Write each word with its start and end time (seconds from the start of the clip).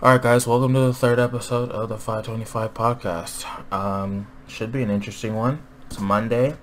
All 0.00 0.12
right, 0.12 0.22
guys, 0.22 0.46
welcome 0.46 0.74
to 0.74 0.80
the 0.80 0.94
third 0.94 1.18
episode 1.18 1.72
of 1.72 1.88
the 1.88 1.98
525 1.98 2.72
podcast. 2.72 3.72
Um, 3.72 4.28
should 4.46 4.70
be 4.70 4.80
an 4.84 4.90
interesting 4.90 5.34
one. 5.34 5.60
It's 5.86 5.98
Monday, 5.98 6.54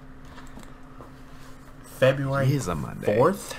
February 1.84 2.46
It 2.46 2.54
is 2.54 2.70
a 2.70 2.76
Monday. 2.76 3.18
4th. 3.18 3.56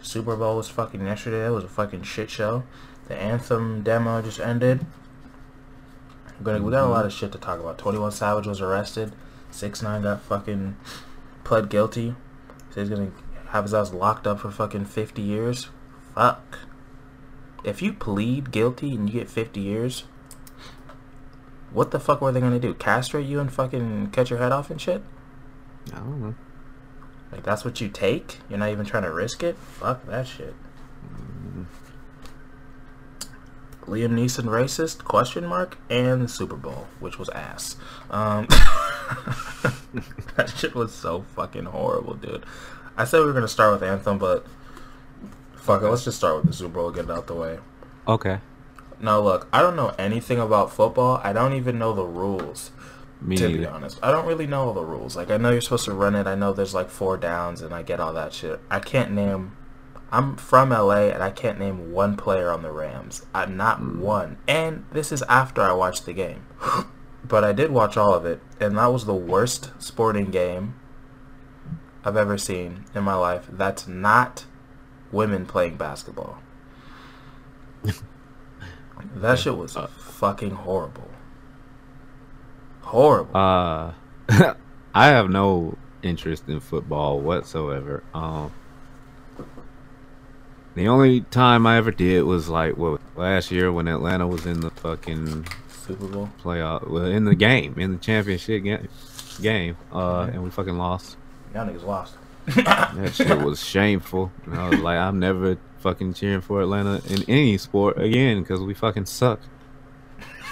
Super 0.00 0.36
Bowl 0.36 0.58
was 0.58 0.68
fucking 0.68 1.04
yesterday. 1.04 1.44
It 1.46 1.50
was 1.50 1.64
a 1.64 1.68
fucking 1.68 2.04
shit 2.04 2.30
show. 2.30 2.62
The 3.08 3.16
anthem 3.16 3.82
demo 3.82 4.22
just 4.22 4.38
ended. 4.38 4.86
We're 6.38 6.44
gonna, 6.44 6.62
we 6.62 6.70
got 6.70 6.84
a 6.84 6.86
lot 6.86 7.06
of 7.06 7.12
shit 7.12 7.32
to 7.32 7.38
talk 7.38 7.58
about. 7.58 7.78
21 7.78 8.12
Savage 8.12 8.46
was 8.46 8.60
arrested. 8.60 9.12
6 9.50 9.82
9 9.82 10.02
got 10.02 10.22
fucking 10.22 10.76
pled 11.42 11.68
guilty. 11.68 12.14
So 12.70 12.80
he's 12.80 12.90
gonna 12.90 13.10
have 13.48 13.64
his 13.64 13.74
ass 13.74 13.92
locked 13.92 14.28
up 14.28 14.38
for 14.38 14.52
fucking 14.52 14.84
50 14.84 15.20
years. 15.20 15.68
Fuck. 16.14 16.60
If 17.64 17.80
you 17.80 17.92
plead 17.92 18.50
guilty 18.50 18.94
and 18.94 19.08
you 19.08 19.20
get 19.20 19.30
50 19.30 19.60
years, 19.60 20.04
what 21.72 21.90
the 21.90 21.98
fuck 21.98 22.20
were 22.20 22.30
they 22.30 22.40
gonna 22.40 22.60
do? 22.60 22.74
Castrate 22.74 23.26
you 23.26 23.40
and 23.40 23.52
fucking 23.52 24.10
cut 24.10 24.30
your 24.30 24.38
head 24.38 24.52
off 24.52 24.70
and 24.70 24.80
shit? 24.80 25.02
I 25.92 25.96
don't 25.96 26.20
know. 26.20 26.34
Like 27.32 27.42
that's 27.42 27.64
what 27.64 27.80
you 27.80 27.88
take? 27.88 28.38
You're 28.48 28.58
not 28.58 28.70
even 28.70 28.84
trying 28.84 29.02
to 29.02 29.12
risk 29.12 29.42
it? 29.42 29.56
Fuck 29.56 30.06
that 30.06 30.26
shit. 30.26 30.54
Liam 33.86 34.12
Neeson 34.12 34.44
racist? 34.44 35.04
Question 35.04 35.46
mark. 35.46 35.78
And 35.90 36.22
the 36.22 36.28
Super 36.28 36.56
Bowl, 36.56 36.86
which 37.00 37.18
was 37.18 37.28
ass. 37.30 37.76
Um, 38.10 38.46
that 40.36 40.54
shit 40.56 40.74
was 40.74 40.92
so 40.92 41.22
fucking 41.34 41.64
horrible, 41.64 42.14
dude. 42.14 42.44
I 42.96 43.04
said 43.04 43.20
we 43.20 43.26
were 43.26 43.32
gonna 43.32 43.48
start 43.48 43.72
with 43.72 43.82
Anthem, 43.82 44.18
but 44.18 44.46
fuck 45.64 45.82
it. 45.82 45.88
Let's 45.88 46.04
just 46.04 46.18
start 46.18 46.36
with 46.36 46.46
the 46.46 46.52
Super 46.52 46.74
Bowl. 46.74 46.90
Get 46.90 47.06
it 47.06 47.10
out 47.10 47.26
the 47.26 47.34
way. 47.34 47.58
Okay. 48.06 48.38
Now 49.00 49.18
look, 49.20 49.48
I 49.52 49.60
don't 49.60 49.76
know 49.76 49.94
anything 49.98 50.38
about 50.38 50.72
football. 50.72 51.20
I 51.24 51.32
don't 51.32 51.54
even 51.54 51.78
know 51.78 51.92
the 51.92 52.04
rules. 52.04 52.70
Me 53.20 53.36
to 53.36 53.48
be 53.48 53.64
honest, 53.66 53.98
I 54.02 54.10
don't 54.10 54.26
really 54.26 54.46
know 54.46 54.66
all 54.66 54.74
the 54.74 54.84
rules. 54.84 55.16
Like 55.16 55.30
I 55.30 55.38
know 55.38 55.50
you're 55.50 55.62
supposed 55.62 55.86
to 55.86 55.94
run 55.94 56.14
it. 56.14 56.26
I 56.26 56.34
know 56.34 56.52
there's 56.52 56.74
like 56.74 56.90
four 56.90 57.16
downs, 57.16 57.62
and 57.62 57.72
I 57.74 57.82
get 57.82 57.98
all 58.00 58.12
that 58.12 58.34
shit. 58.34 58.60
I 58.70 58.80
can't 58.80 59.12
name. 59.12 59.56
I'm 60.12 60.36
from 60.36 60.70
LA, 60.70 61.08
and 61.08 61.22
I 61.22 61.30
can't 61.30 61.58
name 61.58 61.90
one 61.92 62.16
player 62.16 62.50
on 62.50 62.62
the 62.62 62.70
Rams. 62.70 63.24
I'm 63.34 63.56
not 63.56 63.78
Hmm. 63.78 64.00
one. 64.00 64.36
And 64.46 64.84
this 64.92 65.10
is 65.10 65.22
after 65.22 65.62
I 65.62 65.72
watched 65.72 66.04
the 66.06 66.12
game, 66.12 66.44
but 67.24 67.42
I 67.44 67.52
did 67.52 67.70
watch 67.70 67.96
all 67.96 68.12
of 68.14 68.26
it, 68.26 68.40
and 68.60 68.76
that 68.76 68.92
was 68.92 69.06
the 69.06 69.14
worst 69.14 69.70
sporting 69.78 70.30
game 70.30 70.74
I've 72.04 72.16
ever 72.16 72.36
seen 72.36 72.84
in 72.94 73.02
my 73.04 73.14
life. 73.14 73.48
That's 73.50 73.88
not 73.88 74.44
women 75.14 75.46
playing 75.46 75.76
basketball. 75.76 76.38
that 79.16 79.38
shit 79.38 79.56
was 79.56 79.76
Uh, 79.76 79.86
fucking 79.86 80.50
horrible. 80.50 81.08
Horrible. 82.82 83.36
Uh, 83.36 83.92
I 84.94 85.06
have 85.06 85.30
no 85.30 85.76
interest 86.02 86.48
in 86.48 86.60
football 86.60 87.20
whatsoever. 87.20 88.02
Um, 88.12 88.52
the 90.74 90.88
only 90.88 91.22
time 91.22 91.66
I 91.66 91.76
ever 91.76 91.90
did 91.90 92.22
was 92.24 92.48
like 92.48 92.76
what 92.76 93.00
last 93.16 93.50
year 93.50 93.70
when 93.72 93.88
Atlanta 93.88 94.26
was 94.26 94.44
in 94.44 94.60
the 94.60 94.70
fucking 94.70 95.46
Super 95.68 96.06
Bowl. 96.06 96.28
playoff, 96.42 96.88
well, 96.88 97.04
in 97.04 97.24
the 97.24 97.34
game, 97.34 97.78
in 97.78 97.92
the 97.92 97.98
championship 97.98 98.62
game, 98.64 98.88
game, 99.40 99.76
uh, 99.92 100.28
and 100.32 100.42
we 100.42 100.50
fucking 100.50 100.76
lost. 100.76 101.16
Y'all 101.54 101.66
niggas 101.66 101.84
lost. 101.84 102.14
That 102.46 103.12
shit 103.14 103.38
was 103.38 103.62
shameful. 103.64 104.30
And 104.46 104.54
I 104.54 104.68
was 104.68 104.80
like, 104.80 104.98
I'm 104.98 105.18
never 105.18 105.56
fucking 105.78 106.14
cheering 106.14 106.40
for 106.40 106.60
Atlanta 106.62 107.00
in 107.08 107.22
any 107.28 107.58
sport 107.58 107.98
again 108.00 108.42
because 108.42 108.60
we 108.60 108.74
fucking 108.74 109.06
suck. 109.06 109.40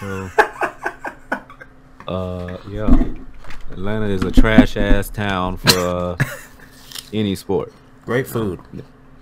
So, 0.01 0.31
uh, 2.09 2.59
yeah, 2.69 3.05
Atlanta 3.71 4.07
is 4.07 4.23
a 4.23 4.31
trash 4.31 4.77
ass 4.77 5.09
town 5.09 5.57
for 5.57 5.79
uh, 5.79 6.17
any 7.13 7.35
sport. 7.35 7.73
Great 8.05 8.27
food. 8.27 8.61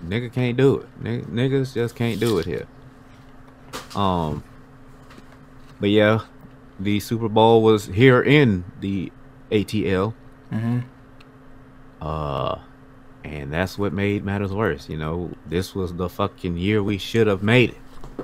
Nigga 0.05 0.33
can't 0.33 0.57
do 0.57 0.79
it. 0.79 0.89
Nig- 1.01 1.27
niggas 1.27 1.75
just 1.75 1.95
can't 1.95 2.19
do 2.19 2.39
it 2.39 2.47
here. 2.47 2.67
Um, 3.95 4.43
but 5.79 5.91
yeah, 5.91 6.21
the 6.79 6.99
Super 7.01 7.29
Bowl 7.29 7.63
was 7.63 7.87
here 7.87 8.23
in 8.23 8.65
the 8.81 9.13
ATL. 9.51 10.15
Mm-hmm. 10.51 10.81
Uh, 12.01 12.59
and 13.25 13.53
that's 13.53 13.79
what 13.79 13.93
made 13.93 14.25
matters 14.25 14.53
worse. 14.53 14.89
You 14.89 14.97
know, 14.97 15.31
this 15.47 15.75
was 15.75 15.95
the 15.95 16.09
fucking 16.09 16.57
year 16.57 16.83
we 16.83 16.99
should 16.99 17.27
have 17.27 17.43
made 17.43 17.71
it. 17.71 17.77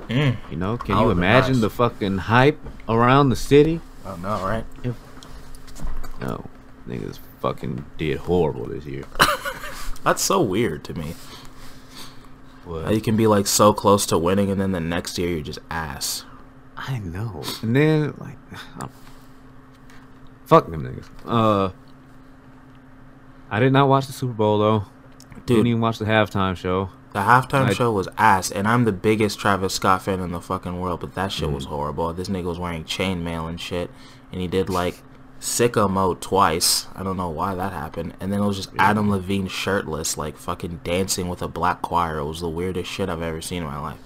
Mm. 0.09 0.37
You 0.51 0.57
know, 0.57 0.77
can 0.77 0.97
you 0.97 1.09
imagine 1.09 1.53
nice. 1.53 1.61
the 1.61 1.69
fucking 1.69 2.17
hype 2.17 2.59
around 2.87 3.29
the 3.29 3.35
city? 3.35 3.81
Oh 4.05 4.15
no, 4.17 4.43
right? 4.45 4.65
No, 6.21 6.45
niggas 6.87 7.19
fucking 7.41 7.85
did 7.97 8.17
horrible 8.17 8.65
this 8.65 8.85
year. 8.85 9.03
That's 10.03 10.21
so 10.21 10.41
weird 10.41 10.83
to 10.85 10.93
me. 10.93 11.15
What? 12.63 12.93
you 12.93 13.01
can 13.01 13.15
be 13.15 13.27
like 13.27 13.47
so 13.47 13.73
close 13.73 14.05
to 14.07 14.17
winning, 14.17 14.51
and 14.51 14.59
then 14.59 14.71
the 14.71 14.79
next 14.79 15.17
year 15.17 15.29
you're 15.29 15.41
just 15.41 15.59
ass. 15.69 16.25
I 16.75 16.99
know. 16.99 17.43
And 17.61 17.75
then 17.75 18.13
like, 18.17 18.37
I'm- 18.79 18.91
fuck 20.45 20.69
them 20.69 20.83
niggas. 20.83 21.07
Uh, 21.25 21.71
I 23.49 23.59
did 23.59 23.71
not 23.73 23.87
watch 23.87 24.07
the 24.07 24.13
Super 24.13 24.33
Bowl 24.33 24.57
though. 24.59 24.85
Dude, 25.35 25.45
Didn't 25.45 25.67
even 25.67 25.81
watch 25.81 25.99
the 25.99 26.05
halftime 26.05 26.55
show. 26.57 26.89
the 27.13 27.19
halftime 27.19 27.67
I- 27.67 27.73
show 27.73 27.91
was 27.91 28.07
ass, 28.17 28.51
and 28.51 28.67
I'm 28.67 28.83
the 28.83 28.91
biggest 28.91 29.39
Travis 29.39 29.73
Scott 29.73 30.01
fan 30.03 30.19
in 30.19 30.31
the 30.31 30.41
fucking 30.41 30.79
world, 30.79 30.99
but 30.99 31.15
that 31.15 31.31
shit 31.31 31.51
was 31.51 31.65
Mm. 31.65 31.69
horrible. 31.69 32.13
This 32.13 32.27
nigga 32.29 32.43
was 32.45 32.59
wearing 32.59 32.83
chainmail 32.83 33.47
and 33.49 33.59
shit, 33.59 33.89
and 34.31 34.41
he 34.41 34.47
did 34.47 34.69
like 34.69 35.01
sicko 35.39 35.89
mode 35.89 36.19
twice. 36.19 36.87
I 36.95 37.03
don't 37.03 37.15
know 37.17 37.29
why 37.29 37.55
that 37.55 37.71
happened. 37.71 38.15
And 38.19 38.33
then 38.33 38.41
it 38.41 38.45
was 38.45 38.57
just 38.57 38.71
Adam 38.77 39.09
Levine 39.09 39.47
shirtless, 39.47 40.17
like 40.17 40.35
fucking 40.37 40.81
dancing 40.83 41.29
with 41.29 41.41
a 41.41 41.47
black 41.47 41.81
choir. 41.81 42.17
It 42.17 42.25
was 42.25 42.41
the 42.41 42.49
weirdest 42.49 42.91
shit 42.91 43.07
I've 43.07 43.21
ever 43.21 43.39
seen 43.41 43.61
in 43.63 43.69
my 43.69 43.79
life. 43.79 43.99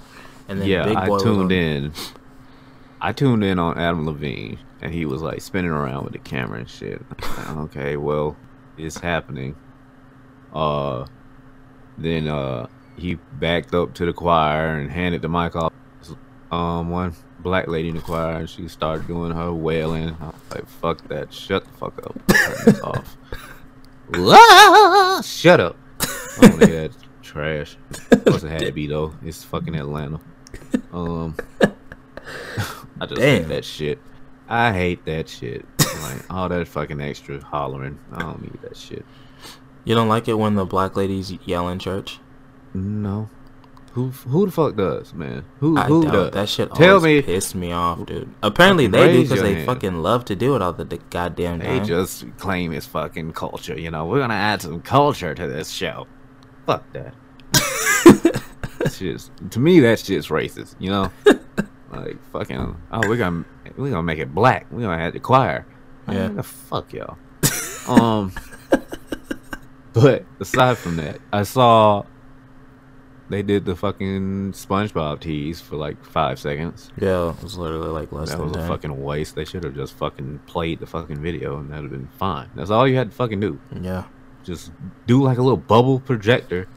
And 0.47 0.59
then 0.62 0.68
yeah, 0.68 0.84
Big 0.85 0.97
I 0.97 1.06
Boy 1.07 1.13
was 1.13 1.24
tuned 1.24 1.40
on- 1.44 1.51
in. 1.51 1.94
I 3.00 3.13
tuned 3.13 3.44
in 3.44 3.57
on 3.57 3.78
Adam 3.80 4.06
Levine, 4.06 4.59
and 4.81 4.94
he 4.94 5.06
was 5.06 5.22
like 5.22 5.41
spinning 5.41 5.72
around 5.72 6.03
with 6.03 6.13
the 6.13 6.19
camera 6.19 6.59
and 6.59 6.69
shit. 6.69 7.01
Okay, 7.50 7.97
well, 7.97 8.35
it's 8.86 8.97
happening. 9.00 9.56
Uh, 10.53 11.06
then 11.97 12.28
uh, 12.28 12.68
he 12.97 13.16
backed 13.40 13.74
up 13.74 13.94
to 13.96 14.06
the 14.06 14.14
choir 14.14 14.75
and 14.78 14.92
handed 14.92 15.22
the 15.22 15.30
mic 15.30 15.56
off. 15.56 15.72
Um, 16.52 16.90
one 16.90 17.16
black 17.40 17.68
lady 17.68 17.90
in 17.90 17.96
the 17.96 18.02
choir, 18.02 18.36
and 18.36 18.50
she 18.50 18.68
started 18.68 19.08
doing 19.08 19.31
her 19.31 19.53
wailing. 19.53 20.16
I 20.19 20.25
was 20.28 20.36
like, 20.53 20.68
"Fuck 20.68 21.08
that! 21.08 21.34
Shut 21.34 21.64
the 21.64 21.72
fuck 21.72 21.97
up! 22.06 22.14
Turn 22.28 22.56
this 22.66 22.80
off." 22.84 23.18
Ah, 24.14 25.22
Shut 25.24 25.59
up! 25.62 25.78
I 26.02 26.48
don't 26.48 26.68
hear 26.68 26.88
that 26.90 26.92
trash. 27.22 27.78
Of 28.12 28.25
course 28.25 28.44
it 28.44 28.50
had 28.50 28.62
to 28.62 28.72
be 28.74 28.88
though. 28.88 29.13
It's 29.24 29.44
fucking 29.46 29.75
Atlanta. 29.75 30.19
Um, 30.92 31.38
I 33.00 33.06
just 33.06 33.16
Damn. 33.22 33.44
hate 33.44 33.48
that 33.48 33.63
shit. 33.63 34.00
I 34.51 34.73
hate 34.73 35.06
that 35.06 35.29
shit. 35.29 35.66
Like 36.03 36.29
all 36.29 36.50
that 36.50 36.67
fucking 36.67 37.00
extra 37.00 37.41
hollering. 37.44 37.97
I 38.12 38.19
don't 38.19 38.41
need 38.41 38.62
that 38.63 38.75
shit. 38.75 39.06
You 39.85 39.95
don't 39.95 40.09
like 40.09 40.28
it 40.28 40.34
when 40.34 40.56
the 40.56 40.66
black 40.66 40.95
ladies 40.97 41.31
yell 41.45 41.69
in 41.69 41.79
church? 41.79 42.19
No. 42.73 43.29
Who 43.94 44.09
who 44.09 44.45
the 44.45 44.51
fuck 44.51 44.75
does, 44.75 45.13
man? 45.13 45.45
Who 45.59 45.78
I 45.78 45.84
who 45.85 46.03
does? 46.03 46.31
That 46.31 46.50
shit 46.50 46.73
Tell 46.75 46.95
always 46.97 47.25
me. 47.25 47.34
pissed 47.34 47.56
me 47.56 47.72
off, 47.72 48.06
dude. 48.06 48.34
Apparently 48.44 48.88
they 48.88 49.12
do 49.12 49.23
because 49.23 49.41
they 49.41 49.53
hand. 49.56 49.66
fucking 49.66 50.01
love 50.01 50.25
to 50.25 50.35
do 50.35 50.56
it 50.56 50.62
all 50.62 50.72
the 50.73 50.85
d- 50.85 51.00
goddamn 51.09 51.59
They 51.59 51.79
time. 51.79 51.85
just 51.85 52.25
claim 52.38 52.72
it's 52.73 52.85
fucking 52.85 53.33
culture. 53.33 53.78
You 53.79 53.91
know, 53.91 54.06
we're 54.06 54.19
gonna 54.19 54.33
add 54.33 54.62
some 54.62 54.81
culture 54.81 55.33
to 55.35 55.47
this 55.47 55.69
show. 55.69 56.07
Fuck 56.66 56.83
that. 56.94 57.13
Just 58.97 59.31
to 59.51 59.59
me. 59.59 59.79
That 59.79 60.00
shit's 60.00 60.28
racist. 60.28 60.75
You 60.79 60.89
know, 60.91 61.12
like 61.91 62.18
fucking. 62.31 62.77
Oh, 62.92 63.01
we're 63.07 63.18
gonna 63.18 63.45
we're 63.77 63.89
gonna 63.91 64.03
make 64.03 64.19
it 64.19 64.33
black. 64.33 64.68
We're 64.71 64.81
gonna 64.81 64.97
have 64.97 65.13
the 65.13 65.19
choir. 65.19 65.65
Yeah. 66.07 66.29
Man, 66.29 66.44
fuck 66.44 66.91
y'all. 66.94 67.18
um. 67.88 68.31
But 69.94 70.23
aside 70.39 70.77
from 70.77 70.95
that, 70.97 71.19
I 71.33 71.44
saw 71.44 72.06
they 73.29 73.41
did 73.41 73.65
the 73.65 73.75
fucking 73.75 74.53
SpongeBob 74.53 75.19
tease 75.19 75.59
for 75.59 75.75
like 75.75 76.01
five 76.06 76.39
seconds. 76.39 76.91
yeah, 76.97 77.31
it 77.31 77.44
was 77.44 77.57
literally 77.57 77.89
like 77.89 78.12
less 78.13 78.29
That 78.29 78.38
than 78.38 78.47
was 78.47 78.56
a 78.57 78.68
fucking 78.68 79.03
waste. 79.03 79.35
They 79.35 79.44
should 79.44 79.65
have 79.65 79.75
just 79.75 79.94
fucking 79.95 80.39
played 80.47 80.79
the 80.79 80.85
fucking 80.88 81.21
video 81.21 81.57
and 81.57 81.69
that'd 81.69 81.83
have 81.83 81.91
been 81.91 82.07
fine. 82.17 82.50
That's 82.56 82.69
all 82.69 82.88
you 82.88 82.95
had 82.95 83.09
to 83.12 83.15
fucking 83.17 83.41
do. 83.41 83.59
Yeah. 83.81 84.06
Just 84.45 84.71
do 85.07 85.21
like 85.21 85.38
a 85.38 85.41
little 85.41 85.57
bubble 85.57 86.00
projector, 86.00 86.69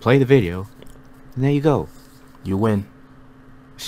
play 0.00 0.18
the 0.18 0.24
video, 0.24 0.68
and 1.34 1.42
there 1.42 1.50
you 1.50 1.60
go. 1.60 1.88
You 2.44 2.56
win. 2.56 2.86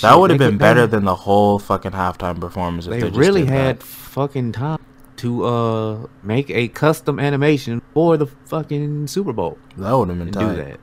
That 0.01 0.15
would 0.19 0.29
have 0.29 0.39
been 0.39 0.57
better 0.57 0.87
than 0.87 1.05
the 1.05 1.15
whole 1.15 1.59
fucking 1.59 1.91
halftime 1.91 2.39
performance. 2.39 2.85
If 2.87 2.91
They 2.91 2.99
they, 3.01 3.09
really 3.17 3.45
had 3.45 3.79
that. 3.79 3.83
fucking 3.83 4.51
time 4.53 4.79
to 5.17 5.45
uh 5.45 6.07
make 6.23 6.49
a 6.49 6.67
custom 6.67 7.19
animation 7.19 7.81
for 7.93 8.17
the 8.17 8.25
fucking 8.27 9.07
Super 9.07 9.31
Bowl 9.33 9.57
That 9.77 9.93
would 9.93 10.09
have 10.09 10.17
been 10.19 10.31
tight. 10.31 10.49
do 10.49 10.55
that. 10.63 10.79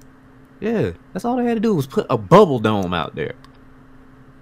Yeah, 0.60 0.90
that's 1.12 1.24
all 1.24 1.36
they 1.36 1.44
had 1.44 1.54
to 1.54 1.60
do 1.60 1.74
was 1.74 1.86
put 1.86 2.06
a 2.08 2.16
bubble 2.16 2.58
dome 2.58 2.94
out 2.94 3.14
there. 3.14 3.34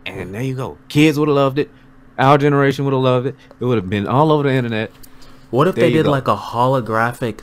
And 0.06 0.34
there 0.34 0.42
you 0.42 0.54
go. 0.54 0.78
Kids 0.88 1.18
would 1.18 1.28
have 1.28 1.34
loved 1.36 1.58
it. 1.58 1.70
Our 2.18 2.36
generation 2.38 2.84
would 2.84 2.92
have 2.92 3.02
loved 3.02 3.26
it. 3.28 3.36
It 3.58 3.64
would 3.64 3.76
have 3.76 3.88
been 3.88 4.06
all 4.06 4.30
over 4.30 4.42
the 4.44 4.52
internet. 4.54 4.90
What 5.50 5.66
if 5.66 5.74
There 5.74 5.84
they 5.86 5.92
did 5.92 6.04
go. 6.04 6.10
like 6.10 6.28
a 6.28 6.36
holographic? 6.36 7.40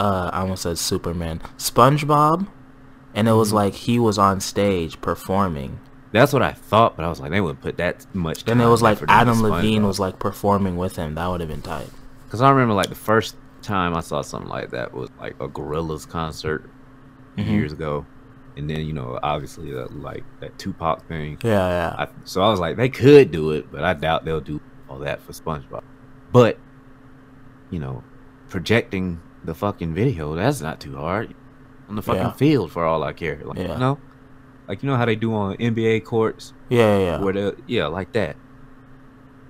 Uh, 0.00 0.30
I 0.32 0.40
almost 0.40 0.62
said 0.62 0.78
Superman, 0.78 1.40
SpongeBob, 1.58 2.46
and 3.14 3.28
it 3.28 3.32
was 3.32 3.48
Mm-hmm. 3.48 3.56
like 3.56 3.74
he 3.74 3.98
was 3.98 4.18
on 4.18 4.40
stage 4.40 5.00
performing. 5.00 5.80
That's 6.12 6.32
what 6.32 6.42
I 6.42 6.52
thought, 6.52 6.96
but 6.96 7.04
I 7.04 7.08
was 7.08 7.20
like, 7.20 7.30
they 7.30 7.40
wouldn't 7.40 7.62
put 7.62 7.78
that 7.78 8.06
much. 8.14 8.44
Then 8.44 8.60
it 8.60 8.66
was 8.68 8.82
like 8.82 8.98
Adam 9.08 9.40
Levine 9.42 9.84
was 9.86 9.98
like 9.98 10.18
performing 10.18 10.76
with 10.76 10.96
him. 10.96 11.14
That 11.14 11.26
would 11.28 11.40
have 11.40 11.48
been 11.48 11.62
tight. 11.62 11.88
Because 12.26 12.40
I 12.42 12.50
remember 12.50 12.74
like 12.74 12.88
the 12.90 12.94
first 12.94 13.36
time 13.62 13.96
I 13.96 14.00
saw 14.00 14.20
something 14.22 14.48
like 14.50 14.70
that 14.70 14.92
was 14.92 15.08
like 15.20 15.34
a 15.40 15.48
Gorillaz 15.48 16.06
concert 16.08 16.68
Mhm. 17.38 17.46
years 17.50 17.72
ago, 17.72 18.04
and 18.58 18.68
then 18.68 18.80
you 18.80 18.92
know 18.92 19.18
obviously 19.22 19.70
that 19.72 19.96
like 19.98 20.24
that 20.40 20.58
Tupac 20.58 21.06
thing. 21.08 21.38
Yeah, 21.42 21.68
yeah. 21.68 21.94
I, 21.98 22.08
so 22.24 22.42
I 22.42 22.50
was 22.50 22.60
like, 22.60 22.76
they 22.76 22.88
could 22.90 23.30
do 23.30 23.52
it, 23.52 23.72
but 23.72 23.82
I 23.84 23.94
doubt 23.94 24.24
they'll 24.26 24.40
do 24.40 24.60
all 24.90 24.98
that 24.98 25.22
for 25.22 25.32
SpongeBob. 25.32 25.82
But 26.30 26.58
you 27.70 27.78
know, 27.78 28.02
projecting 28.50 29.20
the 29.44 29.54
fucking 29.54 29.94
video 29.94 30.34
that's 30.34 30.60
not 30.60 30.78
too 30.78 30.96
hard 30.96 31.34
on 31.88 31.96
the 31.96 32.02
fucking 32.02 32.20
Yeah. 32.22 32.32
field 32.32 32.70
for 32.70 32.84
all 32.84 33.02
I 33.02 33.12
care. 33.14 33.40
Like, 33.42 33.56
Yeah. 33.58 33.72
You 33.72 33.78
know, 33.78 33.98
like 34.68 34.82
you 34.82 34.88
know 34.88 34.96
how 34.96 35.04
they 35.04 35.16
do 35.16 35.34
on 35.34 35.56
NBA 35.56 36.04
courts 36.04 36.52
yeah, 36.68 36.98
yeah, 36.98 37.04
yeah. 37.04 37.20
where 37.20 37.32
the 37.32 37.56
yeah 37.66 37.86
like 37.86 38.12
that. 38.12 38.36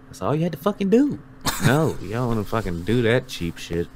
That's 0.06 0.20
all 0.20 0.34
you 0.34 0.42
had 0.42 0.52
to 0.52 0.58
fucking 0.58 0.90
do. 0.90 1.20
No, 1.64 1.96
you 2.00 2.10
don't 2.10 2.26
want 2.26 2.40
to 2.40 2.44
fucking 2.44 2.82
do 2.82 3.02
that 3.02 3.28
cheap 3.28 3.56
shit 3.56 3.86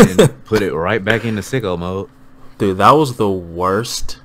and 0.00 0.44
put 0.44 0.62
it 0.62 0.74
right 0.74 1.04
back 1.04 1.24
into 1.24 1.42
sicko 1.42 1.78
mode. 1.78 2.10
Dude, 2.58 2.78
that 2.78 2.90
was 2.92 3.16
the 3.16 3.30
worst. 3.30 4.20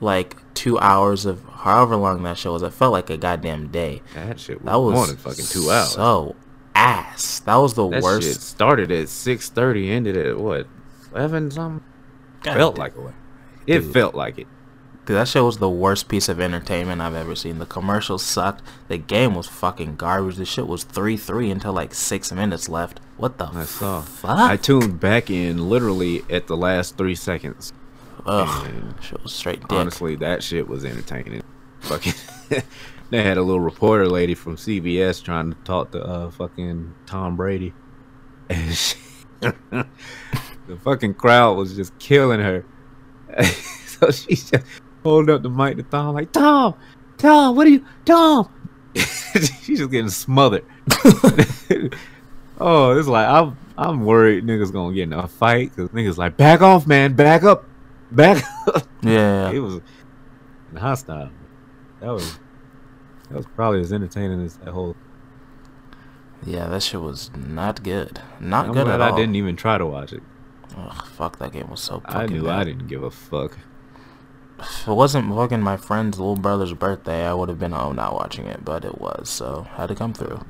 Like 0.00 0.36
two 0.54 0.78
hours 0.80 1.24
of 1.24 1.42
however 1.44 1.96
long 1.96 2.22
that 2.24 2.36
show 2.36 2.52
was. 2.52 2.62
It 2.62 2.74
felt 2.74 2.92
like 2.92 3.08
a 3.08 3.16
goddamn 3.16 3.68
day. 3.68 4.02
That 4.14 4.38
shit 4.38 4.60
was, 4.60 4.66
That 4.66 4.76
was 4.76 4.94
more 4.94 5.06
than 5.06 5.16
fucking 5.16 5.44
two 5.46 5.70
hours. 5.70 5.92
So 5.92 6.36
ass. 6.74 7.40
That 7.40 7.56
was 7.56 7.74
the 7.74 7.88
that 7.88 8.02
worst. 8.02 8.28
shit 8.28 8.40
started 8.40 8.90
at 8.90 9.08
six 9.08 9.48
thirty, 9.48 9.90
ended 9.90 10.16
at 10.16 10.38
what 10.38 10.66
eleven 11.14 11.50
something. 11.50 11.84
God 12.42 12.54
felt 12.54 12.74
damn. 12.76 12.82
like 12.82 12.96
it. 12.96 13.14
It 13.66 13.80
Dude. 13.80 13.92
felt 13.92 14.14
like 14.14 14.38
it. 14.38 14.46
Dude, 15.04 15.16
that 15.16 15.26
show 15.26 15.44
was 15.46 15.58
the 15.58 15.68
worst 15.68 16.08
piece 16.08 16.28
of 16.28 16.40
entertainment 16.40 17.00
I've 17.00 17.14
ever 17.14 17.34
seen. 17.34 17.58
The 17.58 17.66
commercials 17.66 18.22
sucked. 18.22 18.62
The 18.86 18.98
game 18.98 19.34
was 19.34 19.48
fucking 19.48 19.96
garbage. 19.96 20.36
The 20.36 20.44
shit 20.44 20.68
was 20.68 20.84
3-3 20.84 21.50
until 21.50 21.72
like 21.72 21.92
six 21.92 22.30
minutes 22.30 22.68
left. 22.68 23.00
What 23.16 23.36
the 23.38 23.46
I 23.46 23.64
saw. 23.64 24.02
fuck? 24.02 24.38
I 24.38 24.56
tuned 24.56 25.00
back 25.00 25.28
in 25.28 25.68
literally 25.68 26.22
at 26.30 26.46
the 26.46 26.56
last 26.56 26.96
three 26.96 27.16
seconds. 27.16 27.72
Ugh. 28.26 28.66
and 28.68 28.94
Shit 29.02 29.20
was 29.24 29.32
straight 29.32 29.60
dick. 29.62 29.72
Honestly, 29.72 30.14
that 30.16 30.44
shit 30.44 30.68
was 30.68 30.84
entertaining. 30.84 31.42
Fucking, 31.80 32.14
they 33.10 33.24
had 33.24 33.36
a 33.38 33.42
little 33.42 33.60
reporter 33.60 34.06
lady 34.06 34.34
from 34.34 34.54
CBS 34.56 35.20
trying 35.20 35.50
to 35.52 35.58
talk 35.64 35.90
to 35.90 36.00
uh 36.04 36.30
fucking 36.30 36.94
Tom 37.06 37.34
Brady, 37.34 37.74
and 38.48 38.72
she, 38.72 38.96
the 39.40 39.86
fucking 40.84 41.14
crowd 41.14 41.56
was 41.56 41.74
just 41.74 41.98
killing 41.98 42.38
her. 42.38 42.64
so 43.88 44.12
she 44.12 44.36
just 44.36 44.54
hold 45.02 45.30
up 45.30 45.42
the 45.42 45.50
mic 45.50 45.76
to 45.76 45.82
Tom 45.82 46.14
like 46.14 46.32
Tom, 46.32 46.74
Tom, 47.18 47.56
what 47.56 47.66
are 47.66 47.70
you, 47.70 47.84
Tom? 48.04 48.48
She's 48.94 49.78
just 49.78 49.90
getting 49.90 50.10
smothered. 50.10 50.64
oh, 52.60 52.98
it's 52.98 53.08
like 53.08 53.26
I'm 53.26 53.56
I'm 53.78 54.04
worried 54.04 54.44
niggas 54.44 54.72
gonna 54.72 54.94
get 54.94 55.04
in 55.04 55.12
a 55.12 55.26
fight 55.28 55.70
because 55.74 55.90
niggas 55.90 56.18
like 56.18 56.36
back 56.36 56.60
off, 56.60 56.86
man, 56.86 57.14
back 57.14 57.42
up, 57.42 57.64
back 58.10 58.44
up. 58.66 58.86
Yeah. 59.02 59.50
It 59.50 59.60
was 59.60 59.80
hostile. 60.76 61.30
That 62.00 62.10
was 62.10 62.38
that 63.28 63.36
was 63.36 63.46
probably 63.54 63.80
as 63.80 63.92
entertaining 63.92 64.44
as 64.44 64.56
that 64.58 64.72
whole. 64.72 64.96
Yeah, 66.44 66.66
that 66.66 66.82
shit 66.82 67.00
was 67.00 67.30
not 67.36 67.82
good. 67.82 68.20
Not 68.40 68.66
I'm 68.66 68.72
good 68.72 68.84
glad 68.84 69.00
at 69.00 69.00
all. 69.00 69.14
I 69.14 69.16
didn't 69.16 69.36
even 69.36 69.56
try 69.56 69.78
to 69.78 69.86
watch 69.86 70.12
it. 70.12 70.22
Ugh, 70.76 71.06
fuck, 71.06 71.38
that 71.38 71.52
game 71.52 71.70
was 71.70 71.80
so 71.80 72.02
I 72.04 72.26
knew 72.26 72.44
bad. 72.44 72.60
I 72.60 72.64
didn't 72.64 72.88
give 72.88 73.02
a 73.02 73.10
fuck. 73.10 73.58
If 74.62 74.88
it 74.88 74.92
wasn't 74.94 75.34
fucking 75.34 75.60
my 75.60 75.76
friend's 75.76 76.18
little 76.18 76.36
brother's 76.36 76.72
birthday, 76.72 77.26
I 77.26 77.34
would 77.34 77.48
have 77.48 77.58
been 77.58 77.72
home 77.72 77.96
not 77.96 78.14
watching 78.14 78.46
it, 78.46 78.64
but 78.64 78.84
it 78.84 79.00
was, 79.00 79.28
so 79.28 79.66
had 79.76 79.88
to 79.88 79.94
come 79.94 80.12
through. 80.14 80.40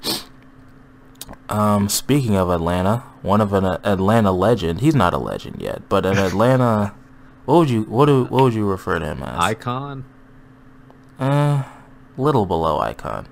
Um, 1.49 1.89
speaking 1.89 2.37
of 2.37 2.51
Atlanta, 2.51 2.99
one 3.23 3.41
of 3.41 3.53
an 3.53 3.65
uh, 3.65 3.79
Atlanta 3.85 4.33
legend. 4.33 4.81
He's 4.81 4.95
not 4.95 5.15
a 5.15 5.19
legend 5.19 5.61
yet, 5.61 5.89
but 5.89 6.05
an 6.05 6.19
Atlanta. 6.29 6.95
What 7.45 7.57
would 7.59 7.71
you 7.71 7.83
what 7.85 8.07
do 8.07 8.25
what 8.25 8.43
would 8.45 8.55
you 8.55 8.67
refer 8.69 8.99
to 8.99 9.05
him 9.05 9.23
as? 9.23 9.39
Icon. 9.39 10.05
uh, 11.19 11.65
little 12.17 12.47
below 12.47 12.79
icon. 12.81 13.29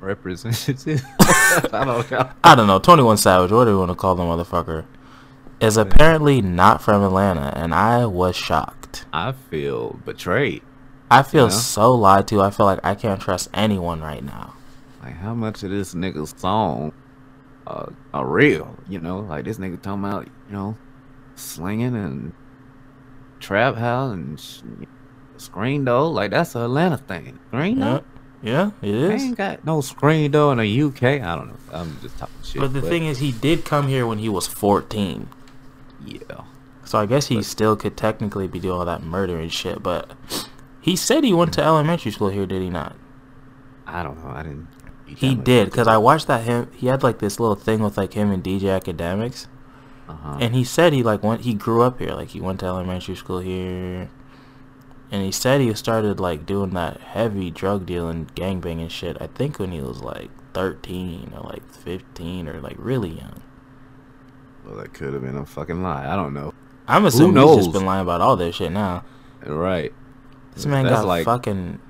Representative. 0.00 1.02
I 1.20 1.60
don't 1.70 2.10
know. 2.10 2.30
I 2.44 2.54
don't 2.54 2.66
know. 2.66 2.78
Twenty 2.78 3.02
One 3.02 3.16
Savage. 3.16 3.50
What 3.50 3.64
do 3.64 3.70
you 3.72 3.78
want 3.78 3.90
to 3.90 3.96
call 3.96 4.14
the 4.14 4.22
motherfucker? 4.22 4.84
Is 5.60 5.76
apparently 5.76 6.40
not 6.40 6.82
from 6.82 7.02
Atlanta, 7.02 7.52
and 7.56 7.74
I 7.74 8.06
was 8.06 8.36
shocked. 8.36 9.06
I 9.12 9.32
feel 9.32 9.98
betrayed. 10.04 10.62
I 11.10 11.22
feel 11.22 11.50
so 11.50 11.92
lied 11.92 12.28
to. 12.28 12.42
I 12.42 12.50
feel 12.50 12.66
like 12.66 12.80
I 12.84 12.94
can't 12.94 13.20
trust 13.20 13.48
anyone 13.52 14.00
right 14.00 14.22
now. 14.22 14.54
Like 15.02 15.16
how 15.16 15.34
much 15.34 15.62
of 15.62 15.70
this 15.70 15.94
nigga's 15.94 16.34
song 16.38 16.92
uh, 17.66 17.86
are 18.14 18.26
real? 18.26 18.76
You 18.88 19.00
know, 19.00 19.20
like 19.20 19.44
this 19.44 19.58
nigga 19.58 19.80
talking 19.80 20.04
about 20.04 20.26
you 20.26 20.52
know 20.52 20.76
slinging 21.34 21.96
and 21.96 22.32
trap 23.40 23.76
house 23.76 24.12
and 24.12 24.38
sh- 24.38 24.60
screen 25.38 25.84
though. 25.84 26.08
Like 26.08 26.30
that's 26.30 26.54
a 26.54 26.60
Atlanta 26.60 26.98
thing. 26.98 27.38
Screen 27.48 27.80
door. 27.80 28.04
Yeah, 28.42 28.70
yeah, 28.82 28.90
it 28.90 29.08
They 29.08 29.14
ain't 29.14 29.36
got 29.36 29.64
no 29.64 29.80
screen 29.80 30.30
though 30.30 30.52
in 30.52 30.58
the 30.58 30.82
UK. 30.82 31.02
I 31.02 31.34
don't 31.34 31.48
know. 31.48 31.56
I'm 31.72 31.98
just 32.00 32.16
talking 32.18 32.34
shit. 32.44 32.60
But 32.60 32.72
the 32.72 32.82
thing 32.82 33.06
is, 33.06 33.18
he 33.18 33.32
did 33.32 33.64
come 33.64 33.88
here 33.88 34.06
when 34.06 34.18
he 34.18 34.28
was 34.28 34.46
14. 34.46 35.28
Yeah, 36.08 36.40
So 36.84 36.98
I 36.98 37.06
guess 37.06 37.26
he 37.26 37.36
But- 37.36 37.44
still 37.44 37.76
could 37.76 37.96
technically 37.96 38.48
be 38.48 38.58
doing 38.60 38.78
all 38.78 38.84
that 38.84 39.02
murder 39.02 39.38
and 39.38 39.52
shit. 39.52 39.82
But 39.82 40.12
he 40.80 40.96
said 40.96 41.22
he 41.24 41.34
went 41.34 41.52
to 41.54 41.62
elementary 41.62 42.12
school 42.12 42.28
here, 42.30 42.46
did 42.46 42.62
he 42.62 42.70
not? 42.70 42.94
I 43.86 44.02
don't 44.02 44.22
know. 44.24 44.30
I 44.30 44.42
didn't. 44.42 44.68
He 45.06 45.34
did, 45.34 45.66
because 45.70 45.86
I 45.88 45.96
watched 45.96 46.26
that 46.26 46.44
him. 46.44 46.68
He 46.74 46.86
had 46.88 47.02
like 47.02 47.18
this 47.18 47.40
little 47.40 47.54
thing 47.56 47.82
with 47.82 47.96
like 47.96 48.12
him 48.12 48.30
and 48.30 48.42
DJ 48.42 48.68
Akademiks, 48.78 49.46
Uh-huh. 50.08 50.36
and 50.38 50.54
he 50.54 50.64
said 50.64 50.92
he 50.92 51.02
like 51.02 51.22
went. 51.22 51.42
He 51.42 51.54
grew 51.54 51.80
up 51.82 51.98
here, 51.98 52.12
like 52.12 52.28
he 52.28 52.40
went 52.42 52.60
to 52.60 52.66
elementary 52.66 53.14
school 53.16 53.38
here, 53.40 54.10
and 55.10 55.22
he 55.24 55.32
said 55.32 55.62
he 55.62 55.72
started 55.74 56.20
like 56.20 56.44
doing 56.44 56.70
that 56.74 57.00
heavy 57.00 57.50
drug 57.50 57.86
dealing, 57.86 58.26
gangbanging 58.34 58.90
shit. 58.90 59.16
I 59.20 59.28
think 59.28 59.58
when 59.58 59.72
he 59.72 59.80
was 59.80 60.02
like 60.02 60.30
13 60.52 61.32
or 61.34 61.40
like 61.40 61.64
15 61.72 62.46
or 62.46 62.60
like 62.60 62.76
really 62.78 63.08
young. 63.10 63.40
Well, 64.68 64.78
that 64.78 64.92
could 64.94 65.12
have 65.14 65.22
been 65.22 65.36
a 65.36 65.46
fucking 65.46 65.82
lie. 65.82 66.06
I 66.12 66.14
don't 66.16 66.34
know. 66.34 66.52
I'm 66.86 67.04
assuming 67.04 67.36
he's 67.36 67.44
knows? 67.44 67.56
just 67.64 67.72
been 67.72 67.86
lying 67.86 68.02
about 68.02 68.20
all 68.20 68.36
this 68.36 68.56
shit 68.56 68.72
now. 68.72 69.04
Right. 69.44 69.92
This 70.54 70.66
man 70.66 70.84
That's 70.84 70.96
got 71.00 71.06
like- 71.06 71.24
fucking 71.24 71.80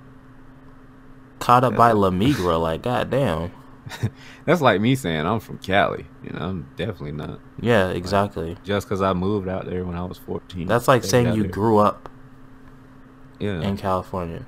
caught 1.40 1.64
up 1.64 1.76
by 1.76 1.92
La 1.92 2.10
Migra, 2.10 2.60
like 2.60 2.82
goddamn. 2.82 3.52
That's 4.44 4.60
like 4.60 4.80
me 4.80 4.94
saying 4.94 5.24
I'm 5.24 5.40
from 5.40 5.58
Cali. 5.58 6.04
You 6.22 6.30
know, 6.30 6.40
I'm 6.40 6.68
definitely 6.76 7.12
not. 7.12 7.40
Yeah, 7.60 7.88
exactly. 7.88 8.56
Just 8.64 8.86
because 8.86 9.00
I 9.00 9.12
moved 9.14 9.48
out 9.48 9.64
there 9.66 9.84
when 9.84 9.96
I 9.96 10.04
was 10.04 10.18
14. 10.18 10.66
That's 10.66 10.88
like 10.88 11.04
saying 11.04 11.34
you 11.34 11.44
there. 11.44 11.50
grew 11.52 11.78
up 11.78 12.08
Yeah. 13.38 13.62
in 13.62 13.76
California. 13.78 14.44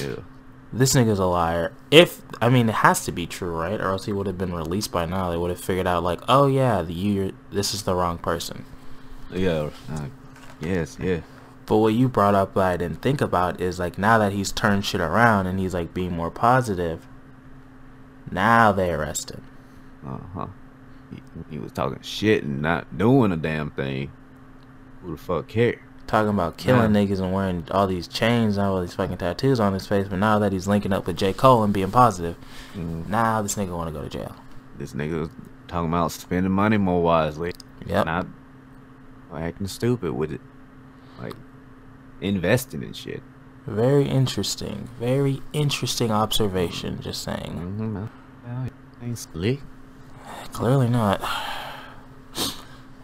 yeah. 0.00 0.16
This 0.72 0.94
nigga's 0.94 1.18
a 1.18 1.24
liar. 1.24 1.72
If 1.90 2.20
I 2.40 2.48
mean, 2.50 2.68
it 2.68 2.76
has 2.76 3.04
to 3.06 3.12
be 3.12 3.26
true, 3.26 3.56
right? 3.56 3.80
Or 3.80 3.88
else 3.88 4.04
he 4.04 4.12
would 4.12 4.26
have 4.26 4.38
been 4.38 4.52
released 4.52 4.92
by 4.92 5.06
now. 5.06 5.30
They 5.30 5.36
would 5.36 5.50
have 5.50 5.60
figured 5.60 5.86
out, 5.86 6.02
like, 6.02 6.20
oh 6.28 6.46
yeah, 6.46 6.82
the 6.82 6.92
you, 6.92 7.34
this 7.50 7.72
is 7.72 7.84
the 7.84 7.94
wrong 7.94 8.18
person. 8.18 8.64
Yeah. 9.32 9.70
Uh, 9.90 10.06
yes. 10.60 10.98
Yeah. 11.00 11.20
But 11.66 11.78
what 11.78 11.94
you 11.94 12.08
brought 12.08 12.34
up 12.34 12.54
that 12.54 12.66
I 12.66 12.76
didn't 12.76 13.02
think 13.02 13.20
about 13.20 13.60
is 13.60 13.78
like 13.78 13.98
now 13.98 14.18
that 14.18 14.32
he's 14.32 14.52
turned 14.52 14.84
shit 14.86 15.00
around 15.00 15.46
and 15.46 15.58
he's 15.58 15.74
like 15.74 15.92
being 15.92 16.12
more 16.12 16.30
positive. 16.30 17.06
Now 18.30 18.72
they 18.72 18.90
arrest 18.90 19.30
him. 19.30 19.44
Uh 20.06 20.18
huh. 20.34 20.46
He, 21.10 21.22
he 21.50 21.58
was 21.58 21.72
talking 21.72 22.00
shit 22.02 22.44
and 22.44 22.62
not 22.62 22.96
doing 22.96 23.32
a 23.32 23.36
damn 23.36 23.70
thing. 23.70 24.10
Who 25.02 25.12
the 25.12 25.18
fuck 25.18 25.48
cared? 25.48 25.80
Talking 26.08 26.30
about 26.30 26.56
killing 26.56 26.92
Yeah. 26.94 27.00
niggas 27.06 27.20
and 27.20 27.32
wearing 27.32 27.64
all 27.70 27.86
these 27.86 28.08
chains 28.08 28.56
and 28.56 28.66
all 28.66 28.80
these 28.80 28.94
fucking 28.94 29.18
tattoos 29.18 29.60
on 29.60 29.74
his 29.74 29.86
face, 29.86 30.08
but 30.08 30.18
now 30.18 30.38
that 30.40 30.52
he's 30.52 30.66
linking 30.66 30.92
up 30.92 31.06
with 31.06 31.16
J. 31.16 31.32
Cole 31.32 31.62
and 31.62 31.72
being 31.72 31.90
positive, 31.92 32.34
Mm, 32.74 33.08
now 33.08 33.40
this 33.42 33.54
nigga 33.56 33.76
want 33.76 33.88
to 33.88 33.92
go 33.96 34.02
to 34.02 34.08
jail. 34.08 34.34
This 34.78 34.92
nigga 34.94 35.20
was 35.20 35.28
talking 35.68 35.88
about 35.90 36.10
spending 36.12 36.50
money 36.52 36.78
more 36.78 37.02
wisely. 37.02 37.52
Yep. 37.86 38.06
Not 38.06 38.26
acting 39.34 39.66
stupid 39.68 40.12
with 40.12 40.32
it. 40.32 40.40
Like 41.20 41.34
investing 42.20 42.82
in 42.82 42.92
shit. 42.94 43.22
Very 43.66 44.08
interesting. 44.08 44.88
Very 44.98 45.42
interesting 45.52 46.10
observation. 46.10 47.00
Just 47.02 47.22
saying. 47.22 47.60
Mm-hmm. 47.78 48.04
Well, 49.06 49.14
slick. 49.16 49.60
Clearly 50.52 50.88
not. 50.88 51.20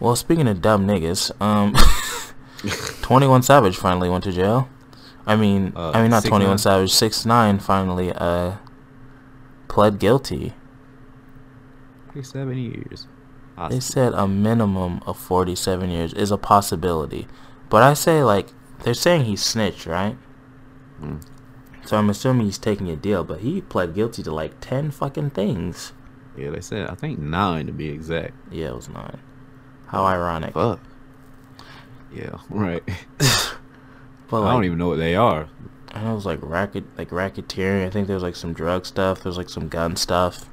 Well, 0.00 0.16
speaking 0.16 0.49
of 0.49 0.61
dumb 0.61 0.87
niggas, 0.87 1.30
um, 1.40 1.75
Twenty 3.02 3.26
One 3.26 3.42
Savage 3.42 3.76
finally 3.76 4.09
went 4.09 4.25
to 4.25 4.33
jail. 4.33 4.68
I 5.26 5.37
mean, 5.37 5.73
Uh, 5.75 5.90
I 5.92 6.02
mean 6.02 6.11
not 6.11 6.25
Twenty 6.25 6.47
One 6.47 6.59
Savage. 6.59 6.92
Six 6.92 7.25
Nine 7.26 7.59
finally 7.59 8.12
uh 8.12 8.52
pled 9.68 9.99
guilty. 9.99 10.54
Seven 12.23 12.56
years. 12.56 13.09
They 13.71 13.80
said 13.80 14.12
a 14.14 14.26
minimum 14.28 15.00
of 15.06 15.16
forty 15.18 15.54
seven 15.56 15.90
years 15.90 16.12
is 16.14 16.30
a 16.30 16.38
possibility, 16.38 17.26
but 17.68 17.83
I 17.83 17.94
say 17.94 18.23
like 18.23 18.49
they're 18.83 18.94
saying 18.94 19.25
he 19.25 19.35
snitched, 19.37 19.87
right? 19.87 20.16
Mm. 21.02 21.21
So 21.85 21.97
I'm 21.97 22.09
assuming 22.11 22.47
he's 22.47 22.59
taking 22.59 22.88
a 22.88 22.97
deal, 22.97 23.25
but 23.25 23.40
he 23.40 23.61
pled 23.61 23.94
guilty 23.94 24.23
to 24.23 24.33
like 24.33 24.61
ten 24.61 24.90
fucking 24.90 25.30
things. 25.30 25.92
Yeah, 26.37 26.50
they 26.50 26.61
said 26.61 26.88
I 26.88 26.94
think 26.94 27.18
nine 27.18 27.66
to 27.66 27.73
be 27.73 27.88
exact. 27.88 28.35
Yeah, 28.50 28.68
it 28.68 28.75
was 28.76 28.88
nine. 28.88 29.21
How 29.87 30.04
ironic. 30.04 30.54
Fuck. 30.54 30.80
Yeah, 32.14 32.37
right. 32.50 32.83
But 34.30 34.42
I 34.44 34.52
don't 34.52 34.64
even 34.64 34.78
know 34.78 34.88
what 34.88 34.97
they 34.99 35.14
are. 35.14 35.49
I 35.92 36.02
know 36.02 36.12
it 36.12 36.14
was 36.14 36.26
like 36.26 36.40
racket, 36.42 36.85
like 36.99 37.11
racketeering. 37.11 37.87
I 37.87 37.90
think 37.90 38.06
there 38.06 38.16
was 38.16 38.23
like 38.23 38.35
some 38.37 38.52
drug 38.52 38.85
stuff. 38.87 39.23
There 39.23 39.30
was 39.30 39.37
like 39.37 39.50
some 39.50 39.68
gun 39.68 39.97
stuff. 39.97 40.49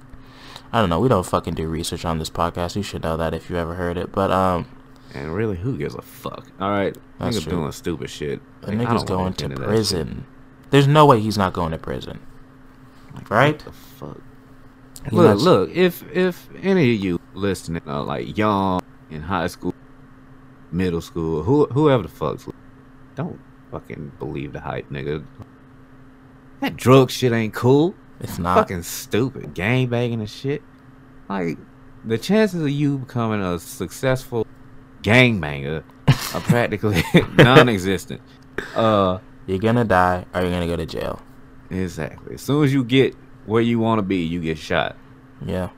I 0.73 0.81
don't 0.81 0.89
know. 0.89 0.99
We 0.99 1.09
don't 1.09 1.25
fucking 1.25 1.55
do 1.55 1.67
research 1.67 2.05
on 2.05 2.19
this 2.19 2.29
podcast. 2.29 2.75
You 2.75 2.83
should 2.83 3.01
know 3.03 3.17
that 3.17 3.33
if 3.33 3.49
you 3.49 3.55
ever 3.57 3.73
heard 3.75 3.97
it. 3.97 4.11
But 4.11 4.29
um, 4.29 4.67
And 5.15 5.33
really, 5.33 5.55
who 5.57 5.77
gives 5.77 5.95
a 5.95 6.01
fuck? 6.01 6.47
All 6.59 6.69
right, 6.69 6.95
That's 7.17 7.37
nigga 7.37 7.43
true. 7.43 7.51
doing 7.53 7.71
stupid 7.71 8.09
shit. 8.09 8.41
the 8.61 8.73
Like, 8.75 8.87
nigga's 8.87 9.03
going 9.03 9.33
to 9.35 9.49
prison. 9.49 10.25
There's 10.69 10.87
no 10.87 11.05
way 11.05 11.19
he's 11.21 11.37
not 11.37 11.53
going 11.53 11.71
to 11.71 11.77
prison. 11.77 12.19
shit. 13.17 13.29
Right? 13.31 13.55
What 13.55 13.65
the 13.65 13.71
fuck? 13.71 14.21
He's 15.05 15.13
Look, 15.13 15.39
look. 15.39 15.69
If 15.71 16.03
if 16.11 16.49
any 16.61 16.93
of 16.93 17.01
you 17.01 17.19
listening 17.33 17.81
are 17.87 18.03
like 18.03 18.37
young 18.37 18.81
in 19.09 19.23
high 19.23 19.47
school, 19.47 19.73
middle 20.71 21.01
school, 21.01 21.43
who 21.43 21.65
whoever 21.67 22.03
the 22.03 22.09
fuck's, 22.09 22.47
don't 23.15 23.39
fucking 23.71 24.11
believe 24.19 24.53
the 24.53 24.59
hype, 24.61 24.89
nigga. 24.89 25.23
That 26.59 26.75
drug 26.75 27.09
shit 27.11 27.31
ain't 27.31 27.53
cool. 27.53 27.95
It's 28.19 28.37
not. 28.37 28.55
fucking 28.57 28.83
stupid. 28.83 29.53
Gang 29.53 29.87
banging 29.87 30.19
and 30.19 30.29
shit. 30.29 30.61
Like 31.27 31.57
the 32.05 32.17
chances 32.17 32.61
of 32.61 32.69
you 32.69 32.99
becoming 32.99 33.41
a 33.41 33.57
successful 33.59 34.45
gang 35.01 35.41
gangbanger 35.41 35.83
are 36.35 36.41
practically 36.41 37.03
non-existent. 37.37 38.21
Uh, 38.75 39.17
You're 39.47 39.57
gonna 39.59 39.85
die 39.85 40.25
or 40.33 40.41
you're 40.41 40.51
gonna 40.51 40.67
go 40.67 40.75
to 40.75 40.85
jail. 40.85 41.19
exactly. 41.71 42.35
As 42.35 42.41
soon 42.41 42.63
as 42.63 42.73
you 42.73 42.83
get 42.83 43.15
where 43.45 43.61
you 43.61 43.79
want 43.79 43.97
to 43.99 44.03
be, 44.03 44.17
you 44.17 44.39
get 44.39 44.57
shot. 44.59 44.95
Yeah. 45.43 45.69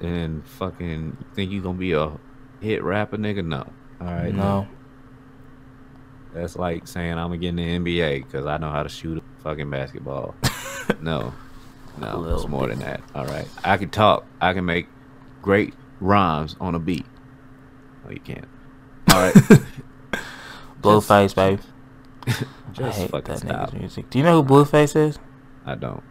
And 0.00 0.44
fucking 0.46 1.16
think 1.34 1.50
you're 1.52 1.62
gonna 1.62 1.78
be 1.78 1.92
a 1.92 2.12
hit 2.62 2.82
rapper, 2.82 3.16
nigga? 3.18 3.44
No. 3.44 3.66
All 4.00 4.06
right. 4.06 4.34
no. 4.34 4.66
That's 6.34 6.56
like 6.56 6.86
saying 6.88 7.12
I'm 7.12 7.26
gonna 7.28 7.36
get 7.36 7.50
in 7.50 7.56
the 7.56 7.62
NBA 7.78 8.24
because 8.24 8.46
I 8.46 8.56
know 8.56 8.70
how 8.70 8.82
to 8.82 8.88
shoot 8.88 9.18
a 9.18 9.42
fucking 9.42 9.68
basketball. 9.68 10.34
no, 11.02 11.34
A 11.98 12.00
no, 12.00 12.34
it's 12.34 12.48
more 12.48 12.68
than 12.68 12.78
that. 12.78 13.02
All 13.14 13.26
right, 13.26 13.46
I 13.62 13.76
can 13.76 13.90
talk. 13.90 14.24
I 14.40 14.54
can 14.54 14.64
make 14.64 14.86
great 15.42 15.74
rhymes 16.00 16.56
on 16.58 16.74
a 16.74 16.78
beat. 16.78 17.04
No, 18.04 18.12
you 18.12 18.20
can't. 18.20 18.46
All 19.12 19.20
right, 19.20 19.34
Blueface, 20.80 21.34
baby. 21.34 21.60
I 22.78 22.90
hate 22.90 23.10
fucking 23.10 23.34
that 23.34 23.38
stop. 23.40 23.70
nigga's 23.70 23.78
music. 23.78 24.08
Do 24.08 24.18
you 24.18 24.24
know 24.24 24.42
who 24.42 24.48
Blueface 24.48 24.96
is? 24.96 25.18
I 25.66 25.74
don't. 25.74 26.02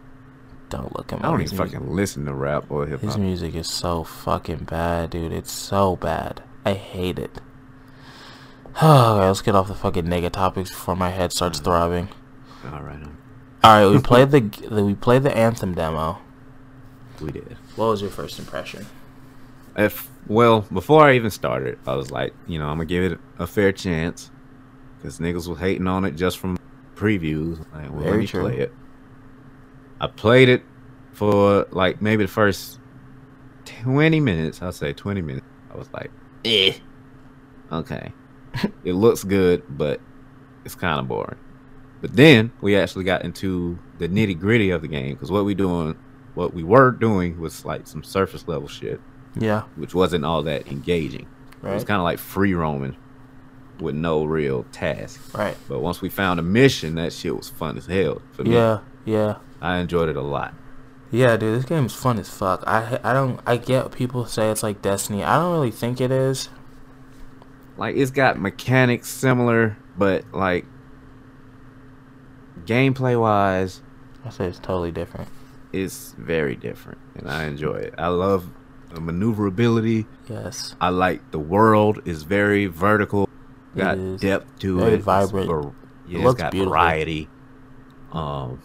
Don't 0.72 0.96
look 0.96 1.10
him 1.10 1.18
I 1.22 1.30
don't 1.30 1.42
even 1.42 1.58
fucking 1.58 1.94
listen 1.94 2.24
to 2.24 2.32
rap 2.32 2.70
or 2.70 2.86
hip 2.86 3.00
hop. 3.00 3.08
His 3.08 3.18
music 3.18 3.54
is 3.54 3.68
so 3.68 4.04
fucking 4.04 4.64
bad, 4.64 5.10
dude. 5.10 5.30
It's 5.30 5.52
so 5.52 5.96
bad. 5.96 6.42
I 6.64 6.72
hate 6.72 7.18
it. 7.18 7.30
okay, 8.76 9.26
let's 9.26 9.42
get 9.42 9.54
off 9.54 9.68
the 9.68 9.74
fucking 9.74 10.04
nigga 10.06 10.32
topics 10.32 10.70
before 10.70 10.96
my 10.96 11.10
head 11.10 11.30
starts 11.30 11.60
throbbing. 11.60 12.08
All 12.64 12.80
right, 12.82 13.02
All 13.62 13.86
right, 13.86 13.86
we 13.94 14.00
played 14.00 14.30
the 14.30 14.40
the- 14.40 14.82
we 14.82 14.94
played 14.94 15.24
the 15.24 15.36
anthem 15.36 15.74
demo. 15.74 16.18
we 17.20 17.32
did. 17.32 17.58
What 17.76 17.88
was 17.88 18.00
your 18.00 18.10
first 18.10 18.38
impression? 18.38 18.86
If 19.76 20.08
well, 20.26 20.62
before 20.72 21.04
I 21.04 21.16
even 21.16 21.30
started, 21.30 21.78
I 21.86 21.96
was 21.96 22.10
like, 22.10 22.32
you 22.46 22.58
know, 22.58 22.68
I'm 22.68 22.76
gonna 22.76 22.86
give 22.86 23.12
it 23.12 23.18
a 23.38 23.46
fair 23.46 23.72
chance 23.72 24.30
because 24.96 25.18
niggas 25.18 25.46
was 25.48 25.58
hating 25.58 25.86
on 25.86 26.06
it 26.06 26.12
just 26.12 26.38
from 26.38 26.56
previews. 26.96 27.58
Like, 27.74 27.90
well, 27.90 28.00
let 28.00 28.04
Very 28.04 28.18
me 28.20 28.26
true. 28.26 28.40
play 28.42 28.58
it. 28.60 28.72
I 30.02 30.08
played 30.08 30.48
it 30.50 30.62
for 31.12 31.66
like 31.70 32.02
maybe 32.02 32.24
the 32.24 32.30
first 32.30 32.78
twenty 33.64 34.20
minutes. 34.20 34.60
I'll 34.60 34.72
say 34.72 34.92
twenty 34.92 35.22
minutes. 35.22 35.46
I 35.72 35.78
was 35.78 35.88
like, 35.92 36.10
eh, 36.44 36.74
okay. 37.70 38.12
it 38.84 38.92
looks 38.92 39.24
good, 39.24 39.62
but 39.70 40.00
it's 40.64 40.74
kind 40.74 41.00
of 41.00 41.08
boring. 41.08 41.38
But 42.00 42.16
then 42.16 42.52
we 42.60 42.76
actually 42.76 43.04
got 43.04 43.24
into 43.24 43.78
the 43.98 44.08
nitty 44.08 44.38
gritty 44.38 44.70
of 44.70 44.82
the 44.82 44.88
game 44.88 45.14
because 45.14 45.30
what 45.30 45.44
we 45.44 45.54
doing, 45.54 45.96
what 46.34 46.52
we 46.52 46.64
were 46.64 46.90
doing 46.90 47.40
was 47.40 47.64
like 47.64 47.86
some 47.86 48.02
surface 48.02 48.48
level 48.48 48.66
shit 48.68 49.00
Yeah, 49.36 49.62
which 49.76 49.94
wasn't 49.94 50.24
all 50.24 50.42
that 50.42 50.66
engaging. 50.66 51.28
Right. 51.62 51.70
It 51.70 51.74
was 51.74 51.84
kind 51.84 51.98
of 51.98 52.04
like 52.04 52.18
free 52.18 52.54
roaming 52.54 52.96
with 53.78 53.94
no 53.94 54.24
real 54.24 54.64
task. 54.72 55.34
right. 55.34 55.56
But 55.68 55.78
once 55.80 56.02
we 56.02 56.08
found 56.08 56.40
a 56.40 56.42
mission, 56.42 56.96
that 56.96 57.12
shit 57.12 57.36
was 57.36 57.48
fun 57.48 57.78
as 57.78 57.86
hell 57.86 58.20
for 58.32 58.42
me. 58.42 58.54
Yeah, 58.54 58.80
yeah, 59.04 59.36
I 59.60 59.78
enjoyed 59.78 60.08
it 60.08 60.16
a 60.16 60.22
lot. 60.22 60.54
yeah, 61.10 61.36
dude. 61.36 61.56
This 61.58 61.64
game 61.64 61.86
is 61.86 61.94
fun 61.94 62.18
as 62.18 62.28
fuck. 62.30 62.62
I 62.66 62.98
I 63.04 63.12
don't 63.12 63.40
I 63.46 63.56
get 63.56 63.92
people 63.92 64.26
say 64.26 64.50
it's 64.50 64.62
like 64.62 64.80
Destiny. 64.82 65.22
I 65.24 65.36
don't 65.38 65.52
really 65.52 65.70
think 65.70 66.00
it 66.00 66.10
is. 66.10 66.48
Like 67.76 67.96
it's 67.96 68.10
got 68.10 68.38
mechanics 68.38 69.08
similar, 69.08 69.76
but 69.96 70.24
like 70.32 70.66
gameplay 72.64 73.18
wise, 73.20 73.82
I 74.24 74.30
say 74.30 74.46
it's 74.46 74.58
totally 74.58 74.92
different. 74.92 75.28
it's 75.72 76.12
very 76.18 76.54
different, 76.56 76.98
and 77.16 77.28
I 77.30 77.44
enjoy 77.44 77.74
it. 77.76 77.94
I 77.98 78.08
love 78.08 78.46
the 78.92 79.00
maneuverability. 79.00 80.06
Yes. 80.28 80.76
I 80.80 80.90
like 80.90 81.30
the 81.30 81.38
world 81.38 82.00
is 82.04 82.22
very 82.24 82.66
vertical. 82.66 83.28
Got 83.74 84.20
depth 84.20 84.58
to 84.60 84.78
Very 84.78 84.92
it. 84.92 84.94
It's 84.96 85.04
vibrant. 85.04 85.46
var- 85.48 85.72
yeah, 86.06 86.16
It 86.16 86.16
it's 86.16 86.24
looks 86.24 86.42
got 86.42 86.52
beautiful. 86.52 86.72
variety. 86.72 87.28
Um, 88.12 88.60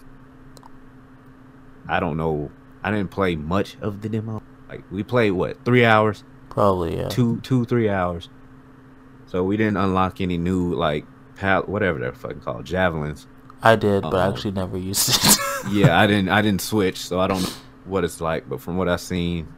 I 1.88 2.00
don't 2.00 2.18
know. 2.18 2.52
I 2.84 2.92
didn't 2.92 3.12
play 3.12 3.36
much 3.36 3.78
of 3.82 4.02
the 4.02 4.10
demo. 4.10 4.42
Like 4.70 4.84
we 4.92 5.04
played 5.04 5.32
what 5.32 5.64
three 5.66 5.86
hours, 5.86 6.24
Probably 6.50 6.98
yeah. 6.98 7.08
two, 7.08 7.40
two, 7.42 7.66
three 7.66 7.90
hours. 7.90 8.30
So 9.28 9.44
we 9.44 9.58
didn't 9.58 9.78
unlock 9.78 10.22
any 10.22 10.38
new 10.38 10.74
like 10.74 11.06
pal, 11.36 11.64
whatever 11.64 12.00
they're 12.00 12.14
fucking 12.14 12.42
called, 12.42 12.66
javelins. 12.66 13.28
I 13.62 13.76
did, 13.76 14.04
but 14.04 14.16
I 14.16 14.26
um, 14.28 14.34
actually 14.34 14.52
never 14.52 14.78
used 14.78 15.10
it. 15.10 15.38
Yeah, 15.72 16.00
I 16.00 16.08
didn't. 16.08 16.30
I 16.30 16.42
didn't 16.42 16.62
switch, 16.62 16.98
so 16.98 17.20
I 17.20 17.28
don't 17.28 17.42
know 17.42 17.50
what 17.86 18.06
it's 18.06 18.22
like. 18.22 18.48
But 18.48 18.62
from 18.62 18.78
what 18.78 18.88
I've 18.88 19.02
seen, 19.02 19.52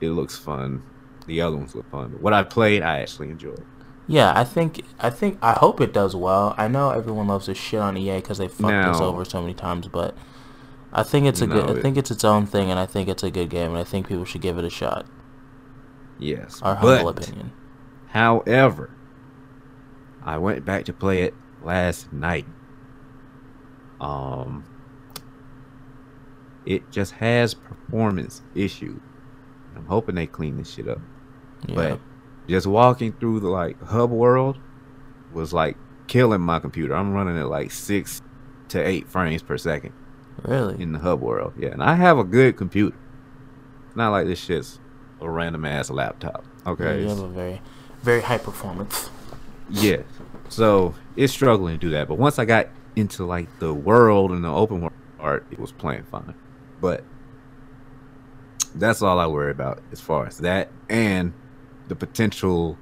it 0.00 0.08
looks 0.10 0.38
fun. 0.38 0.82
The 1.26 1.42
other 1.42 1.56
ones 1.56 1.74
look 1.74 1.90
fun. 1.90 2.12
But 2.12 2.22
what 2.22 2.32
I 2.32 2.44
played, 2.44 2.82
I 2.82 3.00
actually 3.00 3.28
enjoyed. 3.28 3.62
yeah, 4.06 4.32
I 4.34 4.44
think 4.44 4.82
I 5.00 5.10
think 5.10 5.38
I 5.42 5.52
hope 5.52 5.80
it 5.80 5.92
does 5.92 6.16
well. 6.16 6.54
I 6.56 6.68
know 6.68 6.90
everyone 6.90 7.26
loves 7.26 7.46
to 7.46 7.54
shit 7.54 7.80
on 7.80 7.96
EA 7.96 8.16
because 8.16 8.38
they 8.38 8.48
fucked 8.48 8.72
us 8.72 9.00
over 9.00 9.24
so 9.24 9.40
many 9.42 9.54
times, 9.54 9.88
but 9.88 10.16
I 10.92 11.02
think 11.02 11.26
it's 11.26 11.40
a 11.40 11.46
No, 11.46 11.66
good. 11.66 11.78
I 11.78 11.80
think 11.80 11.96
it's 11.96 12.10
its 12.10 12.24
own 12.24 12.46
thing, 12.46 12.70
and 12.70 12.78
I 12.78 12.86
think 12.86 13.08
it's 13.08 13.22
a 13.22 13.30
good 13.30 13.48
game, 13.48 13.70
and 13.70 13.78
I 13.78 13.84
think 13.84 14.08
people 14.08 14.24
should 14.24 14.42
give 14.42 14.58
it 14.58 14.64
a 14.64 14.70
shot. 14.70 15.06
Yes, 16.18 16.60
Our 16.62 16.74
humble 16.74 17.08
opinion. 17.08 17.52
However, 18.08 18.90
I 20.22 20.38
went 20.38 20.64
back 20.64 20.84
to 20.84 20.92
play 20.92 21.22
it 21.22 21.34
last 21.62 22.12
night. 22.12 22.46
Um, 24.00 24.64
it 26.66 26.90
just 26.90 27.12
has 27.14 27.54
performance 27.54 28.42
issues. 28.54 29.00
I'm 29.74 29.86
hoping 29.86 30.14
they 30.14 30.26
clean 30.26 30.58
this 30.58 30.70
shit 30.70 30.88
up. 30.88 31.00
Yeah. 31.66 31.74
But 31.74 32.00
just 32.48 32.66
walking 32.66 33.12
through 33.14 33.40
the 33.40 33.48
like 33.48 33.80
hub 33.82 34.10
world 34.10 34.58
was 35.32 35.52
like 35.52 35.76
killing 36.06 36.42
my 36.42 36.58
computer. 36.58 36.94
I'm 36.94 37.12
running 37.12 37.38
at 37.38 37.48
like 37.48 37.70
six 37.70 38.20
to 38.68 38.78
eight 38.86 39.08
frames 39.08 39.42
per 39.42 39.56
second 39.56 39.92
really, 40.42 40.80
in 40.82 40.92
the 40.92 40.98
hub 40.98 41.20
world. 41.20 41.52
Yeah, 41.58 41.68
and 41.70 41.82
I 41.82 41.94
have 41.94 42.18
a 42.18 42.24
good 42.24 42.56
computer. 42.56 42.96
Not 43.94 44.10
like 44.10 44.26
this 44.26 44.38
shit's 44.38 44.78
a 45.20 45.28
random 45.30 45.64
ass 45.64 45.90
laptop. 45.90 46.44
Yeah, 46.64 46.72
Okay. 46.72 47.02
you 47.02 47.08
have 47.08 47.20
a 47.20 47.28
very, 47.28 47.60
very 48.02 48.20
high 48.22 48.38
performance. 48.38 49.10
Yeah. 49.70 50.02
So 50.48 50.94
it's 51.16 51.32
struggling 51.32 51.74
to 51.78 51.80
do 51.86 51.90
that. 51.92 52.08
But 52.08 52.18
once 52.18 52.38
I 52.38 52.44
got 52.44 52.68
into 52.96 53.24
like 53.24 53.48
the 53.58 53.72
world 53.72 54.32
and 54.32 54.44
the 54.44 54.52
open 54.52 54.80
world 54.80 54.92
part, 55.18 55.46
it 55.50 55.58
was 55.58 55.72
playing 55.72 56.04
fine. 56.04 56.34
But 56.80 57.04
that's 58.74 59.02
all 59.02 59.18
I 59.18 59.26
worry 59.26 59.50
about 59.50 59.82
as 59.92 60.00
far 60.00 60.26
as 60.26 60.38
that 60.38 60.70
and 60.88 61.32
the 61.88 61.94
potential 61.96 62.78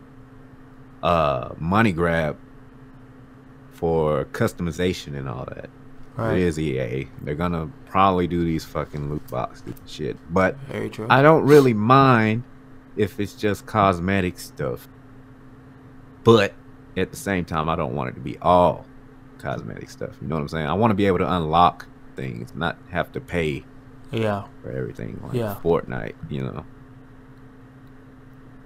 uh 1.02 1.50
money 1.58 1.90
grab 1.92 2.36
for 3.72 4.24
customization 4.26 5.16
and 5.18 5.28
all 5.28 5.44
that. 5.46 5.70
Right. 6.20 6.38
It 6.38 6.42
is 6.42 6.58
EA. 6.58 7.08
They're 7.22 7.34
gonna 7.34 7.70
probably 7.86 8.26
do 8.26 8.44
these 8.44 8.64
fucking 8.64 9.08
loot 9.10 9.26
boxes 9.28 9.64
and 9.66 9.88
shit. 9.88 10.16
But. 10.32 10.56
I 11.08 11.22
don't 11.22 11.44
really 11.46 11.74
mind 11.74 12.44
if 12.96 13.18
it's 13.20 13.34
just 13.34 13.66
cosmetic 13.66 14.38
stuff. 14.38 14.88
But 16.24 16.52
at 16.96 17.10
the 17.10 17.16
same 17.16 17.44
time, 17.44 17.68
I 17.68 17.76
don't 17.76 17.94
want 17.94 18.10
it 18.10 18.14
to 18.14 18.20
be 18.20 18.36
all 18.38 18.84
cosmetic 19.38 19.88
stuff. 19.88 20.10
You 20.20 20.28
know 20.28 20.34
what 20.34 20.42
I'm 20.42 20.48
saying? 20.48 20.66
I 20.66 20.74
want 20.74 20.90
to 20.90 20.94
be 20.94 21.06
able 21.06 21.18
to 21.18 21.32
unlock 21.32 21.86
things, 22.16 22.54
not 22.54 22.76
have 22.90 23.10
to 23.12 23.20
pay 23.20 23.64
Yeah. 24.10 24.44
for 24.62 24.70
everything 24.70 25.20
like 25.22 25.32
Yeah. 25.32 25.56
Fortnite, 25.62 26.14
you 26.28 26.42
know. 26.42 26.64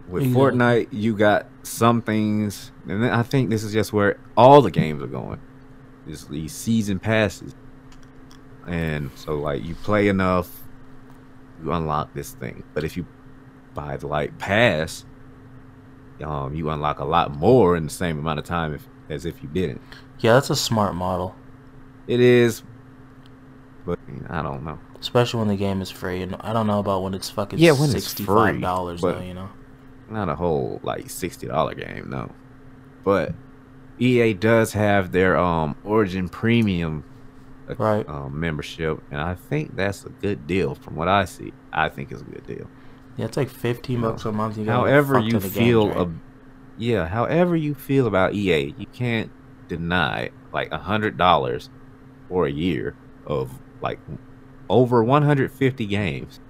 With 0.08 0.24
Exactly. 0.24 0.42
Fortnite, 0.58 0.88
you 0.90 1.14
got 1.14 1.46
some 1.62 2.02
things, 2.02 2.72
and 2.88 3.02
then 3.02 3.10
I 3.12 3.22
think 3.22 3.48
this 3.50 3.62
is 3.62 3.72
just 3.72 3.92
where 3.92 4.18
all 4.36 4.60
the 4.60 4.70
games 4.70 5.02
are 5.02 5.06
going. 5.06 5.38
Is 6.06 6.26
these 6.26 6.52
season 6.52 6.98
passes, 6.98 7.54
and 8.66 9.10
so 9.14 9.36
like 9.36 9.64
you 9.64 9.74
play 9.74 10.08
enough, 10.08 10.62
you 11.62 11.72
unlock 11.72 12.12
this 12.12 12.32
thing. 12.32 12.62
But 12.74 12.84
if 12.84 12.96
you 12.96 13.06
buy 13.74 13.96
the 13.96 14.06
like 14.06 14.38
pass, 14.38 15.04
um, 16.22 16.54
you 16.54 16.68
unlock 16.70 16.98
a 16.98 17.04
lot 17.04 17.34
more 17.34 17.76
in 17.76 17.84
the 17.84 17.90
same 17.90 18.18
amount 18.18 18.38
of 18.38 18.44
time 18.44 18.74
if, 18.74 18.86
as 19.08 19.24
if 19.24 19.42
you 19.42 19.48
didn't. 19.48 19.80
Yeah, 20.18 20.34
that's 20.34 20.50
a 20.50 20.56
smart 20.56 20.94
model. 20.94 21.34
It 22.06 22.20
is, 22.20 22.62
but 23.86 23.98
I 24.28 24.42
don't 24.42 24.62
know. 24.62 24.78
Especially 25.00 25.38
when 25.38 25.48
the 25.48 25.56
game 25.56 25.80
is 25.82 25.90
free. 25.90 26.22
And 26.22 26.36
I 26.40 26.52
don't 26.52 26.66
know 26.66 26.78
about 26.78 27.02
when 27.02 27.14
it's 27.14 27.30
fucking 27.30 27.58
Yeah, 27.58 27.72
when 27.72 27.88
sixty-five 27.90 28.60
dollars 28.60 29.00
though. 29.00 29.20
You 29.20 29.34
know. 29.34 29.48
not 30.10 30.28
a 30.28 30.34
whole 30.34 30.80
like 30.82 31.08
sixty 31.08 31.46
dollar 31.46 31.74
game, 31.74 32.10
no. 32.10 32.30
But 33.04 33.34
EA 33.98 34.34
does 34.34 34.72
have 34.72 35.12
their 35.12 35.36
um 35.36 35.76
Origin 35.84 36.28
Premium 36.28 37.04
uh, 37.68 37.74
Right. 37.76 38.08
um, 38.08 38.38
membership, 38.38 39.02
and 39.10 39.20
I 39.20 39.34
think 39.34 39.76
that's 39.76 40.04
a 40.04 40.10
good 40.10 40.46
deal. 40.46 40.74
From 40.74 40.96
what 40.96 41.08
I 41.08 41.24
see, 41.24 41.52
I 41.72 41.88
think 41.88 42.12
it's 42.12 42.20
a 42.20 42.24
good 42.24 42.46
deal. 42.46 42.68
Yeah, 43.16 43.26
it's 43.26 43.36
like 43.36 43.48
fifteen 43.48 44.00
bucks 44.00 44.24
a 44.24 44.32
month. 44.32 44.58
You 44.58 44.64
However, 44.66 45.18
you 45.18 45.30
ton 45.32 45.36
of 45.36 45.42
games, 45.44 45.54
feel, 45.56 45.88
right? 45.88 45.96
ab- 45.98 46.20
yeah. 46.76 47.06
However 47.06 47.54
you 47.56 47.74
feel 47.74 48.06
about 48.06 48.34
EA, 48.34 48.74
you 48.76 48.86
can't 48.92 49.30
deny 49.68 50.30
like 50.52 50.70
a 50.72 50.78
hundred 50.78 51.16
dollars 51.16 51.70
for 52.28 52.46
a 52.46 52.50
year 52.50 52.96
of 53.26 53.50
like 53.80 53.98
over 54.68 55.02
150 55.04 55.86
games. 55.86 56.40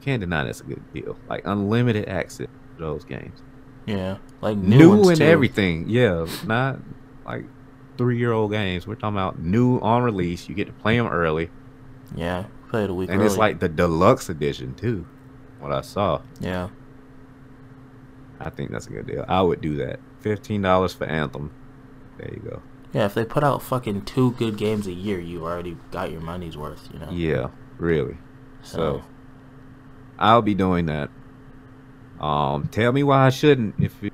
Can't 0.00 0.20
deny 0.20 0.44
that's 0.44 0.60
a 0.60 0.64
good 0.64 0.82
deal. 0.92 1.16
Like 1.28 1.42
unlimited 1.44 2.08
access 2.08 2.46
to 2.46 2.78
those 2.78 3.04
games. 3.04 3.42
Yeah, 3.86 4.18
like 4.40 4.56
new, 4.56 4.78
new, 4.96 5.08
and 5.08 5.18
too. 5.18 5.24
everything. 5.24 5.88
Yeah, 5.88 6.26
not 6.46 6.78
like 7.26 7.44
three 7.98 8.18
year 8.18 8.32
old 8.32 8.50
games. 8.52 8.86
We're 8.86 8.94
talking 8.96 9.16
about 9.16 9.38
new 9.38 9.78
on 9.78 10.02
release. 10.02 10.48
You 10.48 10.54
get 10.54 10.66
to 10.66 10.72
play 10.72 10.96
them 10.96 11.06
early, 11.06 11.50
Yeah, 12.14 12.44
play 12.70 12.84
it 12.84 12.90
a 12.90 12.94
week 12.94 13.08
and 13.10 13.18
early. 13.18 13.26
it's 13.26 13.36
like 13.36 13.60
the 13.60 13.68
deluxe 13.68 14.28
edition 14.28 14.74
too. 14.74 15.06
What 15.60 15.72
I 15.72 15.80
saw, 15.80 16.20
yeah, 16.40 16.68
I 18.40 18.50
think 18.50 18.70
that's 18.70 18.86
a 18.86 18.90
good 18.90 19.06
deal. 19.06 19.24
I 19.28 19.40
would 19.42 19.60
do 19.60 19.76
that. 19.76 20.00
Fifteen 20.20 20.62
dollars 20.62 20.92
for 20.92 21.04
Anthem. 21.04 21.52
There 22.18 22.30
you 22.32 22.40
go. 22.48 22.62
yeah. 22.92 23.06
If 23.06 23.14
they 23.14 23.24
put 23.24 23.42
out 23.44 23.62
fucking 23.62 24.02
two 24.02 24.32
good 24.32 24.56
games 24.56 24.86
a 24.86 24.92
year, 24.92 25.18
you 25.20 25.44
already 25.44 25.76
got 25.90 26.10
your 26.10 26.20
money's 26.20 26.56
worth. 26.56 26.88
You 26.92 26.98
know. 27.00 27.08
Yeah, 27.10 27.48
really. 27.78 28.16
So 28.62 28.76
So 28.76 29.04
I'll 30.18 30.42
be 30.42 30.54
doing 30.54 30.86
that. 30.86 31.10
Um, 32.24 32.68
tell 32.68 32.90
me 32.90 33.02
why 33.02 33.26
I 33.26 33.28
shouldn't 33.28 33.74
if 33.78 34.02
you 34.02 34.10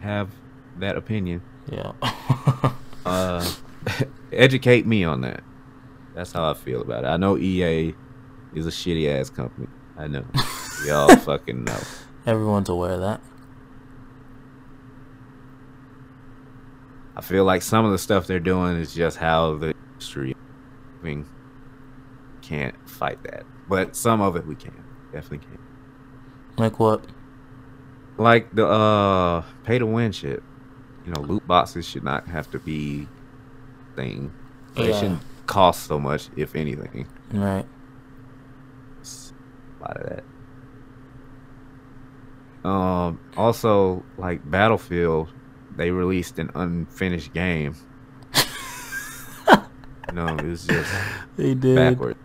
have 0.00 0.28
that 0.76 0.98
opinion. 0.98 1.40
yeah. 1.72 1.92
uh, 3.06 3.50
educate 4.32 4.86
me 4.86 5.02
on 5.02 5.22
that. 5.22 5.42
That's 6.14 6.30
how 6.30 6.50
I 6.50 6.52
feel 6.52 6.82
about 6.82 7.04
it. 7.04 7.06
I 7.06 7.16
know 7.16 7.38
EA 7.38 7.94
is 8.54 8.66
a 8.66 8.70
shitty 8.70 9.08
ass 9.08 9.30
company. 9.30 9.66
I 9.96 10.08
know. 10.08 10.26
Y'all 10.86 11.16
fucking 11.16 11.64
know. 11.64 11.80
Everyone's 12.26 12.68
aware 12.68 12.92
of 12.92 13.00
that. 13.00 13.22
I 17.16 17.22
feel 17.22 17.44
like 17.44 17.62
some 17.62 17.86
of 17.86 17.92
the 17.92 17.98
stuff 17.98 18.26
they're 18.26 18.40
doing 18.40 18.76
is 18.76 18.92
just 18.92 19.16
how 19.16 19.56
the 19.56 19.74
industry 19.92 20.36
mean, 21.02 21.24
can't 22.42 22.74
fight 22.86 23.22
that. 23.22 23.44
But 23.70 23.96
some 23.96 24.20
of 24.20 24.36
it 24.36 24.46
we 24.46 24.54
can. 24.54 24.84
Definitely 25.12 25.46
can. 25.46 25.58
Like 26.58 26.78
what? 26.78 27.06
Like 28.16 28.54
the 28.54 28.66
uh 28.66 29.42
pay 29.64 29.78
to 29.78 29.86
win 29.86 30.12
shit. 30.12 30.42
You 31.06 31.12
know, 31.12 31.20
loot 31.22 31.46
boxes 31.46 31.86
should 31.86 32.04
not 32.04 32.26
have 32.28 32.50
to 32.52 32.58
be 32.58 33.06
thing. 33.96 34.32
They 34.74 34.88
Yeah. 34.90 35.00
shouldn't 35.00 35.22
cost 35.46 35.84
so 35.86 35.98
much, 36.00 36.28
if 36.36 36.54
anything. 36.56 37.06
Right. 37.32 37.66
A 39.02 39.82
lot 39.82 39.96
of 39.98 40.08
that. 42.62 42.68
Um, 42.68 43.20
also, 43.36 44.02
like 44.16 44.48
Battlefield, 44.50 45.28
they 45.76 45.90
released 45.90 46.38
an 46.38 46.50
unfinished 46.54 47.34
game. 47.34 47.74
no, 50.14 50.26
it 50.28 50.42
was 50.44 50.66
just 50.66 50.90
They 51.36 51.52
did. 51.54 51.76
backward. 51.76 52.16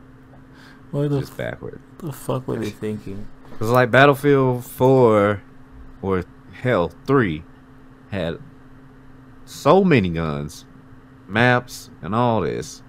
What 0.91 1.09
the, 1.09 1.19
Just 1.19 1.35
backward. 1.37 1.81
the 1.99 2.11
fuck 2.13 2.47
were 2.47 2.55
they 2.57 2.69
thinking? 2.69 3.27
Was 3.59 3.69
like 3.69 3.91
Battlefield 3.91 4.63
4 4.65 5.41
or 6.01 6.23
hell 6.53 6.91
3 7.05 7.43
had 8.11 8.39
so 9.45 9.83
many 9.83 10.09
guns, 10.09 10.65
maps, 11.27 11.89
and 12.01 12.13
all 12.15 12.41
this. 12.41 12.83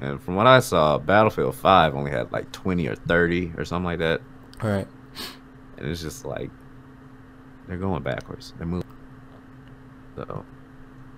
And 0.00 0.20
from 0.20 0.34
what 0.34 0.46
I 0.46 0.58
saw, 0.60 0.98
Battlefield 0.98 1.54
5 1.54 1.94
only 1.94 2.10
had 2.10 2.32
like 2.32 2.50
20 2.52 2.86
or 2.88 2.96
30 2.96 3.52
or 3.56 3.64
something 3.64 3.84
like 3.84 3.98
that. 4.00 4.20
Right. 4.62 4.88
And 5.78 5.88
it's 5.88 6.02
just 6.02 6.24
like 6.24 6.50
they're 7.68 7.76
going 7.76 8.02
backwards. 8.02 8.52
They're 8.58 8.66
moving. 8.66 8.88
So 10.16 10.44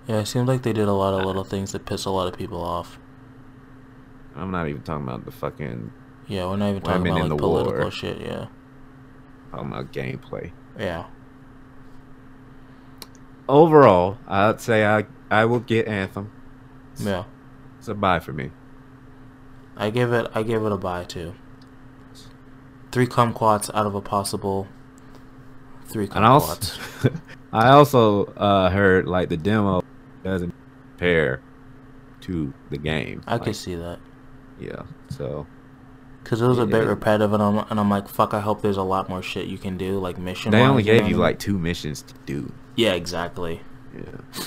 Yeah, 0.07 0.19
it 0.19 0.27
seems 0.27 0.47
like 0.47 0.61
they 0.61 0.73
did 0.73 0.87
a 0.87 0.93
lot 0.93 1.13
of 1.19 1.25
little 1.25 1.43
things 1.43 1.71
that 1.71 1.85
piss 1.85 2.05
a 2.05 2.09
lot 2.11 2.27
of 2.31 2.37
people 2.37 2.61
off. 2.63 2.99
I'm 4.35 4.51
not 4.51 4.67
even 4.67 4.81
talking 4.83 5.03
about 5.07 5.25
the 5.25 5.31
fucking 5.31 5.91
Yeah, 6.27 6.45
we're 6.47 6.57
not 6.57 6.69
even 6.69 6.81
talking 6.81 7.07
about 7.07 7.21
like 7.21 7.29
the 7.29 7.35
political 7.37 7.81
war. 7.81 7.91
shit. 7.91 8.19
Yeah. 8.21 8.47
I'm 9.51 9.51
talking 9.51 9.71
about 9.71 9.91
gameplay. 9.93 10.51
Yeah. 10.77 11.05
Overall, 13.47 14.17
I'd 14.27 14.59
say 14.61 14.85
I 14.85 15.05
I 15.29 15.45
will 15.45 15.59
get 15.59 15.87
Anthem. 15.87 16.31
Yeah. 16.99 17.25
It's 17.79 17.87
a 17.87 17.93
buy 17.93 18.19
for 18.19 18.33
me. 18.33 18.51
I 19.77 19.89
give 19.89 20.13
it. 20.13 20.27
I 20.33 20.43
give 20.43 20.63
it 20.63 20.71
a 20.71 20.77
buy 20.77 21.03
too. 21.03 21.35
Three 22.91 23.07
kumquats 23.07 23.69
out 23.73 23.85
of 23.85 23.93
a 23.93 24.01
possible 24.01 24.67
three 25.85 26.07
And 26.11 26.25
also, 26.25 26.55
kumquats. 26.55 27.19
I 27.53 27.69
also 27.69 28.25
uh, 28.25 28.69
heard 28.69 29.07
like 29.07 29.29
the 29.29 29.37
demo 29.37 29.83
doesn't 30.23 30.53
compare 30.91 31.41
to 32.21 32.53
the 32.69 32.77
game. 32.77 33.21
I 33.27 33.37
could 33.37 33.47
Like, 33.47 33.55
see 33.55 33.75
that 33.75 33.99
Yeah. 34.59 34.83
So 35.09 35.45
because 36.23 36.41
it 36.41 36.47
was 36.47 36.57
a 36.57 36.65
bit 36.65 36.87
repetitive, 36.87 37.33
and 37.33 37.43
I'm 37.43 37.57
and 37.69 37.79
I'm 37.79 37.89
like, 37.89 38.07
fuck. 38.07 38.33
I 38.33 38.39
hope 38.39 38.61
there's 38.61 38.77
a 38.77 38.83
lot 38.83 39.09
more 39.09 39.21
shit 39.21 39.47
you 39.47 39.59
can 39.59 39.77
do, 39.77 39.99
like 39.99 40.17
mission. 40.17 40.51
they 40.51 40.61
only 40.61 40.81
gave 40.81 41.07
you 41.07 41.17
I 41.17 41.27
like 41.27 41.39
two 41.39 41.59
missions 41.59 42.01
to 42.01 42.13
do. 42.25 42.51
Yeah, 42.75 42.93
exactly. 42.93 43.61
Yeah. 43.95 44.45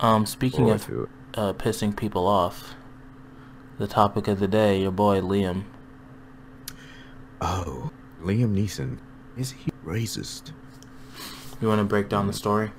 Um, 0.00 0.26
speaking 0.26 0.70
of 0.70 0.88
uh, 1.34 1.52
pissing 1.54 1.96
people 1.96 2.26
off, 2.26 2.74
the 3.78 3.86
topic 3.86 4.28
of 4.28 4.38
the 4.38 4.48
day, 4.48 4.80
your 4.80 4.90
boy 4.90 5.20
Liam. 5.20 5.64
Oh, 7.40 7.90
Liam 8.22 8.54
Neeson 8.54 8.98
is 9.36 9.52
he 9.52 9.70
racist? 9.84 10.52
You 11.60 11.68
want 11.68 11.80
to 11.80 11.84
break 11.84 12.08
down 12.08 12.26
the 12.26 12.32
story? 12.32 12.70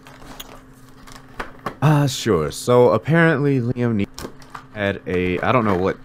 Uh, 1.82 2.08
sure. 2.08 2.52
So 2.52 2.90
apparently 2.92 3.60
Liam 3.60 4.06
Neeson 4.06 4.32
had 4.74 5.02
a 5.08 5.40
I 5.40 5.52
don't 5.52 5.66
know 5.66 5.78
what 5.78 5.98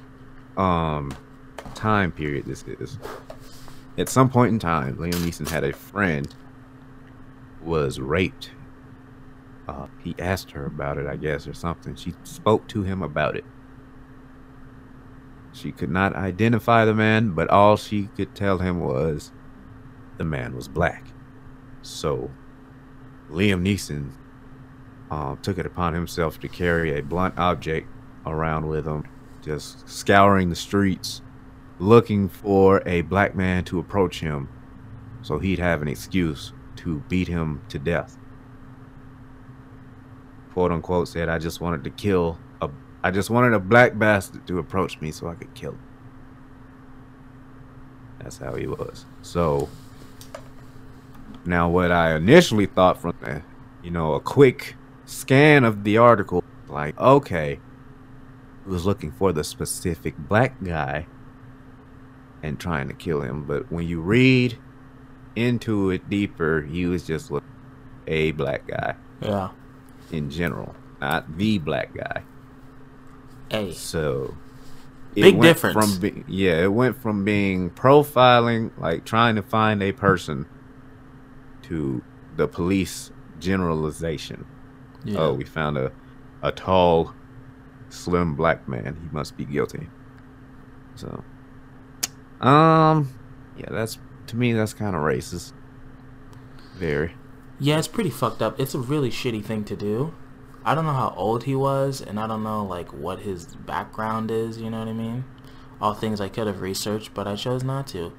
um 0.56 1.12
time 1.74 2.12
period 2.12 2.46
this 2.46 2.64
is. 2.66 2.98
At 3.98 4.08
some 4.08 4.28
point 4.30 4.52
in 4.52 4.58
time, 4.58 4.96
Liam 4.96 5.12
Neeson 5.14 5.48
had 5.48 5.64
a 5.64 5.72
friend 5.72 6.32
was 7.64 8.00
raped. 8.00 8.50
Uh, 9.66 9.86
he 10.02 10.14
asked 10.18 10.50
her 10.52 10.66
about 10.66 10.98
it, 10.98 11.06
I 11.06 11.16
guess, 11.16 11.46
or 11.46 11.54
something. 11.54 11.94
She 11.94 12.14
spoke 12.24 12.68
to 12.68 12.82
him 12.82 13.02
about 13.02 13.36
it. 13.36 13.44
She 15.52 15.72
could 15.72 15.90
not 15.90 16.14
identify 16.14 16.84
the 16.84 16.94
man, 16.94 17.30
but 17.30 17.48
all 17.48 17.76
she 17.76 18.08
could 18.16 18.34
tell 18.34 18.58
him 18.58 18.80
was 18.80 19.32
the 20.18 20.24
man 20.24 20.54
was 20.54 20.68
black. 20.68 21.08
So 21.82 22.30
Liam 23.30 23.62
Neeson 23.62 24.10
um, 25.10 25.38
took 25.42 25.58
it 25.58 25.66
upon 25.66 25.94
himself 25.94 26.40
to 26.40 26.48
carry 26.48 26.98
a 26.98 27.02
blunt 27.02 27.38
object 27.38 27.88
around 28.26 28.66
with 28.66 28.86
him, 28.86 29.04
just 29.42 29.88
scouring 29.88 30.50
the 30.50 30.56
streets, 30.56 31.22
looking 31.78 32.28
for 32.28 32.82
a 32.86 33.02
black 33.02 33.34
man 33.34 33.64
to 33.64 33.78
approach 33.78 34.20
him 34.20 34.48
so 35.22 35.38
he'd 35.38 35.58
have 35.58 35.80
an 35.82 35.88
excuse 35.88 36.52
to 36.84 37.00
beat 37.08 37.28
him 37.28 37.60
to 37.68 37.78
death. 37.78 38.16
Quote 40.52 40.70
unquote 40.70 41.08
said, 41.08 41.28
I 41.28 41.38
just 41.38 41.60
wanted 41.60 41.82
to 41.84 41.90
kill 41.90 42.38
a 42.62 42.70
I 43.02 43.10
just 43.10 43.28
wanted 43.28 43.52
a 43.54 43.58
black 43.58 43.98
bastard 43.98 44.46
to 44.46 44.58
approach 44.58 45.00
me 45.00 45.10
so 45.10 45.28
I 45.28 45.34
could 45.34 45.52
kill 45.54 45.72
him. 45.72 45.82
That's 48.20 48.38
how 48.38 48.54
he 48.54 48.66
was. 48.66 49.04
So 49.22 49.68
now 51.44 51.68
what 51.68 51.90
I 51.90 52.14
initially 52.14 52.66
thought 52.66 53.00
from 53.00 53.14
the 53.20 53.42
you 53.84 53.90
know, 53.90 54.14
a 54.14 54.20
quick 54.20 54.76
scan 55.04 55.62
of 55.62 55.84
the 55.84 55.98
article, 55.98 56.42
like, 56.68 56.98
okay, 56.98 57.60
he 58.64 58.70
was 58.70 58.86
looking 58.86 59.12
for 59.12 59.30
the 59.32 59.44
specific 59.44 60.16
black 60.16 60.62
guy 60.64 61.06
and 62.42 62.58
trying 62.58 62.88
to 62.88 62.94
kill 62.94 63.20
him. 63.20 63.44
But 63.44 63.70
when 63.70 63.86
you 63.86 64.00
read 64.00 64.58
into 65.36 65.90
it 65.90 66.08
deeper, 66.08 66.62
he 66.62 66.86
was 66.86 67.06
just 67.06 67.30
looking 67.30 67.48
a 68.06 68.32
black 68.32 68.66
guy 68.66 68.94
Yeah. 69.20 69.48
in 70.12 70.28
general, 70.30 70.74
not 71.00 71.36
the 71.38 71.58
black 71.58 71.94
guy. 71.94 72.22
Hey. 73.50 73.72
So 73.72 74.34
it 75.16 75.22
Big 75.22 75.34
went 75.36 75.54
difference. 75.56 75.74
From 75.92 76.00
be- 76.00 76.24
yeah, 76.28 76.62
it 76.62 76.72
went 76.72 77.00
from 77.00 77.24
being 77.24 77.70
profiling, 77.70 78.70
like 78.78 79.04
trying 79.04 79.36
to 79.36 79.42
find 79.42 79.82
a 79.82 79.92
person, 79.92 80.46
to 81.62 82.02
the 82.36 82.46
police 82.48 83.10
generalization. 83.40 84.44
Yeah. 85.04 85.18
Oh, 85.18 85.32
we 85.34 85.44
found 85.44 85.78
a 85.78 85.92
a 86.42 86.52
tall, 86.52 87.14
slim 87.88 88.34
black 88.34 88.68
man. 88.68 88.98
He 89.02 89.08
must 89.14 89.36
be 89.36 89.44
guilty. 89.46 89.88
So, 90.94 91.24
um, 92.40 93.08
yeah, 93.56 93.70
that's 93.70 93.98
to 94.28 94.36
me 94.36 94.52
that's 94.52 94.72
kind 94.74 94.94
of 94.96 95.02
racist. 95.02 95.52
Very. 96.76 97.14
Yeah, 97.60 97.78
it's 97.78 97.88
pretty 97.88 98.10
fucked 98.10 98.42
up. 98.42 98.58
It's 98.58 98.74
a 98.74 98.78
really 98.78 99.10
shitty 99.10 99.44
thing 99.44 99.64
to 99.64 99.76
do. 99.76 100.14
I 100.64 100.74
don't 100.74 100.84
know 100.84 100.92
how 100.92 101.14
old 101.16 101.44
he 101.44 101.54
was, 101.54 102.00
and 102.00 102.18
I 102.18 102.26
don't 102.26 102.42
know 102.42 102.64
like 102.64 102.88
what 102.92 103.20
his 103.20 103.46
background 103.54 104.30
is. 104.30 104.58
You 104.60 104.70
know 104.70 104.80
what 104.80 104.88
I 104.88 104.92
mean? 104.92 105.24
All 105.80 105.94
things 105.94 106.20
I 106.20 106.28
could 106.28 106.46
have 106.46 106.60
researched, 106.60 107.14
but 107.14 107.26
I 107.28 107.36
chose 107.36 107.62
not 107.62 107.86
to. 107.88 108.12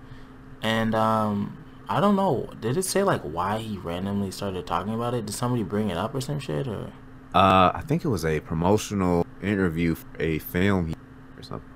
And 0.62 0.94
um, 0.96 1.58
I 1.90 2.00
don't 2.00 2.16
know. 2.16 2.50
Did 2.62 2.78
it 2.78 2.84
say 2.84 3.04
like 3.04 3.22
why 3.24 3.58
he 3.58 3.78
randomly 3.78 4.32
started 4.32 4.66
talking 4.68 4.94
about 4.94 5.14
it? 5.14 5.26
Did 5.26 5.34
somebody 5.36 5.64
bring 5.64 5.90
it 5.90 5.98
up 5.98 6.14
or 6.16 6.22
some 6.22 6.40
shit? 6.40 6.68
Or 6.68 6.92
Uh, 7.34 7.72
I 7.74 7.82
think 7.86 8.06
it 8.06 8.10
was 8.10 8.24
a 8.24 8.40
promotional 8.40 9.26
interview 9.42 9.96
for 9.96 10.08
a 10.20 10.40
film 10.40 10.94
or 11.38 11.44
something. 11.44 11.70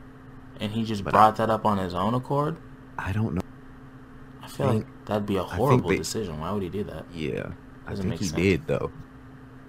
and 0.60 0.72
he 0.72 0.84
just 0.84 1.04
But 1.04 1.14
brought 1.14 1.36
that 1.38 1.50
up 1.50 1.66
on 1.66 1.78
his 1.78 1.94
own 1.94 2.14
accord? 2.14 2.58
I 2.98 3.12
don't 3.12 3.34
know. 3.36 3.42
I 4.60 4.84
that'd 5.06 5.26
be 5.26 5.38
a 5.38 5.44
horrible 5.44 5.90
they- 5.90 5.98
decision. 5.98 6.40
Why 6.40 6.52
would 6.52 6.64
he 6.64 6.70
do 6.70 6.84
that? 6.86 7.06
Yeah, 7.14 7.52
I 7.88 7.92
Doesn't 7.92 8.08
think 8.10 8.20
he 8.22 8.28
sense. 8.28 8.42
did 8.42 8.68
though, 8.68 8.92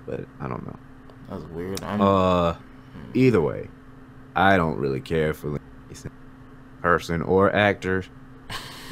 but 0.06 0.24
I 0.40 0.48
don't 0.48 0.64
know. 0.66 0.78
That's 1.28 1.44
weird. 1.44 1.82
I'm, 1.82 2.00
Uh, 2.00 2.54
either 3.14 3.40
way, 3.40 3.68
I 4.34 4.56
don't 4.56 4.78
really 4.78 5.00
care 5.00 5.32
for 5.34 5.50
Liam 5.50 5.60
Neeson, 5.90 6.10
person 6.82 7.22
or 7.22 7.54
actor. 7.54 8.04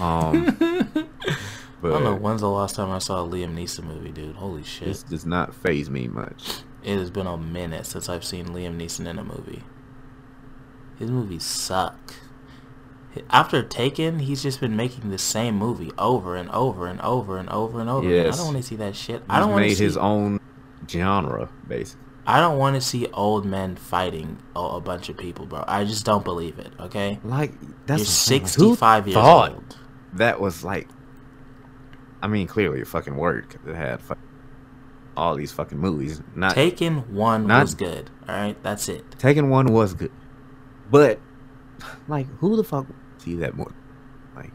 Um, 0.01 0.55
but 0.55 1.89
I 1.89 1.89
don't 1.91 2.05
know 2.05 2.15
when's 2.15 2.41
the 2.43 2.49
last 2.49 2.77
time 2.77 2.89
I 2.91 2.99
saw 2.99 3.25
a 3.25 3.29
Liam 3.29 3.57
Neeson 3.57 3.83
movie, 3.83 4.13
dude. 4.13 4.37
Holy 4.37 4.63
shit. 4.63 4.87
this 4.87 5.03
does 5.03 5.27
not 5.27 5.53
phase 5.53 5.91
me 5.91 6.07
much. 6.07 6.61
It 6.85 6.97
has 6.99 7.11
been 7.11 7.27
a 7.27 7.37
minute 7.37 7.85
since 7.85 8.09
I've 8.09 8.25
seen 8.25 8.47
Liam 8.51 8.77
Neeson 8.81 9.09
in 9.09 9.19
a 9.19 9.25
movie. 9.25 9.65
His 11.01 11.11
movies 11.11 11.43
suck. 11.43 12.15
After 13.31 13.63
Taken, 13.63 14.21
he's 14.21 14.43
just 14.43 14.61
been 14.61 14.77
making 14.77 15.11
the 15.11 15.19
same 15.19 15.57
movie 15.57 15.91
over 15.99 16.37
and 16.37 16.49
over 16.51 16.87
and 16.87 17.01
over 17.01 17.39
and 17.39 17.49
over 17.51 17.81
and 17.81 17.91
over. 17.91 18.07
again. 18.09 18.33
I 18.33 18.37
don't 18.37 18.45
want 18.47 18.57
to 18.59 18.63
see 18.63 18.77
that 18.77 18.95
shit. 18.95 19.21
He's 19.23 19.27
I 19.31 19.41
don't 19.41 19.51
want 19.51 19.63
to 19.63 19.69
made 19.69 19.77
see. 19.77 19.85
his 19.85 19.97
own 19.97 20.39
genre, 20.89 21.49
basically. 21.67 22.05
I 22.27 22.41
don't 22.41 22.59
want 22.59 22.77
to 22.77 22.81
see 22.83 23.07
old 23.15 23.47
men 23.47 23.75
fighting 23.77 24.39
a, 24.55 24.61
a 24.61 24.81
bunch 24.81 25.09
of 25.09 25.17
people, 25.17 25.47
bro. 25.47 25.65
I 25.67 25.85
just 25.85 26.05
don't 26.05 26.25
believe 26.25 26.59
it. 26.59 26.71
Okay, 26.79 27.19
Like 27.25 27.53
that's 27.87 27.99
you're 27.99 27.99
what 27.99 27.99
I'm 28.01 28.05
saying, 28.05 28.43
like, 28.43 28.49
65 28.51 29.05
who 29.05 29.11
years 29.11 29.15
thought 29.15 29.53
old. 29.55 29.77
That 30.13 30.41
was 30.41 30.63
like, 30.63 30.89
I 32.23 32.27
mean, 32.27 32.47
clearly 32.47 32.81
it 32.81 32.87
fucking 32.87 33.17
worked 33.17 33.53
'cause 33.59 33.69
it 33.73 33.77
had 33.77 34.01
all 35.17 35.35
these 35.35 35.51
fucking 35.53 35.79
movies. 35.79 36.21
Not 36.37 36.55
Taken 36.55 37.13
one 37.15 37.47
not- 37.47 37.63
was 37.63 37.75
good. 37.75 38.11
All 38.29 38.35
right, 38.37 38.63
that's 38.63 38.89
it. 38.89 39.05
Taken 39.19 39.49
one 39.49 39.67
was 39.73 39.95
good, 39.95 40.13
but 40.91 41.19
like, 42.09 42.27
who 42.39 42.57
the 42.57 42.65
fuck 42.65 42.87
see 43.19 43.35
that 43.37 43.55
more? 43.57 43.75
Like, 44.37 44.53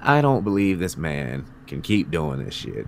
I 0.00 0.20
don't 0.20 0.44
believe 0.44 0.78
this 0.78 0.96
man 0.96 1.46
can 1.66 1.82
keep 1.82 2.10
doing 2.10 2.44
this 2.44 2.54
shit. 2.54 2.86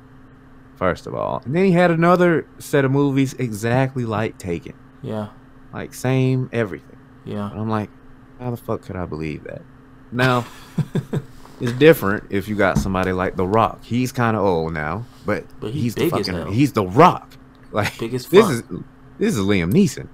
First 0.77 1.07
of 1.07 1.15
all, 1.15 1.41
and 1.45 1.55
then 1.55 1.65
he 1.67 1.71
had 1.73 1.91
another 1.93 2.47
set 2.59 2.85
of 2.85 2.91
movies 2.91 3.33
exactly 3.35 4.05
like 4.05 4.39
Taken, 4.39 4.75
Yeah, 5.03 5.29
like 5.73 5.95
same 5.95 6.51
everything. 6.53 6.99
yeah. 7.25 7.49
And 7.51 7.61
I'm 7.61 7.71
like, 7.71 7.91
how 8.41 8.51
the 8.51 8.57
fuck 8.57 8.83
could 8.83 8.97
I 8.97 9.07
believe 9.07 9.45
that? 9.45 9.63
Now, 10.11 10.45
it's 11.61 11.71
different 11.73 12.25
if 12.31 12.49
you 12.49 12.57
got 12.57 12.79
somebody 12.79 13.13
like 13.13 13.37
The 13.37 13.47
Rock. 13.47 13.85
He's 13.85 14.11
kind 14.11 14.37
of 14.37 14.43
old 14.45 14.73
now, 14.73 15.07
but, 15.25 15.45
But 15.61 15.71
he's 15.73 15.95
he's, 15.95 15.95
the 15.95 16.11
fucking 16.11 16.35
hell. 16.35 16.51
he's 16.51 16.73
The 16.73 16.85
Rock. 16.87 17.37
Like 17.71 17.97
Big 17.99 18.13
as 18.15 18.27
this 18.29 18.49
is 18.51 18.63
this 19.19 19.35
is 19.37 19.41
Liam 19.41 19.73
Neeson. 19.73 20.09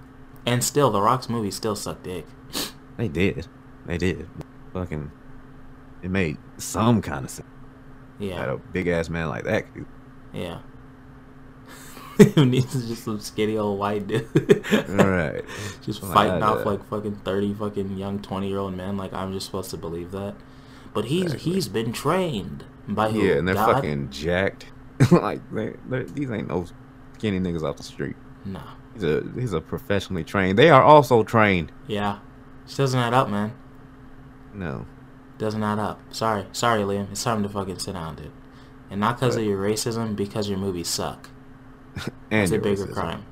And 0.47 0.63
still, 0.63 0.91
The 0.91 1.01
Rock's 1.01 1.29
movies 1.31 1.55
still 1.55 1.75
suck 1.77 2.03
dick. 2.03 2.27
They 3.01 3.09
did, 3.09 3.47
they 3.87 3.97
did. 3.99 4.29
Fucking, 4.75 5.11
it 6.03 6.11
made 6.11 6.37
some 6.59 7.01
kind 7.03 7.25
of 7.25 7.31
sense 7.31 7.49
that 8.19 8.25
Yeah, 8.27 8.53
a 8.53 8.57
big 8.59 8.87
ass 8.89 9.09
man 9.09 9.29
like 9.29 9.45
that. 9.45 9.73
Could, 9.75 9.87
yeah. 10.35 10.59
Needs 12.37 12.87
just 12.89 13.05
some 13.05 13.19
skinny 13.21 13.57
old 13.57 13.79
white 13.79 14.07
dude. 14.07 14.27
all 14.91 15.09
right, 15.09 15.43
just 15.83 16.03
Like, 16.03 16.13
fighting 16.13 16.43
off 16.43 16.67
like 16.67 16.87
fucking 16.91 17.17
thirty 17.25 17.55
fucking 17.55 17.97
young 17.97 18.21
twenty 18.21 18.49
year 18.49 18.59
old 18.59 18.75
men. 18.77 18.97
Like 18.99 19.15
I'm 19.15 19.33
just 19.33 19.47
supposed 19.47 19.71
to 19.71 19.79
believe 19.79 20.11
that. 20.11 20.35
But 20.93 21.07
he's 21.07 21.33
Exactly. 21.33 21.53
he's 21.53 21.69
been 21.69 21.93
trained 21.93 22.65
by 22.87 23.11
who? 23.11 23.23
yeah, 23.23 23.37
and 23.37 23.49
they're 23.49 23.55
God? 23.55 23.75
fucking 23.77 24.11
jacked. 24.11 24.67
like 25.11 25.41
they, 25.51 25.75
they're, 25.89 26.05
these 26.05 26.31
ain't 26.31 26.49
no 26.49 26.67
skinny 27.17 27.41
niggas 27.41 27.63
off 27.63 27.79
the 27.79 27.83
street. 27.83 28.17
No. 28.45 28.61
He's 28.93 29.05
a 29.05 29.25
he's 29.35 29.53
a 29.55 29.61
professionally 29.63 30.25
trained. 30.25 30.59
They 30.59 30.69
are 30.69 30.83
also 30.83 31.23
trained. 31.25 31.73
Yeah. 31.87 32.19
Just 32.71 32.79
doesn't 32.79 33.01
add 33.01 33.13
up, 33.15 33.29
man. 33.29 33.53
No, 34.55 34.87
Doesn't 35.39 35.63
add 35.65 35.81
up. 35.81 36.01
Sorry, 36.15 36.47
sorry, 36.53 36.83
Liam. 36.83 37.11
It's 37.11 37.25
time 37.25 37.43
to 37.43 37.49
fucking 37.49 37.81
sit 37.81 37.95
down, 37.95 38.15
dude. 38.15 38.31
And 38.91 39.01
not 39.01 39.19
because 39.19 39.35
of 39.37 39.43
your 39.43 39.59
racism, 39.61 40.15
because 40.15 40.49
your 40.49 40.57
movies 40.57 40.87
suck. 40.87 41.31
and 42.31 42.43
It's 42.45 42.53
a 42.53 42.59
bigger 42.59 42.87
racism. 42.87 42.93
crime. 42.95 43.27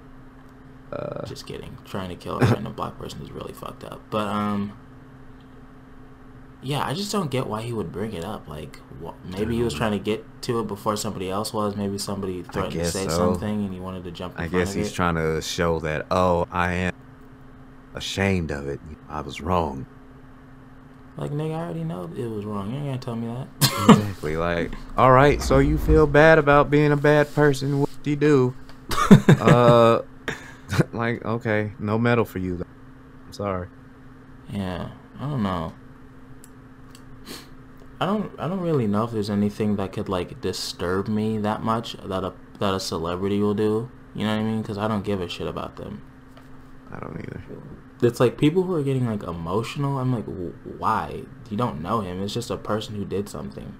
Uh, 0.92 1.24
Just 1.24 1.46
kidding. 1.46 1.78
Trying 1.84 2.08
to 2.08 2.16
kill 2.16 2.38
a 2.42 2.46
random 2.46 2.72
black 2.72 2.98
person 2.98 3.22
is 3.22 3.30
really 3.30 3.52
fucked 3.52 3.84
up. 3.84 4.00
But 4.10 4.26
um, 4.26 4.76
yeah, 6.60 6.84
I 6.84 6.92
just 6.94 7.12
don't 7.12 7.30
get 7.30 7.46
why 7.46 7.62
he 7.62 7.72
would 7.72 7.92
bring 7.92 8.14
it 8.14 8.24
up. 8.24 8.48
Like, 8.48 8.80
wh- 9.04 9.14
maybe 9.24 9.54
he 9.54 9.62
was 9.62 9.72
trying 9.74 9.92
to 9.92 10.00
get 10.00 10.24
to 10.42 10.58
it 10.58 10.66
before 10.66 10.96
somebody 10.96 11.30
else 11.30 11.52
was. 11.52 11.76
Maybe 11.76 11.96
somebody 11.98 12.42
threatened 12.42 12.72
to 12.72 12.90
say 12.90 13.04
so. 13.04 13.10
something 13.16 13.64
and 13.66 13.72
he 13.72 13.78
wanted 13.78 14.02
to 14.02 14.10
jump. 14.10 14.36
In 14.36 14.44
I 14.44 14.48
guess 14.48 14.72
he's 14.72 14.90
it. 14.90 14.94
trying 14.94 15.14
to 15.14 15.40
show 15.42 15.78
that 15.80 16.06
oh 16.10 16.46
I 16.50 16.72
am 16.72 16.92
ashamed 17.98 18.50
of 18.50 18.66
it. 18.66 18.80
I 19.08 19.20
was 19.20 19.40
wrong. 19.40 19.86
Like, 21.18 21.32
nigga, 21.32 21.56
I 21.56 21.64
already 21.64 21.84
know 21.84 22.10
it 22.16 22.26
was 22.26 22.44
wrong. 22.44 22.70
You 22.70 22.76
ain't 22.76 22.86
gonna 22.86 22.98
tell 22.98 23.16
me 23.16 23.26
that. 23.26 23.48
exactly. 23.90 24.36
Like 24.36 24.72
all 24.96 25.12
right, 25.12 25.42
so 25.42 25.58
you 25.58 25.76
feel 25.76 26.06
bad 26.06 26.38
about 26.38 26.70
being 26.70 26.92
a 26.92 26.96
bad 26.96 27.34
person? 27.34 27.80
What 27.80 27.90
do 28.02 28.10
you 28.10 28.16
do? 28.16 28.54
uh, 29.28 30.02
like 30.92 31.24
okay, 31.24 31.72
no 31.80 31.98
medal 31.98 32.24
for 32.24 32.38
you. 32.38 32.56
Then. 32.56 32.66
I'm 33.26 33.32
sorry. 33.32 33.68
Yeah, 34.48 34.90
I 35.18 35.28
don't 35.28 35.42
know. 35.42 35.72
I 38.00 38.06
don't. 38.06 38.30
I 38.38 38.46
don't 38.46 38.60
really 38.60 38.86
know 38.86 39.02
if 39.02 39.10
there's 39.10 39.30
anything 39.30 39.74
that 39.76 39.92
could 39.92 40.08
like 40.08 40.40
disturb 40.40 41.08
me 41.08 41.38
that 41.38 41.62
much 41.62 41.94
that 41.94 42.22
a 42.22 42.32
that 42.60 42.74
a 42.74 42.80
celebrity 42.80 43.40
will 43.40 43.54
do. 43.54 43.90
You 44.14 44.24
know 44.24 44.34
what 44.34 44.40
I 44.40 44.44
mean? 44.44 44.62
Because 44.62 44.78
I 44.78 44.86
don't 44.86 45.04
give 45.04 45.20
a 45.20 45.28
shit 45.28 45.48
about 45.48 45.76
them. 45.76 46.02
I 46.92 47.00
don't 47.00 47.18
either. 47.18 47.42
It's 48.00 48.20
like 48.20 48.38
people 48.38 48.62
who 48.62 48.74
are 48.74 48.82
getting 48.82 49.06
like 49.06 49.22
emotional. 49.22 49.98
I'm 49.98 50.12
like, 50.12 50.24
why? 50.78 51.22
You 51.50 51.56
don't 51.56 51.82
know 51.82 52.00
him. 52.00 52.22
It's 52.22 52.34
just 52.34 52.50
a 52.50 52.56
person 52.56 52.94
who 52.94 53.04
did 53.04 53.28
something. 53.28 53.76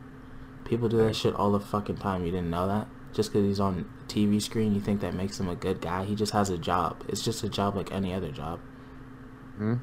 People 0.65 0.89
do 0.89 0.99
that 0.99 1.15
shit 1.15 1.35
all 1.35 1.53
the 1.53 1.61
fucking 1.61 1.97
time. 1.97 2.25
You 2.25 2.33
didn't 2.33 2.51
know 2.51 2.67
that? 2.67 2.89
Just 3.13 3.33
because 3.33 3.47
he's 3.47 3.61
on 3.61 3.89
TV 4.09 4.43
screen, 4.43 4.75
you 4.75 4.81
think 4.81 5.01
that 5.01 5.15
makes 5.15 5.39
him 5.39 5.49
a 5.49 5.55
good 5.55 5.81
guy? 5.81 6.05
He 6.05 6.15
just 6.15 6.33
has 6.33 6.51
a 6.51 6.59
job. 6.59 7.05
It's 7.09 7.25
just 7.25 7.43
a 7.43 7.49
job 7.49 7.77
like 7.77 7.93
any 7.93 8.13
other 8.13 8.31
job. 8.31 8.61
Hmm? 9.57 9.77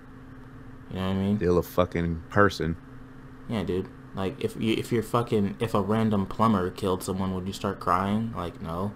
You 0.90 0.96
know 0.98 1.08
what 1.08 1.08
I 1.08 1.14
mean? 1.14 1.38
Still 1.38 1.58
a 1.58 1.64
fucking 1.64 2.24
person. 2.30 2.78
Yeah, 3.50 3.64
dude. 3.64 3.90
Like 4.16 4.42
if 4.44 4.56
you 4.56 4.74
if 4.74 4.92
you're 4.92 5.04
fucking 5.04 5.58
if 5.60 5.74
a 5.74 5.82
random 5.82 6.26
plumber 6.26 6.70
killed 6.70 7.04
someone, 7.04 7.36
would 7.36 7.48
you 7.48 7.54
start 7.54 7.80
crying? 7.80 8.34
Like 8.36 8.62
no. 8.62 8.94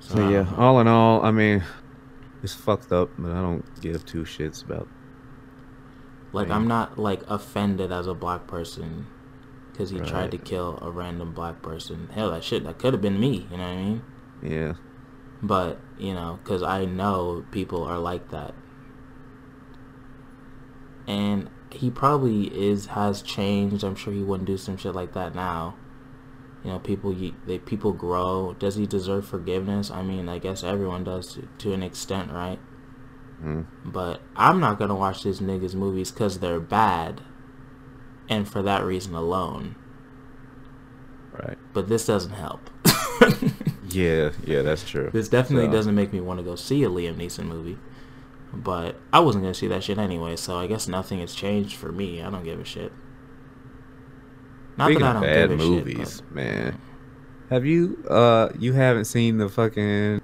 So 0.00 0.26
I 0.26 0.30
yeah, 0.30 0.54
all 0.56 0.80
in 0.80 0.86
all, 0.86 1.22
I 1.22 1.30
mean, 1.30 1.62
it's 2.42 2.54
fucked 2.54 2.92
up, 2.92 3.10
but 3.18 3.32
I 3.32 3.40
don't 3.40 3.64
give 3.80 4.04
two 4.06 4.22
shits 4.22 4.64
about. 4.64 4.88
Like 6.32 6.48
Right. 6.48 6.56
I'm 6.56 6.68
not 6.68 6.98
like 6.98 7.22
offended 7.28 7.90
as 7.90 8.06
a 8.06 8.14
black 8.14 8.46
person 8.46 9.06
because 9.72 9.90
he 9.90 10.00
tried 10.00 10.30
to 10.32 10.38
kill 10.38 10.78
a 10.82 10.90
random 10.90 11.32
black 11.32 11.62
person. 11.62 12.08
Hell, 12.12 12.30
that 12.32 12.44
shit 12.44 12.64
that 12.64 12.78
could 12.78 12.92
have 12.92 13.00
been 13.00 13.18
me. 13.18 13.46
You 13.50 13.56
know 13.56 13.62
what 13.64 13.72
I 13.72 13.76
mean? 13.76 14.02
Yeah, 14.42 14.74
But 15.42 15.80
you 15.98 16.14
know, 16.14 16.38
because 16.42 16.62
I 16.62 16.84
know 16.84 17.44
people 17.50 17.82
are 17.84 17.98
like 17.98 18.30
that, 18.30 18.54
and 21.06 21.48
he 21.70 21.90
probably 21.90 22.46
is 22.46 22.86
has 22.86 23.22
changed. 23.22 23.82
I'm 23.84 23.94
sure 23.96 24.12
he 24.12 24.22
wouldn't 24.22 24.46
do 24.46 24.56
some 24.56 24.76
shit 24.76 24.94
like 24.94 25.12
that 25.14 25.34
now. 25.34 25.76
You 26.64 26.70
know, 26.72 26.78
people 26.80 27.14
they 27.46 27.58
people 27.58 27.92
grow. 27.92 28.54
Does 28.58 28.74
he 28.74 28.86
deserve 28.86 29.26
forgiveness? 29.26 29.90
I 29.90 30.02
mean, 30.02 30.28
I 30.28 30.38
guess 30.38 30.64
everyone 30.64 31.04
does 31.04 31.34
to, 31.34 31.48
to 31.58 31.72
an 31.72 31.82
extent, 31.82 32.32
right? 32.32 32.58
Mm. 33.42 33.66
But 33.84 34.20
I'm 34.36 34.58
not 34.58 34.78
gonna 34.78 34.96
watch 34.96 35.22
these 35.22 35.40
niggas 35.40 35.74
movies 35.74 36.10
because 36.10 36.40
they're 36.40 36.58
bad, 36.60 37.20
and 38.28 38.48
for 38.48 38.62
that 38.62 38.82
reason 38.84 39.14
alone. 39.14 39.76
Right. 41.32 41.56
But 41.72 41.88
this 41.88 42.06
doesn't 42.06 42.32
help. 42.32 42.70
Yeah, 43.90 44.32
yeah, 44.44 44.60
that's 44.60 44.84
true. 44.88 45.08
This 45.14 45.30
definitely 45.30 45.68
So- 45.68 45.72
doesn't 45.72 45.94
make 45.94 46.12
me 46.12 46.20
want 46.20 46.38
to 46.40 46.44
go 46.44 46.56
see 46.56 46.84
a 46.84 46.90
Liam 46.90 47.16
Neeson 47.16 47.46
movie. 47.46 47.78
But 48.52 48.96
I 49.14 49.20
wasn't 49.20 49.44
gonna 49.44 49.54
see 49.54 49.66
that 49.68 49.82
shit 49.84 49.96
anyway, 49.96 50.36
so 50.36 50.58
I 50.58 50.66
guess 50.66 50.88
nothing 50.88 51.20
has 51.20 51.34
changed 51.34 51.74
for 51.76 51.90
me. 51.90 52.20
I 52.22 52.28
don't 52.30 52.44
give 52.44 52.60
a 52.60 52.64
shit. 52.64 52.92
Not 54.78 54.86
Speaking 54.86 55.00
that 55.02 55.16
I 55.16 55.18
of 55.18 55.22
don't 55.22 55.32
bad 55.32 55.48
give 55.50 55.60
a 55.60 55.62
movies, 55.62 56.16
shit, 56.16 56.32
man. 56.32 56.80
Have 57.50 57.66
you 57.66 58.02
uh 58.08 58.50
you 58.58 58.72
haven't 58.72 59.06
seen 59.06 59.36
the 59.38 59.48
fucking 59.48 60.20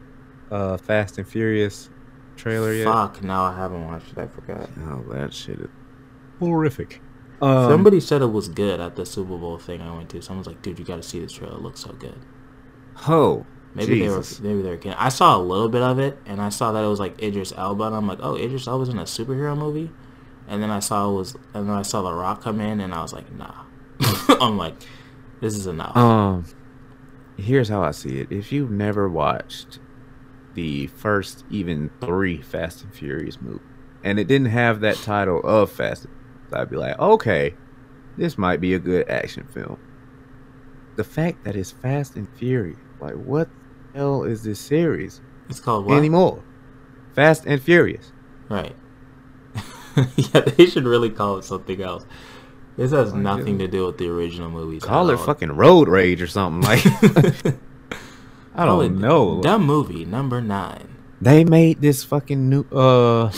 uh 0.51 0.77
Fast 0.77 1.19
and 1.19 1.27
Furious 1.27 1.91
trailer 2.37 2.73
yet? 2.73 2.85
fuck, 2.85 3.23
no, 3.23 3.43
I 3.43 3.57
haven't 3.57 3.85
watched 3.85 4.13
it. 4.13 4.19
I 4.19 4.27
forgot. 4.29 4.71
Oh, 4.87 5.05
that 5.13 5.33
shit 5.35 5.59
is 5.59 5.69
horrific. 6.39 7.01
Um, 7.43 7.69
Somebody 7.69 7.99
said 8.01 8.23
it 8.23 8.27
was 8.33 8.49
good 8.49 8.79
at 8.81 8.95
the 8.97 9.05
Super 9.05 9.37
Bowl 9.37 9.59
thing 9.59 9.83
I 9.83 9.95
went 9.95 10.09
to. 10.11 10.23
Someone's 10.23 10.47
like, 10.47 10.63
"Dude, 10.63 10.79
you 10.79 10.85
got 10.85 10.97
to 10.97 11.03
see 11.03 11.19
this 11.19 11.33
trailer. 11.33 11.57
It 11.57 11.63
looks 11.63 11.81
so 11.81 11.93
good." 11.93 12.19
Oh, 13.09 13.45
Maybe 13.75 13.97
Jesus. 13.99 14.39
they 14.39 14.49
were. 14.49 14.55
Maybe 14.55 14.63
they 14.63 14.71
were 14.71 14.77
kidding. 14.77 14.99
I 14.99 15.09
saw 15.09 15.37
a 15.37 15.43
little 15.43 15.69
bit 15.69 15.83
of 15.83 15.99
it, 15.99 16.17
and 16.27 16.41
I 16.41 16.49
saw 16.51 16.71
that 16.73 16.85
it 16.85 16.87
was 16.87 17.01
like 17.01 17.21
Idris 17.21 17.53
Elba, 17.57 17.85
and 17.85 17.97
I'm 17.97 18.07
like, 18.07 18.21
"Oh, 18.23 18.37
Idris 18.37 18.69
Elba's 18.69 18.89
in 18.89 18.99
a 18.99 19.03
superhero 19.05 19.59
movie." 19.59 19.91
And 20.47 20.63
then 20.63 20.71
I 20.71 20.79
saw 20.79 21.11
it 21.11 21.15
was, 21.15 21.35
and 21.55 21.69
then 21.69 21.75
I 21.75 21.83
saw 21.83 22.03
The 22.03 22.13
Rock 22.13 22.43
come 22.43 22.61
in, 22.61 22.81
and 22.81 22.95
I 22.95 23.03
was 23.03 23.13
like, 23.13 23.33
"Nah." 23.33 23.65
I'm 24.41 24.57
like, 24.57 24.75
"This 25.41 25.57
is 25.57 25.67
enough." 25.67 25.97
Um, 25.97 26.45
here's 27.37 27.69
how 27.69 27.83
I 27.83 27.91
see 27.91 28.21
it. 28.21 28.31
If 28.31 28.53
you've 28.53 28.71
never 28.71 29.09
watched 29.09 29.79
the 30.55 30.87
first 30.89 31.45
even 31.51 31.91
three 32.01 32.41
Fast 32.41 32.85
and 32.85 32.95
Furious 32.95 33.41
movies, 33.41 33.67
and 34.03 34.19
it 34.19 34.29
didn't 34.29 34.49
have 34.49 34.81
that 34.81 34.97
title 34.97 35.41
of 35.43 35.71
Fast, 35.71 36.07
I'd 36.53 36.71
be 36.71 36.77
like, 36.77 36.99
okay, 36.99 37.55
this 38.17 38.39
might 38.39 38.61
be 38.61 38.75
a 38.75 38.79
good 38.79 39.09
action 39.09 39.47
film. 39.47 39.79
The 40.97 41.05
fact 41.05 41.45
that 41.45 41.57
it's 41.57 41.73
Fast 41.73 42.15
and 42.15 42.29
Furious, 42.37 42.79
like, 43.01 43.15
what 43.15 43.49
the 43.93 43.99
hell 43.99 44.23
is 44.23 44.45
this 44.45 44.61
series 44.61 45.21
it's 45.49 45.61
called 45.61 45.87
what? 45.87 45.99
anymore? 45.99 46.43
Fast 47.15 47.45
and 47.47 47.61
Furious. 47.61 48.13
Right. 48.49 48.75
yeah, 50.17 50.41
they 50.41 50.67
should 50.67 50.85
really 50.85 51.11
call 51.11 51.39
it 51.39 51.45
something 51.45 51.81
else. 51.83 52.07
This 52.77 52.91
has 52.93 53.13
Like, 53.13 53.23
nothing 53.23 53.61
yeah. 53.61 53.67
to 53.67 53.73
do 53.73 53.87
with 53.87 53.99
the 53.99 54.09
original 54.09 54.51
movies. 54.51 54.83
Call 54.83 55.11
it 55.11 55.19
all. 55.19 55.25
fucking 55.25 55.53
Road 55.53 55.89
Rage 55.89 56.21
or 56.21 56.27
something. 56.27 56.63
Like, 56.63 56.85
I 58.55 58.65
don't 58.65 58.85
it 58.85 58.93
know. 58.93 59.41
Dumb 59.43 59.65
movie 59.65 60.05
number 60.05 60.41
nine. 60.41 60.89
They 61.21 61.45
made 61.45 61.81
this 61.81 62.05
fucking 62.05 62.49
new 62.49 62.63
uh 62.73 63.31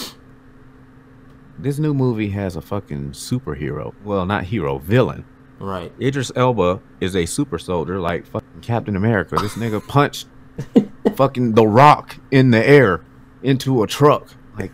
this 1.59 1.79
new 1.79 1.94
movie 1.94 2.31
has 2.31 2.57
a 2.57 2.61
fucking 2.62 3.12
superhero. 3.12 3.94
Well, 4.05 4.27
not 4.27 4.44
hero, 4.44 4.79
villain. 4.79 5.25
Right. 5.59 5.90
Idris 6.01 6.31
Elba 6.37 6.81
is 7.01 7.16
a 7.16 7.25
super 7.27 7.59
soldier 7.59 7.99
like 8.01 8.27
fucking 8.27 8.61
Captain 8.61 8.96
America. 8.96 9.37
This 9.37 9.55
nigga 9.55 9.87
punched 9.87 10.27
fucking 11.16 11.55
The 11.55 11.66
Rock 11.66 12.16
in 12.31 12.51
the 12.51 12.66
air 12.66 13.03
into 13.42 13.83
a 13.83 13.87
truck. 13.87 14.29
Like 14.59 14.72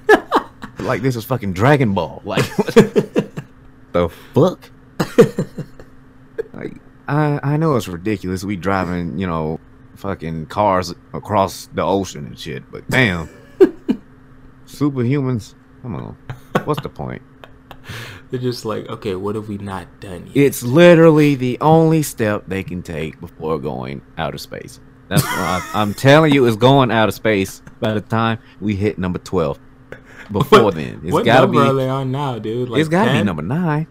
like 0.81 1.03
this 1.03 1.14
is 1.16 1.25
fucking 1.25 1.53
Dragon 1.53 1.94
Ball. 1.94 2.22
Like 2.25 2.44
what 2.59 3.29
the 3.93 4.09
fuck? 4.09 4.71
Like 6.53 6.77
I 7.09 7.41
I 7.43 7.57
know 7.57 7.77
it's 7.77 7.89
ridiculous. 7.89 8.45
We 8.45 8.57
driving, 8.57 9.19
you 9.19 9.27
know, 9.27 9.61
fucking 9.97 10.47
cars 10.47 10.95
across 11.13 11.69
the 11.75 11.83
ocean 11.83 12.27
and 12.27 12.39
shit, 12.39 12.71
but 12.71 12.89
damn. 12.89 13.29
Superhumans, 14.67 15.55
come 15.83 15.95
on. 15.97 16.17
What's 16.65 16.83
the 16.83 16.89
point? 16.89 17.23
They're 18.31 18.41
just 18.41 18.65
like, 18.65 18.89
okay, 18.89 19.15
what 19.15 19.35
have 19.35 19.49
we 19.49 19.59
not 19.59 20.01
done 20.01 20.27
yet? 20.29 20.37
It's 20.37 20.63
literally 20.63 21.35
the 21.35 21.59
only 21.61 22.03
step 22.03 22.45
they 22.47 22.63
can 22.63 22.83
take 22.83 23.21
before 23.21 23.59
going 23.59 24.01
out 24.17 24.35
of 24.35 24.41
space. 24.41 24.81
That's 25.09 25.23
what 25.23 25.33
I, 25.39 25.71
I'm 25.75 25.93
telling 25.93 26.33
you, 26.33 26.47
it's 26.47 26.57
going 26.57 26.91
out 26.91 27.09
of 27.09 27.15
space 27.15 27.61
by 27.81 27.93
the 27.93 28.01
time 28.01 28.39
we 28.61 28.77
hit 28.77 28.99
number 28.99 29.19
twelve. 29.19 29.59
Before 30.31 30.65
What- 30.65 30.75
then, 30.75 31.01
it's 31.03 31.13
what 31.13 31.25
gotta 31.25 31.47
number 31.47 31.61
are 31.63 31.75
they 31.75 31.89
on 31.89 32.11
now, 32.13 32.39
dude? 32.39 32.69
Like 32.69 32.81
it's 32.81 32.89
gotta 32.89 33.13
be 33.13 33.23
number 33.23 33.43
nine, 33.43 33.87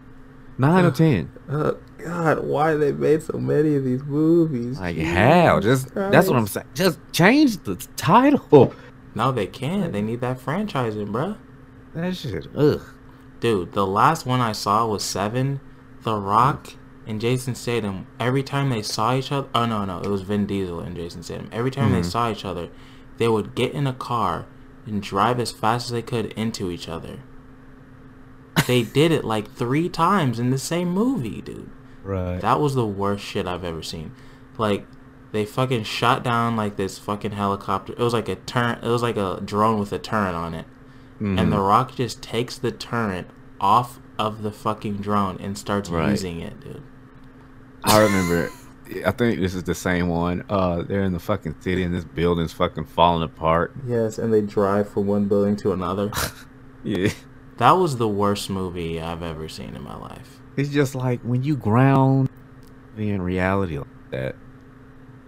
nine 0.58 0.84
or 0.84 0.90
ten. 0.90 1.30
Oh 1.50 1.76
God, 1.98 2.44
why 2.44 2.74
they 2.74 2.92
made 2.92 3.22
so 3.22 3.38
many 3.38 3.76
of 3.76 3.84
these 3.84 4.02
movies? 4.02 4.78
Like 4.80 4.98
how? 4.98 5.60
Just 5.60 5.94
that's 5.94 6.28
what 6.28 6.36
I'm 6.36 6.46
saying. 6.46 6.66
Just 6.74 6.98
change 7.12 7.58
the 7.64 7.76
title. 7.96 8.42
Oh. 8.52 8.74
No, 9.14 9.30
they 9.30 9.46
can't. 9.46 9.92
They 9.92 10.00
need 10.00 10.20
that 10.22 10.38
franchising, 10.40 11.12
bro. 11.12 11.36
That 11.94 12.16
shit. 12.16 12.46
Ugh. 12.56 12.80
Dude, 13.40 13.72
the 13.72 13.86
last 13.86 14.24
one 14.24 14.40
I 14.40 14.52
saw 14.52 14.86
was 14.86 15.02
Seven. 15.04 15.60
The 16.02 16.16
Rock 16.16 16.68
mm. 16.68 16.76
and 17.06 17.20
Jason 17.20 17.54
Statham. 17.54 18.06
Every 18.18 18.42
time 18.42 18.70
they 18.70 18.82
saw 18.82 19.14
each 19.14 19.30
other, 19.30 19.48
oh 19.54 19.66
no, 19.66 19.84
no, 19.84 19.98
it 20.00 20.08
was 20.08 20.22
Vin 20.22 20.46
Diesel 20.46 20.80
and 20.80 20.96
Jason 20.96 21.22
Statham. 21.22 21.48
Every 21.52 21.70
time 21.70 21.92
they 21.92 22.00
Mhm. 22.00 22.04
saw 22.10 22.30
each 22.30 22.44
other, 22.44 22.70
they 23.18 23.28
would 23.28 23.54
get 23.54 23.72
in 23.72 23.86
a 23.86 23.92
car 23.92 24.46
and 24.86 25.02
drive 25.02 25.38
as 25.40 25.50
fast 25.52 25.86
as 25.86 25.92
they 25.92 26.02
could 26.02 26.26
into 26.32 26.70
each 26.70 26.88
other. 26.88 27.20
They 28.66 28.82
did 28.82 29.12
it 29.12 29.24
like 29.24 29.50
three 29.52 29.88
times 29.88 30.38
in 30.38 30.50
the 30.50 30.58
same 30.58 30.88
movie, 30.90 31.40
dude. 31.40 31.70
Right. 32.04 32.40
That 32.40 32.60
was 32.60 32.74
the 32.74 32.86
worst 32.86 33.24
shit 33.24 33.46
I've 33.46 33.64
ever 33.64 33.82
seen. 33.82 34.12
Like, 34.58 34.86
they 35.32 35.44
fucking 35.46 35.84
shot 35.84 36.22
down 36.22 36.56
like 36.56 36.76
this 36.76 36.98
fucking 36.98 37.32
helicopter. 37.32 37.92
It 37.94 37.98
was 37.98 38.12
like 38.12 38.28
a 38.28 38.36
turn. 38.36 38.78
It 38.82 38.88
was 38.88 39.02
like 39.02 39.16
a 39.16 39.40
drone 39.44 39.78
with 39.80 39.92
a 39.92 39.98
turret 39.98 40.34
on 40.34 40.54
it, 40.54 40.66
Mm-hmm. 41.14 41.38
and 41.38 41.52
the 41.52 41.60
Rock 41.60 41.94
just 41.94 42.20
takes 42.22 42.58
the 42.58 42.72
turret 42.72 43.26
off 43.60 44.00
of 44.18 44.42
the 44.42 44.50
fucking 44.50 44.96
drone 44.96 45.38
and 45.40 45.56
starts 45.56 45.88
Right. 45.88 46.10
using 46.10 46.40
it, 46.40 46.60
dude. 46.60 46.82
I 47.84 48.00
remember. 48.02 48.50
I 49.06 49.10
think 49.10 49.40
this 49.40 49.54
is 49.54 49.62
the 49.64 49.74
same 49.74 50.08
one. 50.08 50.44
Uh, 50.48 50.82
they're 50.82 51.02
in 51.02 51.12
the 51.12 51.18
fucking 51.20 51.56
city, 51.60 51.82
and 51.82 51.94
this 51.94 52.04
building's 52.04 52.52
fucking 52.52 52.84
falling 52.86 53.22
apart. 53.22 53.72
Yes, 53.86 54.18
and 54.18 54.32
they 54.32 54.40
drive 54.40 54.88
from 54.90 55.06
one 55.06 55.26
building 55.26 55.56
to 55.56 55.72
another. 55.72 56.10
Yeah. 56.84 57.10
that 57.58 57.70
was 57.72 57.96
the 57.96 58.08
worst 58.08 58.50
movie 58.50 59.00
I've 59.00 59.22
ever 59.22 59.48
seen 59.48 59.76
in 59.76 59.84
my 59.84 59.96
life. 59.96 60.40
It's 60.56 60.68
just 60.70 60.96
like 60.96 61.20
when 61.20 61.44
you 61.44 61.56
ground 61.56 62.28
in 62.96 63.22
reality 63.22 63.78
like 63.78 63.86
that. 64.10 64.34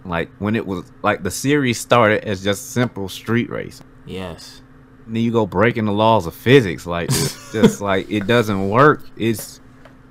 Like 0.05 0.31
when 0.41 0.57
it 0.57 0.67
was 0.67 0.91
like 1.03 1.23
the 1.23 1.31
series 1.31 1.79
started 1.79 2.25
as 2.25 2.43
just 2.43 2.73
simple 2.73 3.09
street 3.09 3.51
race. 3.51 3.81
Yes. 4.05 4.63
And 5.07 5.15
then 5.15 5.23
you 5.23 5.31
go 5.31 5.47
breaking 5.47 5.85
the 5.85 5.93
laws 5.93 6.27
of 6.27 6.35
physics 6.35 6.87
like 6.87 7.09
this. 7.11 7.53
just 7.53 7.81
like 7.91 8.11
it 8.11 8.27
doesn't 8.27 8.69
work. 8.69 9.03
It's 9.17 9.61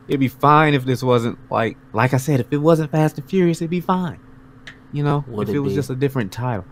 it'd 0.07 0.19
be 0.19 0.27
fine 0.27 0.73
if 0.73 0.85
this 0.85 1.01
wasn't 1.03 1.37
like 1.51 1.77
like 1.93 2.13
I 2.13 2.17
said, 2.17 2.39
if 2.39 2.51
it 2.51 2.57
wasn't 2.57 2.91
Fast 2.91 3.17
and 3.17 3.29
Furious, 3.29 3.61
it'd 3.61 3.69
be 3.69 3.81
fine. 3.81 4.19
You 4.91 5.03
know? 5.03 5.23
Would 5.27 5.49
if 5.49 5.55
it 5.55 5.57
it 5.57 5.59
was 5.61 5.73
just 5.73 5.89
a 5.89 5.95
different 5.95 6.31
title. 6.31 6.65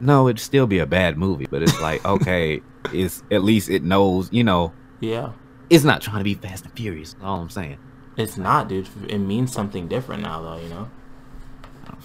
No, 0.00 0.28
it'd 0.28 0.40
still 0.40 0.66
be 0.66 0.78
a 0.78 0.86
bad 0.86 1.18
movie, 1.18 1.46
but 1.50 1.62
it's 1.62 1.78
like, 1.80 2.04
okay, 2.06 2.62
it's 2.92 3.22
at 3.30 3.44
least 3.44 3.68
it 3.68 3.82
knows, 3.82 4.28
you 4.32 4.42
know, 4.42 4.72
Yeah. 5.00 5.32
it's 5.68 5.84
not 5.84 6.00
trying 6.00 6.18
to 6.18 6.24
be 6.24 6.34
Fast 6.34 6.64
and 6.64 6.74
Furious. 6.74 7.14
All 7.22 7.40
I'm 7.40 7.50
saying. 7.50 7.78
It's 8.16 8.36
not, 8.36 8.68
dude. 8.68 8.88
It 9.08 9.18
means 9.18 9.52
something 9.52 9.88
different 9.88 10.22
now, 10.22 10.42
though. 10.42 10.58
You 10.60 10.68
know. 10.68 10.90
Oh, 11.90 11.98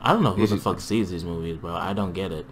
I 0.00 0.12
don't 0.12 0.22
know 0.22 0.32
who 0.32 0.42
Is 0.42 0.50
the 0.50 0.56
fuck 0.56 0.80
sees 0.80 1.10
these 1.10 1.24
movies, 1.24 1.58
bro. 1.58 1.74
I 1.74 1.92
don't 1.92 2.12
get 2.12 2.32
it. 2.32 2.46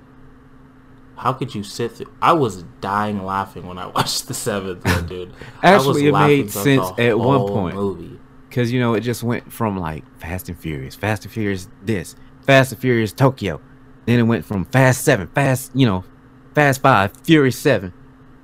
How 1.21 1.33
could 1.35 1.55
you 1.55 1.63
sit 1.63 1.93
through? 1.93 2.11
I 2.23 2.33
was 2.33 2.63
dying 2.81 3.25
laughing 3.25 3.67
when 3.67 3.79
I 3.79 3.87
watched 3.95 4.27
the 4.27 4.35
seventh 4.35 4.85
one, 4.85 5.07
dude. 5.07 5.33
I 5.63 5.77
was 5.77 5.87
Actually, 5.87 6.09
it 6.09 6.13
made 6.13 6.51
sense 6.51 6.91
at 6.99 7.19
one 7.19 7.47
point. 7.47 7.75
Movie. 7.77 8.19
Because, 8.49 8.73
you 8.73 8.81
know, 8.81 8.95
it 8.95 9.01
just 9.01 9.23
went 9.23 9.53
from 9.53 9.77
like 9.77 10.03
Fast 10.19 10.49
and 10.49 10.59
Furious, 10.59 10.95
Fast 10.97 11.25
and 11.25 11.33
Furious 11.33 11.69
this, 11.83 12.17
Fast 12.47 12.73
and 12.73 12.81
Furious 12.81 13.13
Tokyo. 13.13 13.61
Then 14.07 14.19
it 14.19 14.23
went 14.23 14.45
from 14.47 14.65
Fast 14.65 15.05
7, 15.05 15.29
Fast, 15.29 15.71
you 15.75 15.87
know, 15.87 16.05
Fast 16.55 16.81
5, 16.83 17.19
Fury 17.23 17.53
7, 17.53 17.93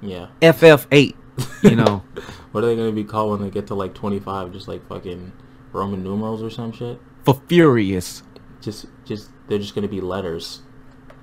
Yeah. 0.03 0.27
FF 0.43 0.87
8, 0.93 1.17
you 1.63 1.77
know. 1.77 2.03
What 2.53 2.65
are 2.65 2.69
they 2.69 2.77
gonna 2.77 2.93
be 2.93 3.05
called 3.05 3.33
when 3.33 3.43
they 3.43 3.51
get 3.53 3.67
to 3.67 3.75
like 3.75 3.93
twenty 3.93 4.19
five? 4.19 4.51
Just 4.51 4.67
like 4.67 4.87
fucking 4.89 5.31
Roman 5.73 6.03
numerals 6.03 6.43
or 6.43 6.49
some 6.49 6.73
shit. 6.73 6.99
for 7.23 7.35
Furious. 7.49 8.23
Just, 8.63 8.87
just 9.05 9.29
they're 9.47 9.59
just 9.59 9.75
gonna 9.75 9.89
be 9.89 10.01
letters. 10.01 10.63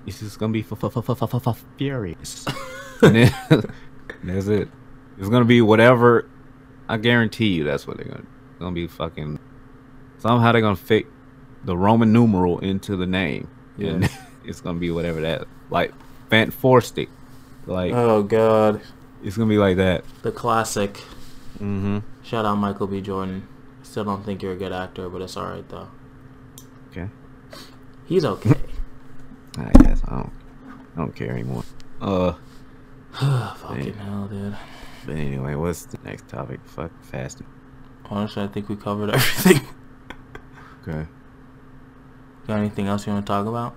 It's 0.06 0.20
just 0.20 0.40
gonna 0.40 0.54
be 0.54 0.64
Furious. 1.78 2.46
and 3.02 3.16
then 3.16 3.34
that's 4.24 4.48
it. 4.48 4.70
It's 5.18 5.30
gonna 5.30 5.46
be 5.46 5.62
whatever. 5.62 6.30
I 6.90 6.98
guarantee 6.98 7.48
you 7.54 7.64
that's 7.64 7.88
what 7.88 7.98
they're 7.98 8.08
gonna. 8.08 8.26
Gonna 8.60 8.72
be 8.76 8.88
fucking. 8.88 9.40
Somehow 10.20 10.52
they're 10.52 10.62
gonna 10.62 10.76
fit 10.76 11.06
the 11.64 11.78
Roman 11.78 12.12
numeral 12.12 12.60
into 12.60 12.96
the 12.96 13.08
name, 13.08 13.48
and 13.78 14.04
Yeah. 14.04 14.10
it's 14.46 14.62
gonna 14.62 14.80
be 14.80 14.92
whatever 14.92 15.22
that 15.22 15.48
like 15.70 15.94
Fant4stic. 16.30 17.10
Like 17.66 17.94
Oh 17.94 18.24
god, 18.24 18.82
it's 19.24 19.38
gonna 19.38 19.50
be 19.50 19.58
like 19.58 19.78
that. 19.78 20.04
the 20.22 20.32
classic. 20.32 20.96
Mm-hmm. 21.56 22.00
Shout 22.24 22.46
out 22.46 22.56
Michael 22.56 22.88
B. 22.88 23.00
Jordan. 23.00 23.48
Still 23.84 24.04
don't 24.04 24.24
think 24.26 24.42
you're 24.42 24.54
a 24.54 24.58
good 24.58 24.74
actor, 24.74 25.08
but 25.08 25.22
it's 25.22 25.38
alright 25.38 25.68
though. 25.70 25.88
Okay. 26.92 27.10
He's 28.06 28.26
okay. 28.26 28.56
I 29.58 29.72
guess 29.84 30.02
I 30.08 30.16
don't. 30.16 30.32
I 30.96 30.98
don't 30.98 31.16
care 31.16 31.32
anymore. 31.32 31.64
Uh, 32.02 32.34
Fucking 33.14 33.94
hell, 33.94 34.28
dude. 34.28 34.56
but 35.06 35.16
anyway, 35.16 35.56
what's 35.56 35.86
the 35.86 35.98
next 36.04 36.28
topic? 36.28 36.60
Fuck 36.66 36.92
fasting. 37.04 37.48
Honestly, 38.10 38.44
I 38.44 38.48
think 38.48 38.70
we 38.70 38.76
covered 38.76 39.10
everything. 39.14 39.68
Okay. 40.82 41.08
Got 42.48 42.58
anything 42.60 42.88
else 42.88 43.08
you 43.08 43.14
want 43.14 43.26
to 43.26 43.30
talk 43.32 43.46
about? 43.48 43.76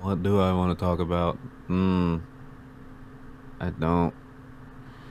What 0.00 0.22
do 0.22 0.40
I 0.40 0.52
want 0.52 0.78
to 0.78 0.82
talk 0.84 1.00
about? 1.00 1.36
Hmm. 1.66 2.18
I 3.60 3.70
don't 3.70 4.12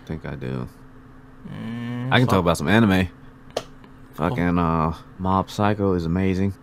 think 0.05 0.25
I 0.25 0.35
do. 0.35 0.69
Mm, 1.47 2.11
I 2.13 2.19
can 2.19 2.27
talk 2.27 2.39
about 2.39 2.57
some 2.57 2.67
anime. 2.67 3.09
Fucking 4.13 4.59
uh, 4.59 4.95
Mob 5.17 5.49
Psycho 5.49 5.93
is 5.93 6.05
amazing. 6.05 6.53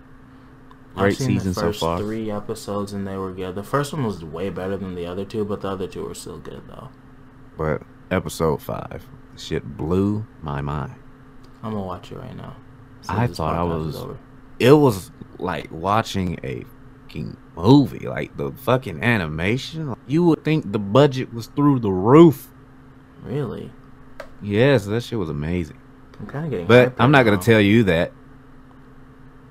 I've 0.97 1.03
Great 1.03 1.17
seen 1.17 1.27
season 1.41 1.53
the 1.53 1.61
so 1.61 1.73
far. 1.73 1.99
Three 1.99 2.31
episodes 2.31 2.93
and 2.93 3.07
they 3.07 3.17
were 3.17 3.33
good. 3.33 3.55
The 3.55 3.63
first 3.63 3.93
one 3.93 4.05
was 4.05 4.25
way 4.25 4.51
better 4.51 4.77
than 4.77 4.95
the 4.95 5.07
other 5.07 5.25
two, 5.25 5.45
but 5.45 5.61
the 5.61 5.69
other 5.69 5.87
two 5.87 6.05
were 6.05 6.15
still 6.15 6.39
good 6.39 6.63
though. 6.69 6.89
But 7.57 7.83
episode 8.11 8.61
five, 8.63 9.07
shit 9.37 9.77
blew 9.77 10.27
my 10.43 10.61
mind. 10.61 10.95
I'm 11.63 11.73
gonna 11.73 11.85
watch 11.85 12.11
it 12.11 12.17
right 12.17 12.37
now. 12.37 12.57
I 13.09 13.27
thought 13.27 13.55
I 13.55 13.63
was- 13.63 13.97
over. 13.97 14.19
It 14.59 14.73
was 14.73 15.11
like 15.39 15.69
watching 15.73 16.39
a 16.45 16.65
fucking 17.11 17.37
movie. 17.57 18.07
Like 18.07 18.37
the 18.37 18.53
fucking 18.53 19.03
animation. 19.03 19.95
You 20.07 20.25
would 20.25 20.45
think 20.45 20.71
the 20.73 20.79
budget 20.79 21.33
was 21.33 21.47
through 21.49 21.81
the 21.81 21.91
roof. 21.91 22.49
Really. 23.23 23.73
Yes, 24.43 24.87
that 24.87 25.03
shit 25.03 25.19
was 25.19 25.29
amazing. 25.29 25.79
I'm 26.19 26.27
kind 26.27 26.45
of 26.47 26.51
getting. 26.51 26.67
But 26.67 26.95
I'm 26.99 27.11
not 27.11 27.25
gonna 27.25 27.39
tell 27.39 27.61
you 27.61 27.85
that. 27.85 28.13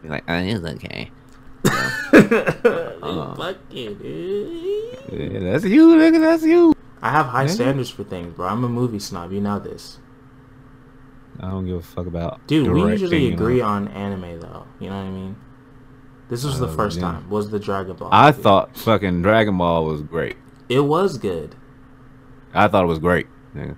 Be 0.02 0.10
like, 0.10 0.24
oh, 0.28 0.34
it's 0.36 0.64
okay. 0.66 1.12
Uh. 2.14 3.36
Fucking. 3.36 4.00
Yeah, 5.12 5.40
that's 5.40 5.64
you, 5.66 5.88
nigga. 5.96 6.20
That's 6.20 6.44
you. 6.44 6.74
I 7.02 7.12
have 7.12 7.28
high 7.28 7.46
Nigga. 7.46 7.50
standards 7.50 7.90
for 7.90 8.04
things, 8.04 8.36
bro. 8.36 8.48
I'm 8.48 8.64
a 8.64 8.70
movie 8.70 9.00
snob. 9.00 9.32
You 9.32 9.40
know 9.42 9.58
this, 9.60 10.00
I 11.40 11.50
don't 11.50 11.66
give 11.66 11.78
a 11.78 11.82
fuck 11.82 12.08
about. 12.08 12.46
dude. 12.48 12.68
We 12.72 12.82
directing, 12.82 12.92
usually 13.02 13.24
you 13.26 13.30
know. 13.32 13.36
agree 13.36 13.62
on 13.62 13.88
anime, 13.90 14.40
though. 14.42 14.66
You 14.80 14.90
know 14.90 14.98
what 14.98 15.08
I 15.08 15.10
mean? 15.12 15.36
This 16.30 16.44
was 16.44 16.60
the 16.60 16.68
Uh, 16.68 16.76
first 16.76 16.98
yeah. 16.98 17.04
time. 17.04 17.30
Was 17.30 17.50
the 17.50 17.60
Dragon 17.60 17.96
Ball? 17.96 18.10
I 18.12 18.32
movie. 18.32 18.44
thought 18.44 18.76
fucking 18.78 19.22
Dragon 19.22 19.58
Ball 19.58 19.86
was 19.86 20.02
great. 20.02 20.36
it 20.68 20.82
was 20.82 21.18
good. 21.18 21.56
I 22.54 22.68
thought 22.68 22.84
it 22.84 22.88
was 22.88 23.00
great. 23.00 23.28
nigga. 23.56 23.76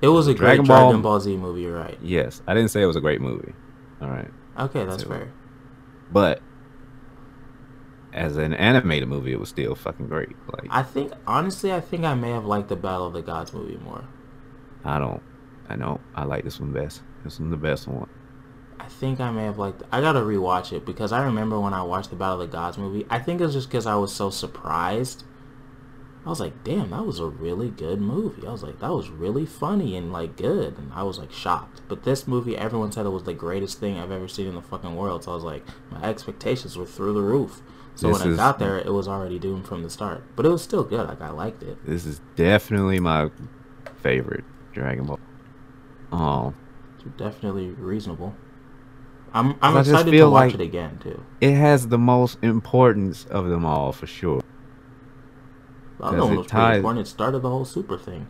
It 0.00 0.08
was 0.08 0.26
a 0.26 0.32
great 0.32 0.38
Dragon 0.56 0.64
Ball- 0.64 0.86
Dragon 0.88 1.02
Ball 1.02 1.20
Z 1.20 1.36
movie. 1.36 1.62
You're 1.62 1.76
right. 1.78 1.98
Yes, 2.02 2.42
I 2.46 2.54
didn't 2.54 2.70
say 2.70 2.82
it 2.82 2.86
was 2.86 2.96
a 2.96 3.00
great 3.00 3.20
movie. 3.20 3.52
All 4.00 4.08
right, 4.08 4.30
Okay, 4.58 4.84
that's 4.86 5.02
fair. 5.04 5.30
but 6.12 6.40
as 8.18 8.36
an 8.36 8.52
animated 8.54 9.08
movie, 9.08 9.32
it 9.32 9.40
was 9.40 9.48
still 9.48 9.74
fucking 9.74 10.08
great. 10.08 10.36
Like 10.52 10.66
I 10.70 10.82
think 10.82 11.12
honestly, 11.26 11.72
I 11.72 11.80
think 11.80 12.04
I 12.04 12.14
may 12.14 12.30
have 12.30 12.44
liked 12.44 12.68
the 12.68 12.76
Battle 12.76 13.06
of 13.06 13.12
the 13.12 13.22
Gods 13.22 13.52
movie 13.52 13.78
more. 13.78 14.04
I 14.84 14.98
don't, 14.98 15.22
I 15.68 15.76
know, 15.76 16.00
I 16.14 16.24
like 16.24 16.44
this 16.44 16.60
one 16.60 16.72
best. 16.72 17.02
This 17.24 17.38
one's 17.38 17.50
the 17.50 17.56
best 17.56 17.86
one. 17.86 18.08
I 18.80 18.86
think 18.86 19.20
I 19.20 19.30
may 19.30 19.44
have 19.44 19.58
liked. 19.58 19.82
I 19.92 20.00
gotta 20.00 20.20
rewatch 20.20 20.72
it 20.72 20.84
because 20.84 21.12
I 21.12 21.22
remember 21.22 21.60
when 21.60 21.74
I 21.74 21.82
watched 21.82 22.10
the 22.10 22.16
Battle 22.16 22.40
of 22.40 22.50
the 22.50 22.56
Gods 22.56 22.76
movie. 22.76 23.06
I 23.08 23.18
think 23.18 23.40
it 23.40 23.44
was 23.44 23.54
just 23.54 23.68
because 23.68 23.86
I 23.86 23.94
was 23.94 24.12
so 24.12 24.30
surprised. 24.30 25.24
I 26.26 26.30
was 26.30 26.40
like, 26.40 26.64
"Damn, 26.64 26.90
that 26.90 27.06
was 27.06 27.20
a 27.20 27.26
really 27.26 27.70
good 27.70 28.00
movie." 28.00 28.46
I 28.46 28.50
was 28.50 28.62
like, 28.62 28.80
"That 28.80 28.92
was 28.92 29.10
really 29.10 29.46
funny 29.46 29.96
and 29.96 30.12
like 30.12 30.36
good," 30.36 30.76
and 30.76 30.92
I 30.92 31.02
was 31.04 31.18
like 31.18 31.32
shocked. 31.32 31.82
But 31.88 32.02
this 32.02 32.26
movie, 32.26 32.56
everyone 32.56 32.92
said 32.92 33.06
it 33.06 33.10
was 33.10 33.22
the 33.22 33.34
greatest 33.34 33.78
thing 33.78 33.98
I've 33.98 34.10
ever 34.10 34.28
seen 34.28 34.46
in 34.46 34.54
the 34.54 34.62
fucking 34.62 34.96
world. 34.96 35.24
So 35.24 35.32
I 35.32 35.34
was 35.34 35.44
like, 35.44 35.64
my 35.90 36.02
expectations 36.02 36.76
were 36.76 36.86
through 36.86 37.14
the 37.14 37.22
roof. 37.22 37.62
So 37.98 38.06
This 38.08 38.18
when 38.20 38.28
I 38.28 38.30
is- 38.30 38.36
got 38.36 38.60
there, 38.60 38.78
it 38.78 38.92
was 38.92 39.08
already 39.08 39.40
doomed 39.40 39.66
from 39.66 39.82
the 39.82 39.90
start. 39.90 40.22
But 40.36 40.46
it 40.46 40.50
was 40.50 40.62
still 40.62 40.84
good. 40.84 41.08
Like 41.08 41.20
I 41.20 41.30
liked 41.30 41.64
it. 41.64 41.84
This 41.84 42.06
is 42.06 42.20
definitely 42.36 43.00
my 43.00 43.28
favorite 43.96 44.44
Dragon 44.72 45.04
Ball. 45.06 45.18
Oh, 46.12 46.54
It's 46.94 47.04
definitely 47.16 47.70
reasonable. 47.70 48.36
I'm 49.34 49.56
I'm 49.60 49.76
excited 49.76 50.12
to 50.12 50.24
watch 50.30 50.52
like- 50.52 50.54
it 50.54 50.60
again 50.60 51.00
too. 51.02 51.24
it 51.40 51.54
has 51.54 51.88
the 51.88 51.98
most 51.98 52.38
importance 52.40 53.24
of 53.26 53.48
them 53.48 53.64
all 53.64 53.90
for 53.90 54.06
sure. 54.06 54.42
The 55.98 56.04
other 56.04 56.18
one 56.22 56.32
it 56.34 56.36
was 56.38 56.46
pretty 56.46 56.76
important. 56.76 57.06
It 57.06 57.10
started 57.10 57.40
the 57.40 57.50
whole 57.50 57.64
super 57.64 57.98
thing. 57.98 58.28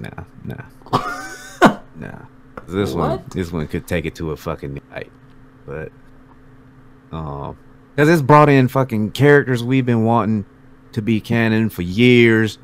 Nah, 0.00 0.24
nah, 0.44 0.64
nah. 1.96 2.18
This 2.68 2.92
one, 2.92 3.24
this 3.30 3.50
one 3.50 3.66
could 3.68 3.86
take 3.88 4.04
it 4.04 4.14
to 4.16 4.30
a 4.32 4.36
fucking 4.36 4.74
new 4.74 4.80
height, 4.90 5.10
but 5.66 5.90
um, 7.10 7.56
because 8.00 8.14
it's 8.14 8.22
brought 8.22 8.48
in 8.48 8.66
fucking 8.66 9.10
characters 9.10 9.62
we've 9.62 9.84
been 9.84 10.04
wanting 10.04 10.46
to 10.92 11.02
be 11.02 11.20
canon 11.20 11.68
for 11.68 11.82
years. 11.82 12.56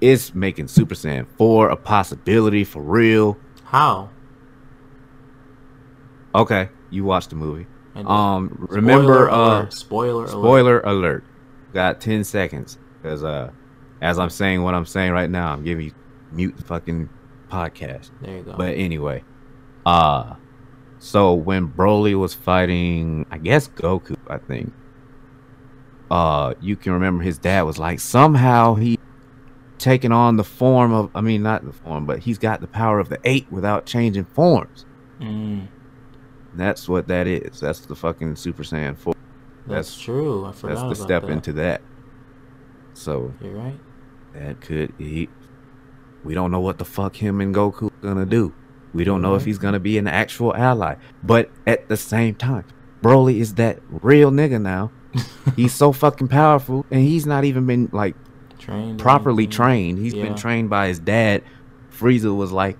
It's 0.00 0.34
making 0.34 0.66
Super 0.66 0.96
Saiyan 0.96 1.28
4 1.36 1.68
a 1.68 1.76
possibility 1.76 2.64
for 2.64 2.82
real. 2.82 3.38
How? 3.62 4.10
Okay, 6.34 6.68
you 6.90 7.04
watched 7.04 7.30
the 7.30 7.36
movie. 7.36 7.68
Um, 7.94 8.48
Spoiler 8.50 8.76
remember, 8.80 9.30
uh, 9.30 9.36
alert. 9.60 9.72
spoiler, 9.72 10.24
alert. 10.24 10.30
spoiler 10.30 10.80
alert. 10.80 11.24
Got 11.72 12.00
10 12.00 12.24
seconds. 12.24 12.76
Because, 13.00 13.22
uh, 13.22 13.52
as 14.02 14.18
I'm 14.18 14.30
saying 14.30 14.64
what 14.64 14.74
I'm 14.74 14.86
saying 14.86 15.12
right 15.12 15.30
now, 15.30 15.52
I'm 15.52 15.62
giving 15.62 15.84
you 15.86 15.92
mute 16.32 16.56
the 16.56 16.64
fucking 16.64 17.08
podcast. 17.52 18.10
There 18.20 18.38
you 18.38 18.42
go. 18.42 18.54
But 18.56 18.74
anyway, 18.74 19.22
uh 19.86 20.34
so 20.98 21.32
when 21.34 21.68
Broly 21.68 22.14
was 22.18 22.34
fighting, 22.34 23.26
I 23.30 23.38
guess 23.38 23.68
Goku, 23.68 24.16
I 24.28 24.38
think. 24.38 24.72
Uh 26.10 26.54
you 26.60 26.74
can 26.76 26.92
remember 26.92 27.22
his 27.22 27.38
dad 27.38 27.62
was 27.62 27.78
like 27.78 28.00
somehow 28.00 28.74
he 28.76 28.98
taken 29.76 30.10
on 30.10 30.36
the 30.36 30.44
form 30.44 30.92
of 30.92 31.10
I 31.14 31.20
mean 31.20 31.42
not 31.42 31.64
the 31.64 31.72
form, 31.72 32.06
but 32.06 32.20
he's 32.20 32.38
got 32.38 32.60
the 32.60 32.66
power 32.66 32.98
of 32.98 33.08
the 33.10 33.18
8 33.24 33.46
without 33.50 33.84
changing 33.86 34.24
forms. 34.24 34.86
Mm, 35.20 35.68
That's 36.54 36.88
what 36.88 37.08
that 37.08 37.26
is. 37.26 37.60
That's 37.60 37.80
the 37.80 37.94
fucking 37.94 38.36
Super 38.36 38.62
Saiyan 38.62 38.96
4. 38.96 39.14
that's, 39.66 39.88
That's 39.90 40.00
true. 40.00 40.46
I 40.46 40.52
forgot 40.52 40.88
that's 40.88 40.98
the 40.98 41.04
step 41.04 41.22
that. 41.22 41.30
into 41.30 41.52
that. 41.54 41.82
So 42.94 43.32
You're 43.40 43.52
right. 43.52 43.78
that 44.34 44.60
could 44.62 44.94
he 44.98 45.28
we 46.24 46.34
don't 46.34 46.50
know 46.50 46.60
what 46.60 46.78
the 46.78 46.84
fuck 46.84 47.16
him 47.16 47.40
and 47.40 47.54
Goku 47.54 47.90
gonna 48.00 48.26
do. 48.26 48.54
We 48.94 49.04
don't 49.04 49.20
know 49.22 49.34
if 49.34 49.42
Mhm. 49.42 49.46
he's 49.46 49.58
gonna 49.58 49.80
be 49.80 49.98
an 49.98 50.06
actual 50.06 50.54
ally. 50.56 50.94
But 51.22 51.50
at 51.66 51.88
the 51.88 51.96
same 51.96 52.34
time, 52.34 52.64
Broly 53.02 53.38
is 53.40 53.54
that 53.54 53.80
real 54.02 54.30
nigga 54.30 54.60
now. 54.60 54.90
he's 55.56 55.72
so 55.72 55.92
fucking 55.92 56.28
powerful 56.28 56.84
and 56.90 57.00
he's 57.00 57.26
not 57.26 57.44
even 57.44 57.66
been 57.66 57.88
like 57.92 58.14
Trained. 58.58 58.98
properly 58.98 59.46
trained. 59.46 59.98
He's 59.98 60.14
Yeah. 60.14 60.24
been 60.24 60.34
trained 60.34 60.68
by 60.70 60.88
his 60.88 60.98
dad. 60.98 61.42
Frieza 61.92 62.34
was 62.36 62.52
like, 62.52 62.76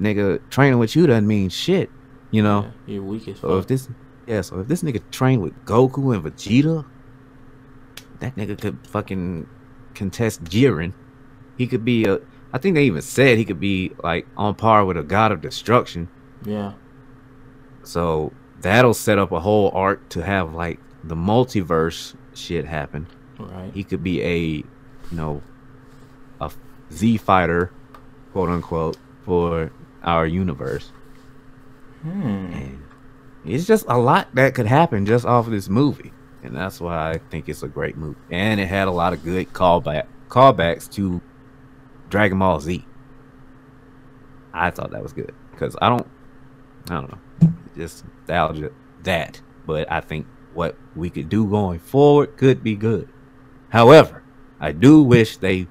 nigga, 0.00 0.40
training 0.50 0.78
with 0.78 0.94
you 0.96 1.06
doesn't 1.06 1.26
mean 1.26 1.48
shit. 1.48 1.90
You 2.30 2.42
know? 2.42 2.66
Yeah, 2.86 2.94
you're 2.94 3.02
weak 3.02 3.28
as 3.28 3.38
So 3.40 3.58
if 3.58 3.66
this 3.66 3.88
yeah, 4.26 4.40
so 4.40 4.58
if 4.60 4.68
this 4.68 4.82
nigga 4.82 5.00
trained 5.10 5.42
with 5.42 5.52
Goku 5.64 6.14
and 6.14 6.24
Vegeta, 6.24 6.84
that 8.20 8.34
nigga 8.36 8.60
could 8.60 8.78
fucking 8.86 9.46
contest 9.94 10.44
Jiren. 10.44 10.92
He 11.56 11.66
could 11.66 11.84
be 11.84 12.04
a 12.04 12.18
I 12.56 12.58
think 12.58 12.74
they 12.74 12.84
even 12.84 13.02
said 13.02 13.36
he 13.36 13.44
could 13.44 13.60
be 13.60 13.92
like 14.02 14.26
on 14.34 14.54
par 14.54 14.86
with 14.86 14.96
a 14.96 15.02
god 15.02 15.30
of 15.30 15.42
destruction. 15.42 16.08
Yeah. 16.42 16.72
So 17.82 18.32
that'll 18.62 18.94
set 18.94 19.18
up 19.18 19.30
a 19.30 19.40
whole 19.40 19.70
arc 19.74 20.08
to 20.08 20.24
have 20.24 20.54
like 20.54 20.80
the 21.04 21.14
multiverse 21.14 22.16
shit 22.32 22.64
happen. 22.64 23.08
Right. 23.38 23.70
He 23.74 23.84
could 23.84 24.02
be 24.02 24.22
a 24.22 24.38
you 24.38 24.64
know 25.12 25.42
a 26.40 26.50
Z 26.90 27.18
fighter, 27.18 27.72
quote 28.32 28.48
unquote, 28.48 28.96
for 29.26 29.70
our 30.02 30.26
universe. 30.26 30.92
Hmm. 32.00 32.54
And 32.54 32.82
it's 33.44 33.66
just 33.66 33.84
a 33.86 33.98
lot 33.98 34.34
that 34.34 34.54
could 34.54 34.66
happen 34.66 35.04
just 35.04 35.26
off 35.26 35.44
of 35.44 35.52
this 35.52 35.68
movie. 35.68 36.10
And 36.42 36.56
that's 36.56 36.80
why 36.80 37.10
I 37.10 37.18
think 37.18 37.50
it's 37.50 37.62
a 37.62 37.68
great 37.68 37.98
movie. 37.98 38.18
And 38.30 38.58
it 38.58 38.66
had 38.66 38.88
a 38.88 38.92
lot 38.92 39.12
of 39.12 39.22
good 39.22 39.52
callback 39.52 40.06
callbacks 40.30 40.90
to 40.92 41.20
Dragon 42.16 42.38
Ball 42.38 42.58
Z. 42.60 42.82
I 44.54 44.70
thought 44.70 44.90
that 44.92 45.02
was 45.02 45.12
good. 45.12 45.34
Because 45.50 45.76
I 45.82 45.90
don't 45.90 46.06
I 46.88 46.94
don't 46.94 47.10
know. 47.12 47.52
Just 47.76 48.04
nostalgia 48.26 48.70
that. 49.02 49.42
But 49.66 49.92
I 49.92 50.00
think 50.00 50.26
what 50.54 50.76
we 50.94 51.10
could 51.10 51.28
do 51.28 51.46
going 51.46 51.78
forward 51.78 52.38
could 52.38 52.62
be 52.62 52.74
good. 52.74 53.06
However, 53.68 54.22
I 54.58 54.72
do 54.72 55.02
wish 55.02 55.36
they 55.36 55.66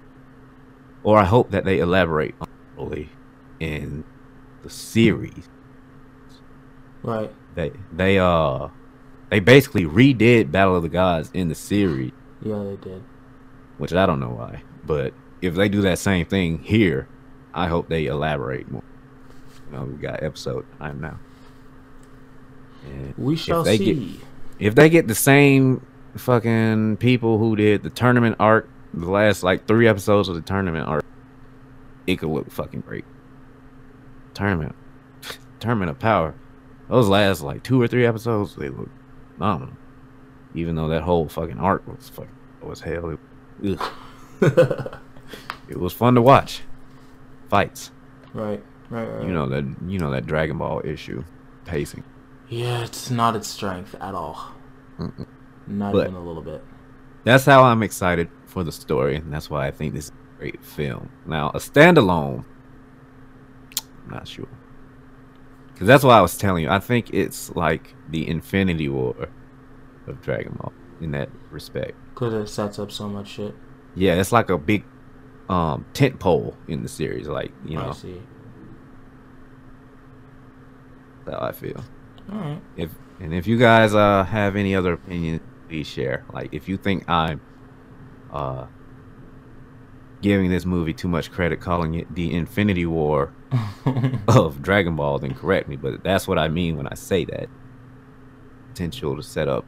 or 1.02 1.18
I 1.18 1.24
hope 1.26 1.50
that 1.50 1.66
they 1.66 1.80
elaborate 1.80 2.36
on 2.40 2.48
Broly 2.78 3.10
in 3.60 4.04
the 4.62 4.70
series 4.70 5.50
Right. 7.02 7.32
they 7.56 7.72
they 7.92 8.20
uh 8.20 8.68
they 9.32 9.40
basically 9.40 9.86
redid 9.86 10.52
Battle 10.52 10.76
of 10.76 10.84
the 10.84 10.90
Gods 10.90 11.32
in 11.34 11.48
the 11.48 11.56
series, 11.56 12.12
Yeah, 12.44 12.64
they 12.64 12.76
did. 12.76 13.04
which 13.80 13.94
I 13.94 14.06
don't 14.06 14.20
know 14.20 14.30
why. 14.30 14.62
But 14.86 15.14
if 15.42 15.56
they 15.56 15.70
do 15.70 15.82
that 15.82 16.00
same 16.00 16.26
thing 16.26 16.60
here, 16.60 17.08
I 17.54 17.68
hope 17.68 17.88
they 17.90 18.06
elaborate 18.08 18.70
more. 18.72 18.84
You 19.72 19.78
know, 19.78 19.84
we 19.86 19.94
got 19.98 20.22
episode 20.24 20.66
time 20.80 21.02
now. 21.02 21.20
And 22.86 23.14
We 23.18 23.36
shall 23.36 23.64
they 23.64 23.78
see. 23.78 23.94
get- 23.94 24.24
if 24.60 24.76
they 24.76 24.90
get 24.90 25.08
the 25.08 25.16
same 25.16 25.86
fucking 26.16 26.98
people 26.98 27.38
who 27.40 27.56
did 27.56 27.84
the 27.84 27.90
tournament 27.90 28.36
arc, 28.40 28.70
the 28.94 29.10
last 29.10 29.44
like 29.44 29.68
three 29.68 29.88
episodes 29.88 30.30
of 30.30 30.36
the 30.36 30.42
tournament 30.42 30.88
arc, 30.88 31.04
it 32.08 32.18
could 32.18 32.30
look 32.30 32.50
fucking 32.52 32.82
great. 32.82 33.04
Tournament, 34.34 34.76
tournament 35.60 35.90
of 35.92 36.00
power. 36.00 36.34
Those 36.90 37.10
last 37.10 37.42
like 37.42 37.64
two 37.64 37.82
or 37.82 37.88
three 37.88 38.06
episodes, 38.06 38.56
they 38.56 38.70
look 38.70 38.90
phenomenal. 39.36 39.76
Even 40.54 40.76
though 40.76 40.88
that 40.88 41.02
whole 41.04 41.28
fucking 41.28 41.58
arc 41.60 41.86
was 41.88 42.08
fucking 42.10 42.30
was 42.62 42.82
hell. 42.82 43.18
It, 43.62 43.80
ugh. 44.42 45.00
it 45.70 45.80
was 45.80 45.94
fun 45.94 46.16
to 46.16 46.22
watch. 46.22 46.62
Fights. 47.50 47.92
Right, 48.34 48.62
right, 48.90 49.06
right. 49.06 49.26
You 49.26 49.32
know 49.34 49.48
that 49.48 49.66
you 49.88 50.00
know 50.00 50.12
that 50.12 50.26
Dragon 50.26 50.58
Ball 50.58 50.82
issue, 50.84 51.24
pacing. 51.66 52.04
Yeah, 52.50 52.84
it's 52.84 53.10
not 53.10 53.36
its 53.36 53.48
strength 53.48 53.96
at 54.00 54.14
all. 54.14 54.52
Mm-mm. 55.00 55.26
Not 55.68 55.94
But- 55.94 56.04
even 56.08 56.16
a 56.16 56.24
little 56.24 56.44
bit. 56.44 56.64
That's 57.24 57.44
how 57.46 57.64
I'm 57.64 57.82
excited 57.82 58.30
for 58.46 58.64
the 58.64 58.72
story, 58.72 59.16
and 59.16 59.34
that's 59.34 59.50
why 59.50 59.66
I 59.66 59.72
think 59.72 59.96
this 59.96 60.06
is 60.06 60.12
a 60.12 60.40
great 60.40 60.64
film. 60.64 61.10
Now, 61.26 61.50
a 61.50 61.58
standalone, 61.58 62.46
I'm 64.06 64.12
not 64.12 64.28
sure, 64.28 64.48
because 65.74 65.88
that's 65.88 66.04
why 66.04 66.18
I 66.20 66.22
was 66.22 66.38
telling 66.38 66.64
you. 66.64 66.70
I 66.70 66.78
think 66.80 67.12
it's 67.14 67.50
like 67.56 67.96
the 68.10 68.28
Infinity 68.28 68.90
War 68.90 69.16
of 70.06 70.22
Dragon 70.22 70.54
Ball 70.60 70.72
in 71.02 71.12
that 71.12 71.30
respect. 71.50 71.94
Cause 72.14 72.34
it 72.34 72.48
sets 72.48 72.78
up 72.78 72.92
so 72.92 73.10
much 73.10 73.28
shit. 73.30 73.56
Yeah, 73.96 74.20
it's 74.20 74.32
like 74.32 74.50
a 74.52 74.58
big 74.60 74.84
um 75.50 75.86
tent 75.94 76.20
pole 76.20 76.56
in 76.68 76.82
the 76.84 76.90
series. 76.90 77.28
Like 77.28 77.52
you 77.66 77.78
I 77.80 77.88
know, 77.88 77.92
see. 77.94 78.22
that's 81.26 81.38
how 81.40 81.46
I 81.48 81.52
feel. 81.52 81.84
All 82.32 82.38
right. 82.40 82.62
if 82.76 82.92
and 83.20 83.34
if 83.34 83.46
you 83.48 83.58
guys 83.58 83.94
uh 83.94 84.24
have 84.24 84.56
any 84.56 84.76
other 84.76 84.94
opinions, 84.94 85.42
please 85.68 85.88
share 85.88 86.24
like 86.34 86.54
if 86.54 86.68
you 86.70 86.78
think 86.78 87.08
i'm 87.10 87.42
uh 88.32 88.66
giving 90.22 90.50
this 90.50 90.64
movie 90.66 90.94
too 90.94 91.08
much 91.08 91.32
credit 91.32 91.60
calling 91.60 91.96
it 91.96 92.14
the 92.16 92.34
infinity 92.34 92.86
war 92.86 93.32
of 94.28 94.62
dragon 94.62 94.96
ball 94.96 95.18
then 95.20 95.34
correct 95.34 95.68
me 95.68 95.76
but 95.76 96.04
that's 96.04 96.28
what 96.28 96.38
i 96.38 96.48
mean 96.48 96.78
when 96.78 96.88
i 96.88 96.94
say 96.94 97.26
that 97.26 97.48
potential 98.70 99.16
to 99.16 99.24
set 99.24 99.48
up 99.48 99.66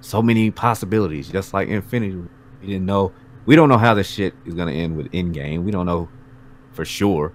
so 0.00 0.22
many 0.22 0.50
possibilities 0.52 1.28
just 1.28 1.52
like 1.52 1.68
infinity 1.68 2.14
we 2.60 2.66
didn't 2.66 2.86
know 2.86 3.12
we 3.48 3.56
don't 3.56 3.70
know 3.70 3.78
how 3.78 3.94
this 3.94 4.08
shit 4.08 4.34
is 4.44 4.52
gonna 4.52 4.72
end 4.72 4.94
with 4.94 5.10
Endgame. 5.12 5.64
we 5.64 5.70
don't 5.70 5.86
know 5.86 6.08
for 6.72 6.84
sure 6.84 7.32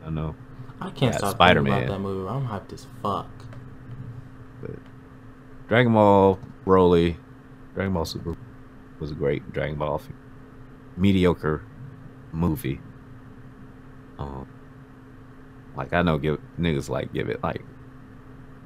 i 0.00 0.04
don't 0.06 0.14
know 0.14 0.34
I 0.80 0.88
can't 0.88 1.14
stop 1.14 1.32
Spider-Man. 1.32 1.72
thinking 1.72 1.88
about 1.88 1.98
that 1.98 2.02
movie. 2.02 2.28
I'm 2.30 2.48
hyped 2.48 2.72
as 2.72 2.86
fuck. 3.02 3.28
But 4.62 4.76
Dragon 5.68 5.92
Ball 5.92 6.38
Broly, 6.64 7.16
Dragon 7.74 7.92
Ball 7.92 8.06
Super 8.06 8.34
was 8.98 9.10
a 9.10 9.14
great 9.14 9.52
Dragon 9.52 9.76
Ball 9.76 10.00
mediocre 10.96 11.62
movie. 12.32 12.80
Um, 14.18 14.48
like 15.76 15.92
I 15.92 16.00
know, 16.00 16.16
give 16.16 16.40
niggas 16.58 16.88
like 16.88 17.12
give 17.12 17.28
it 17.28 17.42
like 17.42 17.62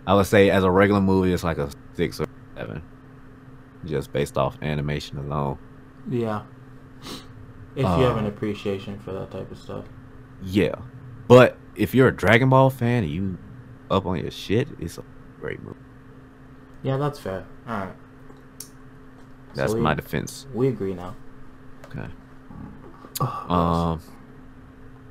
I 0.06 0.14
would 0.14 0.26
say 0.26 0.50
as 0.50 0.62
a 0.62 0.70
regular 0.70 1.00
movie, 1.00 1.32
it's 1.32 1.42
like 1.42 1.58
a 1.58 1.68
six 1.94 2.20
or 2.20 2.26
seven, 2.56 2.80
just 3.84 4.12
based 4.12 4.38
off 4.38 4.56
animation 4.62 5.18
alone. 5.18 5.58
Yeah. 6.08 6.42
If 7.76 7.82
you 7.82 8.04
have 8.04 8.16
an 8.16 8.24
Uh, 8.24 8.28
appreciation 8.28 8.98
for 9.00 9.12
that 9.12 9.30
type 9.30 9.50
of 9.50 9.58
stuff. 9.58 9.84
Yeah, 10.42 10.76
but 11.28 11.56
if 11.74 11.94
you're 11.94 12.08
a 12.08 12.14
Dragon 12.16 12.48
Ball 12.50 12.70
fan 12.70 13.02
and 13.04 13.12
you 13.12 13.38
up 13.90 14.06
on 14.06 14.18
your 14.18 14.30
shit, 14.30 14.68
it's 14.78 14.98
a 14.98 15.04
great 15.40 15.62
movie. 15.62 15.76
Yeah, 16.82 16.96
that's 16.98 17.18
fair. 17.18 17.44
All 17.66 17.78
right. 17.78 17.96
That's 19.54 19.72
we, 19.74 19.80
my 19.80 19.94
defense. 19.94 20.46
We 20.52 20.68
agree 20.68 20.94
now. 20.94 21.14
Okay. 21.86 22.08
Oh, 23.20 23.54
Um, 23.54 24.00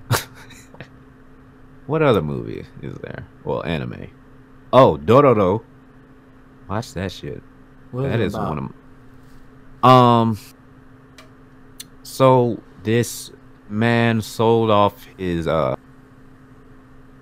what 1.88 2.02
other 2.02 2.22
movie 2.22 2.66
is 2.82 2.96
there? 2.98 3.26
Well, 3.44 3.64
anime. 3.64 4.10
Oh, 4.72 4.98
Dororo. 4.98 5.64
Watch 6.70 6.94
that 6.94 7.12
shit. 7.12 7.42
what 7.92 8.04
That 8.04 8.20
is 8.20 8.34
about? 8.36 8.50
one 8.50 8.74
of. 9.84 9.90
Um. 9.90 10.38
So 12.04 12.62
this 12.84 13.32
man 13.70 14.22
sold 14.22 14.70
off 14.70 15.08
his 15.18 15.48
uh 15.48 15.76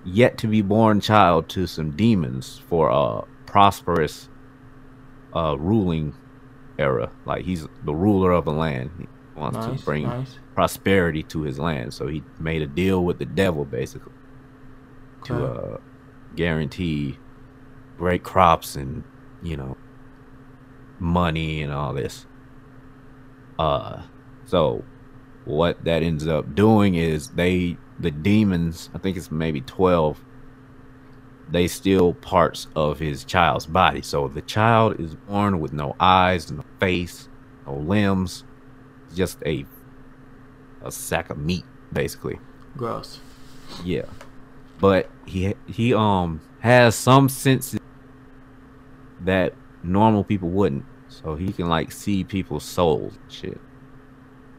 yet 0.03 0.37
to 0.39 0.47
be 0.47 0.61
born 0.61 0.99
child 0.99 1.47
to 1.47 1.67
some 1.67 1.91
demons 1.91 2.61
for 2.67 2.89
a 2.89 3.23
prosperous 3.45 4.27
uh 5.33 5.55
ruling 5.57 6.13
era. 6.77 7.11
Like 7.25 7.45
he's 7.45 7.67
the 7.83 7.93
ruler 7.93 8.31
of 8.31 8.47
a 8.47 8.51
land. 8.51 8.91
He 8.97 9.07
wants 9.39 9.57
nice, 9.57 9.79
to 9.79 9.85
bring 9.85 10.03
nice. 10.07 10.39
prosperity 10.55 11.23
to 11.23 11.43
his 11.43 11.59
land. 11.59 11.93
So 11.93 12.07
he 12.07 12.23
made 12.39 12.61
a 12.61 12.67
deal 12.67 13.03
with 13.03 13.19
the 13.19 13.25
devil 13.25 13.65
basically 13.65 14.13
to 15.25 15.45
uh, 15.45 15.77
guarantee 16.35 17.17
great 17.97 18.23
crops 18.23 18.75
and 18.75 19.03
you 19.41 19.55
know 19.55 19.77
money 20.99 21.61
and 21.61 21.71
all 21.71 21.93
this. 21.93 22.25
Uh, 23.59 24.01
so 24.51 24.83
what 25.45 25.81
that 25.85 26.03
ends 26.03 26.27
up 26.27 26.55
doing 26.55 26.95
is 26.95 27.29
they 27.29 27.77
the 27.97 28.11
demons. 28.11 28.89
I 28.93 28.97
think 28.97 29.15
it's 29.15 29.31
maybe 29.31 29.61
twelve. 29.61 30.21
They 31.49 31.69
steal 31.69 32.13
parts 32.15 32.67
of 32.75 32.99
his 32.99 33.23
child's 33.23 33.65
body. 33.65 34.01
So 34.01 34.27
the 34.27 34.41
child 34.41 34.99
is 34.99 35.15
born 35.15 35.61
with 35.61 35.71
no 35.71 35.95
eyes, 36.01 36.51
no 36.51 36.65
face, 36.81 37.29
no 37.65 37.75
limbs, 37.75 38.43
just 39.15 39.37
a 39.45 39.65
a 40.83 40.91
sack 40.91 41.29
of 41.29 41.37
meat, 41.37 41.63
basically. 41.93 42.37
Gross. 42.75 43.21
Yeah, 43.85 44.07
but 44.81 45.09
he 45.25 45.55
he 45.65 45.93
um 45.93 46.41
has 46.59 46.93
some 46.93 47.29
senses 47.29 47.79
that 49.21 49.53
normal 49.81 50.25
people 50.25 50.49
wouldn't. 50.49 50.83
So 51.07 51.35
he 51.35 51.53
can 51.53 51.69
like 51.69 51.93
see 51.93 52.25
people's 52.25 52.65
souls, 52.65 53.13
and 53.15 53.31
shit. 53.31 53.61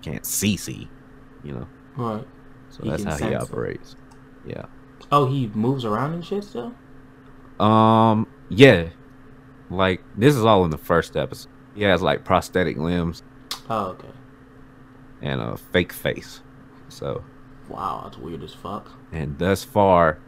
Can't 0.03 0.27
see 0.27 0.57
see, 0.57 0.89
you 1.45 1.53
know. 1.53 1.69
Right. 1.97 2.27
So 2.71 2.83
He 2.83 2.91
that's 2.91 3.05
how 3.05 3.13
he 3.13 3.19
sense 3.19 3.33
it. 3.33 3.41
operates. 3.43 3.97
Yeah. 4.47 4.65
Oh, 5.11 5.27
he 5.27 5.49
moves 5.55 5.85
around 5.85 6.15
and 6.15 6.25
shit 6.25 6.45
still? 6.45 6.75
Um. 7.61 8.27
Yeah. 8.49 8.89
Like 9.71 10.03
this 10.17 10.35
is 10.37 10.45
all 10.45 10.65
in 10.65 10.71
the 10.71 10.79
first 10.79 11.17
episode. 11.17 11.51
He 11.75 11.83
has 11.85 12.03
like 12.03 12.25
prosthetic 12.25 12.77
limbs 12.77 13.23
Oh, 13.71 13.87
okay. 13.91 14.09
and 15.23 15.41
a 15.41 15.57
fake 15.57 15.93
face. 15.93 16.41
So 16.89 17.25
Wow, 17.69 18.03
that's 18.05 18.19
weird 18.19 18.43
as 18.43 18.53
fuck. 18.53 18.91
and 19.13 19.39
thus 19.39 19.65
far 19.65 20.19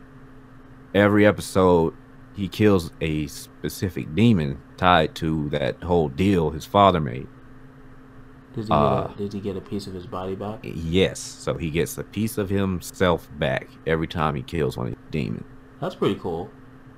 every 0.95 1.27
episode 1.27 1.93
he 2.35 2.49
kills 2.49 2.91
a 3.01 3.27
specific 3.27 4.14
demon 4.14 4.61
tied 4.77 5.14
to 5.16 5.49
that 5.51 5.83
whole 5.83 6.09
deal 6.09 6.51
his 6.51 6.64
father 6.64 7.01
made 7.01 7.27
Does 8.55 8.69
he 8.69 8.73
Uh, 8.73 9.07
get 9.09 9.15
a, 9.15 9.19
did 9.19 9.33
he 9.33 9.41
get 9.41 9.57
a 9.57 9.61
piece 9.61 9.87
of 9.87 9.95
his 9.95 10.07
body 10.07 10.35
back? 10.35 10.61
yes 10.63 11.21
so 11.21 11.55
he 11.55 11.71
gets 11.71 11.99
a 11.99 12.05
piece 12.05 12.39
of 12.39 12.49
himself 12.49 13.29
back 13.39 13.69
every 13.87 14.07
time 14.07 14.35
he 14.35 14.43
kills 14.43 14.77
one 14.77 14.87
of 14.89 14.93
the 14.93 14.99
demons 15.11 15.45
That's 15.81 15.95
pretty 15.95 16.15
cool. 16.21 16.51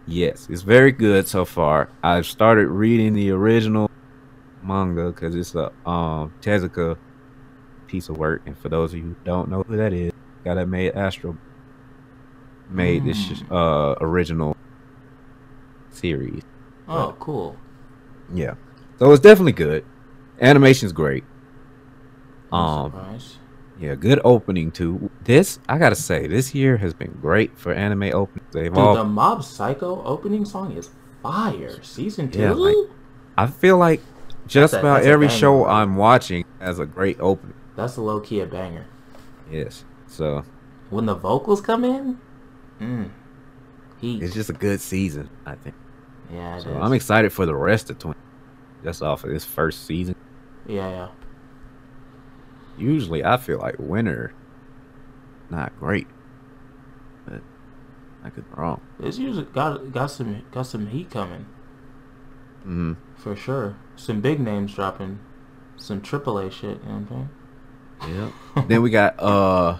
yes 0.06 0.46
it's 0.50 0.62
very 0.62 0.92
good 0.92 1.26
so 1.26 1.44
far 1.44 1.88
i've 2.02 2.26
started 2.26 2.68
reading 2.68 3.12
the 3.14 3.30
original 3.30 3.88
manga 4.62 5.06
because 5.08 5.34
it's 5.34 5.54
a 5.54 5.70
um 5.88 6.32
tezuka 6.42 6.96
piece 7.88 8.08
of 8.08 8.16
work 8.18 8.42
and 8.46 8.56
for 8.58 8.68
those 8.68 8.92
of 8.92 8.98
you 8.98 9.04
who 9.06 9.16
don't 9.24 9.48
know 9.48 9.62
who 9.66 9.76
that 9.76 9.92
is 9.92 10.12
guy 10.44 10.54
that 10.54 10.68
made 10.68 10.92
astro 10.94 11.36
made 12.68 13.04
this 13.04 13.16
Mm. 13.28 13.52
uh 13.52 13.94
original 14.00 14.56
series 15.90 16.42
Oh, 16.88 17.06
Right. 17.08 17.18
cool. 17.18 17.56
Yeah. 18.32 18.54
So 18.98 19.10
it's 19.10 19.20
definitely 19.20 19.52
good. 19.52 19.84
Animation's 20.40 20.92
great. 20.92 21.24
Um 22.52 22.92
yeah, 23.78 23.94
good 23.94 24.20
opening 24.24 24.70
too. 24.70 25.10
This 25.22 25.58
I 25.68 25.78
gotta 25.78 25.96
say, 25.96 26.26
this 26.26 26.54
year 26.54 26.78
has 26.78 26.94
been 26.94 27.18
great 27.20 27.58
for 27.58 27.72
anime 27.72 28.04
openings. 28.14 28.48
They've 28.52 28.72
Dude, 28.72 28.78
all 28.78 28.94
the 28.94 29.04
Mob 29.04 29.44
Psycho 29.44 30.02
opening 30.04 30.44
song 30.44 30.72
is 30.76 30.90
fire. 31.22 31.82
Season 31.82 32.30
two? 32.30 32.40
Yeah, 32.40 32.52
like- 32.52 32.74
I 33.36 33.46
feel 33.46 33.76
like 33.76 34.00
just 34.46 34.72
a- 34.72 34.78
about 34.80 35.02
every 35.02 35.28
show 35.28 35.66
I'm 35.66 35.96
watching 35.96 36.44
has 36.60 36.78
a 36.78 36.86
great 36.86 37.18
opening. 37.20 37.54
That's 37.74 37.96
a 37.98 38.00
low 38.02 38.20
key 38.20 38.40
a 38.40 38.46
banger. 38.46 38.86
Yes. 39.50 39.84
So 40.06 40.44
When 40.88 41.04
the 41.06 41.14
vocals 41.14 41.60
come 41.60 41.84
in, 41.84 42.18
mm, 42.80 43.10
heat. 44.00 44.22
it's 44.22 44.32
just 44.32 44.48
a 44.48 44.54
good 44.54 44.80
season, 44.80 45.28
I 45.44 45.56
think. 45.56 45.74
yeah, 46.32 46.58
So 46.58 46.70
is. 46.70 46.76
I'm 46.80 46.92
excited 46.94 47.32
for 47.32 47.44
the 47.44 47.54
rest 47.54 47.90
of 47.90 47.98
20. 47.98 48.18
That's 48.82 49.02
off 49.02 49.24
of 49.24 49.30
this 49.30 49.44
first 49.44 49.84
season. 49.84 50.14
yeah, 50.66 50.88
yeah. 50.88 51.08
Usually 52.78 53.24
I 53.24 53.36
feel 53.36 53.58
like 53.58 53.76
winter 53.78 54.32
not 55.50 55.78
great. 55.78 56.06
But 57.26 57.40
I 58.24 58.30
could 58.30 58.48
be 58.48 58.56
wrong. 58.60 58.80
It's 59.00 59.18
usually 59.18 59.46
got 59.46 59.92
got 59.92 60.06
some 60.08 60.44
got 60.50 60.66
some 60.66 60.88
heat 60.88 61.10
coming. 61.10 61.46
hmm 62.62 62.94
For 63.16 63.36
sure. 63.36 63.76
Some 63.96 64.20
big 64.20 64.40
names 64.40 64.74
dropping. 64.74 65.20
Some 65.76 66.00
AAA 66.00 66.50
shit, 66.52 66.82
you 66.82 66.88
know 66.88 66.98
what 66.98 67.12
I'm 67.12 67.28
saying? 68.02 68.32
Yeah. 68.56 68.64
then 68.68 68.82
we 68.82 68.90
got 68.90 69.20
uh 69.20 69.78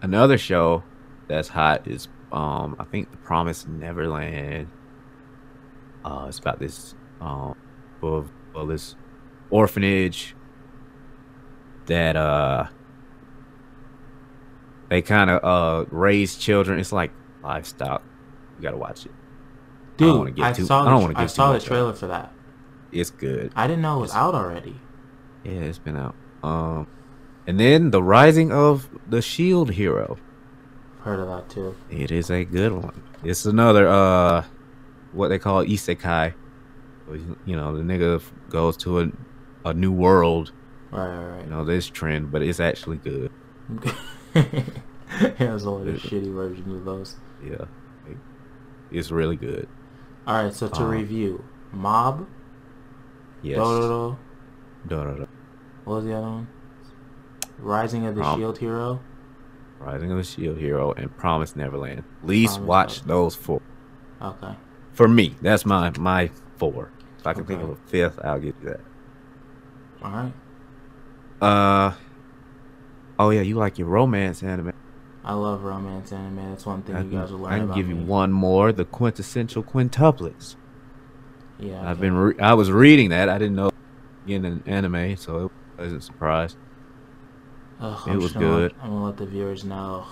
another 0.00 0.38
show 0.38 0.82
that's 1.28 1.48
hot 1.48 1.86
is 1.86 2.08
um 2.30 2.76
I 2.78 2.84
think 2.84 3.10
The 3.10 3.16
Promised 3.18 3.68
Neverland. 3.68 4.68
Uh 6.04 6.26
it's 6.28 6.38
about 6.38 6.58
this 6.58 6.94
um 7.20 7.56
of 8.02 8.30
well 8.52 8.66
this 8.66 8.96
orphanage 9.50 10.34
that 11.86 12.16
uh 12.16 12.66
they 14.88 15.02
kind 15.02 15.30
of 15.30 15.42
uh 15.44 15.84
raise 15.90 16.36
children. 16.36 16.78
It's 16.78 16.92
like 16.92 17.12
livestock. 17.42 18.02
You 18.58 18.62
gotta 18.62 18.76
watch 18.76 19.06
it. 19.06 19.12
I 19.12 19.96
Dude, 19.96 20.40
I, 20.40 20.52
too- 20.52 20.64
saw 20.64 20.84
I 20.86 20.90
don't 20.90 21.12
the, 21.14 21.20
I 21.20 21.26
saw 21.26 21.50
the 21.50 21.56
out. 21.56 21.62
trailer 21.62 21.92
for 21.92 22.06
that. 22.08 22.32
It's 22.90 23.10
good. 23.10 23.52
I 23.54 23.66
didn't 23.66 23.82
know 23.82 23.98
it 23.98 24.00
was 24.02 24.14
out 24.14 24.34
already. 24.34 24.76
Yeah, 25.44 25.52
it's 25.52 25.78
been 25.78 25.96
out. 25.96 26.14
Um, 26.42 26.86
and 27.46 27.58
then 27.58 27.90
the 27.90 28.02
Rising 28.02 28.52
of 28.52 28.88
the 29.08 29.22
Shield 29.22 29.70
Hero. 29.72 30.18
Heard 31.00 31.20
of 31.20 31.28
that 31.28 31.48
too. 31.48 31.74
It 31.90 32.10
is 32.10 32.30
a 32.30 32.44
good 32.44 32.72
one. 32.72 33.02
It's 33.24 33.44
another 33.46 33.88
uh, 33.88 34.44
what 35.12 35.28
they 35.28 35.38
call 35.38 35.64
isekai. 35.64 36.34
You 37.46 37.56
know, 37.56 37.76
the 37.76 37.82
nigga 37.82 38.22
goes 38.48 38.76
to 38.78 39.00
a 39.00 39.08
a 39.64 39.74
new 39.74 39.92
world. 39.92 40.52
Right, 40.92 41.16
right, 41.24 41.44
You 41.44 41.50
know, 41.50 41.64
this 41.64 41.88
trend, 41.88 42.30
but 42.30 42.42
it's 42.42 42.60
actually 42.60 42.98
good. 42.98 43.30
right. 43.68 43.94
yeah, 44.34 45.54
it's 45.54 45.64
only 45.64 45.92
a 45.92 45.96
shitty 45.96 46.32
version 46.32 46.70
of 46.76 46.84
those. 46.84 47.16
Yeah, 47.44 47.64
it's 48.90 49.10
really 49.10 49.36
good. 49.36 49.68
Alright, 50.28 50.54
so 50.54 50.68
to 50.68 50.82
Um, 50.82 50.90
review. 50.90 51.42
Mob, 51.72 52.26
Yes. 53.42 53.58
Dororo, 53.58 54.16
Dororo. 54.86 55.26
what 55.84 55.94
was 55.96 56.04
the 56.04 56.12
other 56.14 56.26
one? 56.28 56.48
Rising 57.58 58.06
of 58.06 58.14
the 58.14 58.20
Prom- 58.20 58.38
Shield 58.38 58.58
Hero. 58.58 59.00
Rising 59.80 60.10
of 60.12 60.18
the 60.18 60.24
Shield 60.24 60.58
Hero 60.58 60.92
and 60.92 61.16
Promise 61.16 61.56
Neverland. 61.56 62.04
Please 62.22 62.50
Promised 62.50 62.68
watch 62.68 62.88
Neverland. 63.06 63.08
those 63.26 63.34
four. 63.34 63.62
Okay. 64.20 64.54
For 64.92 65.08
me, 65.08 65.34
that's 65.40 65.64
my 65.64 65.90
my 65.98 66.30
four. 66.58 66.90
If 67.18 67.26
I 67.26 67.32
can 67.32 67.44
think 67.44 67.62
of 67.62 67.70
a 67.70 67.76
fifth, 67.76 68.18
I'll 68.22 68.38
give 68.38 68.54
you 68.62 68.68
that. 68.70 68.80
Alright. 70.04 70.32
Uh 71.42 71.92
oh 73.18 73.30
yeah, 73.30 73.40
you 73.40 73.56
like 73.56 73.78
your 73.78 73.88
romance 73.88 74.42
anime. 74.42 74.72
I 75.24 75.34
love 75.34 75.62
romance 75.62 76.12
anime. 76.12 76.50
That's 76.50 76.66
one 76.66 76.82
thing 76.82 76.96
I 76.96 77.02
you 77.02 77.10
can, 77.10 77.20
guys 77.20 77.32
will 77.32 77.40
learn 77.40 77.52
I 77.52 77.56
can 77.56 77.64
about 77.66 77.76
give 77.76 77.88
you 77.88 77.96
one 77.96 78.32
more, 78.32 78.72
the 78.72 78.84
quintessential 78.84 79.62
quintuplets. 79.62 80.56
Yeah. 81.58 81.88
I've 81.88 82.00
been 82.00 82.14
re- 82.14 82.38
I 82.40 82.54
was 82.54 82.70
reading 82.70 83.10
that. 83.10 83.28
I 83.28 83.38
didn't 83.38 83.54
know 83.56 83.70
getting 84.26 84.44
an 84.46 84.62
anime, 84.66 85.16
so 85.16 85.46
it 85.46 85.52
wasn't 85.82 86.02
surprised. 86.04 86.56
Ugh, 87.80 88.00
It 88.06 88.10
I'm 88.12 88.18
was 88.18 88.32
gonna 88.32 88.46
let- 88.46 88.58
good. 88.58 88.74
I'm 88.82 88.90
gonna 88.90 89.04
let 89.06 89.16
the 89.16 89.26
viewers 89.26 89.64
know. 89.64 90.04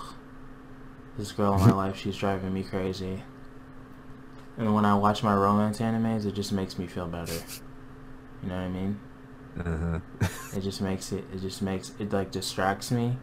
This 1.18 1.32
girl 1.32 1.54
in 1.54 1.60
my 1.60 1.72
life, 1.72 1.96
she's 1.96 2.16
driving 2.16 2.52
me 2.54 2.62
crazy. 2.62 3.22
And 4.56 4.74
when 4.74 4.84
I 4.84 4.94
watch 4.94 5.22
my 5.22 5.34
romance 5.34 5.78
animes, 5.78 6.24
it 6.26 6.32
just 6.32 6.52
makes 6.52 6.78
me 6.78 6.86
feel 6.86 7.06
better. 7.06 7.32
You 8.42 8.48
know 8.48 8.54
what 8.56 8.62
I 8.62 8.68
mean? 8.68 9.00
Uh-huh. 9.58 9.98
It 10.56 10.60
just 10.60 10.80
makes 10.80 11.12
it. 11.12 11.24
It 11.34 11.40
just 11.40 11.60
makes 11.62 11.92
it 11.98 12.12
like 12.12 12.30
distracts 12.30 12.90
me. 12.90 13.18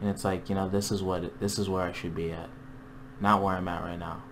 And 0.00 0.10
it's 0.10 0.24
like 0.24 0.48
you 0.48 0.54
know, 0.54 0.68
this 0.68 0.90
is 0.90 1.02
what 1.02 1.38
this 1.40 1.58
is 1.58 1.68
where 1.68 1.82
I 1.82 1.92
should 1.92 2.14
be 2.14 2.32
at, 2.32 2.48
not 3.20 3.42
where 3.42 3.54
I'm 3.56 3.68
at 3.68 3.82
right 3.82 3.98
now. 3.98 4.22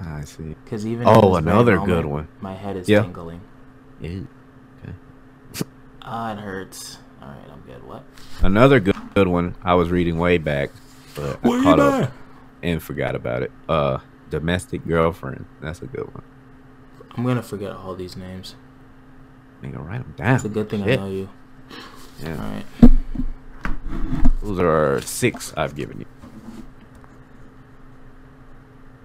I 0.00 0.24
see. 0.24 0.54
Because 0.64 0.86
even 0.86 1.06
Oh, 1.06 1.36
in 1.36 1.44
this 1.44 1.44
very 1.44 1.56
another 1.56 1.76
moment, 1.76 1.88
good 1.96 2.06
one. 2.06 2.28
My 2.40 2.54
head 2.54 2.76
is 2.76 2.88
Yeah. 2.88 3.02
tingling. 3.02 3.40
Ew. 4.00 4.26
Ah, 6.02 6.32
it 6.32 6.38
hurts. 6.38 6.98
All 7.20 7.28
right, 7.28 7.48
I'm 7.52 7.60
good. 7.60 7.86
What? 7.86 8.04
Another 8.40 8.80
good, 8.80 8.96
good 9.14 9.28
one 9.28 9.54
I 9.62 9.74
was 9.74 9.90
reading 9.90 10.18
way 10.18 10.38
back, 10.38 10.70
but 11.14 11.38
I 11.44 11.62
caught 11.62 11.78
up 11.78 12.12
and 12.62 12.82
forgot 12.82 13.14
about 13.14 13.42
it. 13.44 13.52
Uh, 13.68 13.98
Domestic 14.28 14.84
Girlfriend. 14.86 15.44
That's 15.60 15.80
a 15.82 15.86
good 15.86 16.12
one. 16.12 16.24
I'm 17.14 17.24
gonna 17.24 17.42
forget 17.42 17.70
all 17.72 17.94
these 17.94 18.16
names. 18.16 18.56
Nigga, 19.62 19.86
write 19.86 19.98
them 20.02 20.14
down. 20.16 20.34
It's 20.36 20.44
a 20.44 20.48
good 20.48 20.68
thing 20.68 20.84
Shit. 20.84 20.98
I 20.98 21.02
know 21.02 21.10
you. 21.10 21.28
All 21.70 22.28
Yeah. 22.28 22.54
right. 22.54 22.66
Those 24.42 24.58
are 24.58 25.00
six 25.02 25.52
I've 25.56 25.74
given 25.76 26.00
you. 26.00 26.06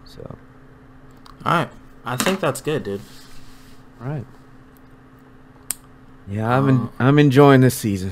So, 0.06 0.22
All 1.46 1.54
right. 1.54 1.70
I 2.06 2.16
think 2.16 2.40
that's 2.40 2.62
good, 2.62 2.84
dude. 2.84 3.02
all 4.02 4.08
right. 4.08 4.26
Yeah, 6.28 6.58
I'm 6.58 6.70
en- 6.70 6.76
Uh, 6.78 6.88
I'm 7.00 7.20
enjoying 7.20 7.62
this 7.62 7.76
season. 7.76 8.12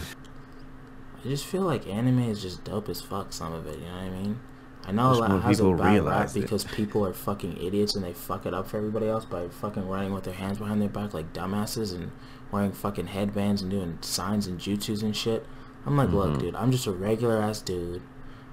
I 1.23 1.27
just 1.27 1.45
feel 1.45 1.63
like 1.63 1.87
anime 1.87 2.19
is 2.29 2.41
just 2.41 2.63
dope 2.63 2.87
as 2.89 3.01
fuck. 3.01 3.33
Some 3.33 3.53
of 3.53 3.65
it, 3.67 3.79
you 3.79 3.85
know 3.85 3.93
what 3.95 4.03
I 4.03 4.09
mean? 4.09 4.39
I 4.87 4.91
know 4.91 5.09
Wish 5.09 5.19
it 5.19 5.29
more 5.29 5.39
has 5.41 5.59
a 5.59 5.63
people 5.63 5.73
bad 5.77 5.83
rap 5.83 5.91
realized 5.93 6.37
it. 6.37 6.41
because 6.41 6.63
people 6.65 7.05
are 7.05 7.13
fucking 7.13 7.57
idiots 7.57 7.95
and 7.95 8.03
they 8.05 8.13
fuck 8.13 8.45
it 8.45 8.53
up 8.53 8.67
for 8.67 8.77
everybody 8.77 9.07
else 9.07 9.25
by 9.25 9.47
fucking 9.47 9.87
running 9.87 10.13
with 10.13 10.25
their 10.25 10.33
hands 10.35 10.59
behind 10.59 10.79
their 10.81 10.89
back 10.89 11.13
like 11.13 11.33
dumbasses 11.33 11.93
and 11.95 12.11
wearing 12.51 12.71
fucking 12.71 13.07
headbands 13.07 13.61
and 13.61 13.71
doing 13.71 13.97
signs 14.01 14.47
and 14.47 14.59
jutsus 14.59 15.01
and 15.03 15.15
shit. 15.15 15.45
I'm 15.85 15.97
like, 15.97 16.09
look, 16.09 16.33
Mhm. 16.35 16.39
dude, 16.39 16.55
I'm 16.55 16.71
just 16.71 16.87
a 16.87 16.91
regular 16.91 17.41
ass 17.41 17.61
dude. 17.61 18.01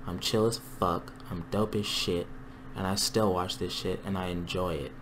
I'm 0.06 0.18
chill 0.18 0.46
as 0.46 0.58
fuck. 0.58 1.12
I'm 1.30 1.44
dope 1.50 1.74
as 1.76 1.86
shit, 1.86 2.26
and 2.76 2.86
I 2.86 2.94
still 2.96 3.32
watch 3.32 3.58
this 3.58 3.72
shit 3.72 4.00
and 4.04 4.18
I 4.18 4.26
enjoy 4.26 4.74
it. 4.74 4.92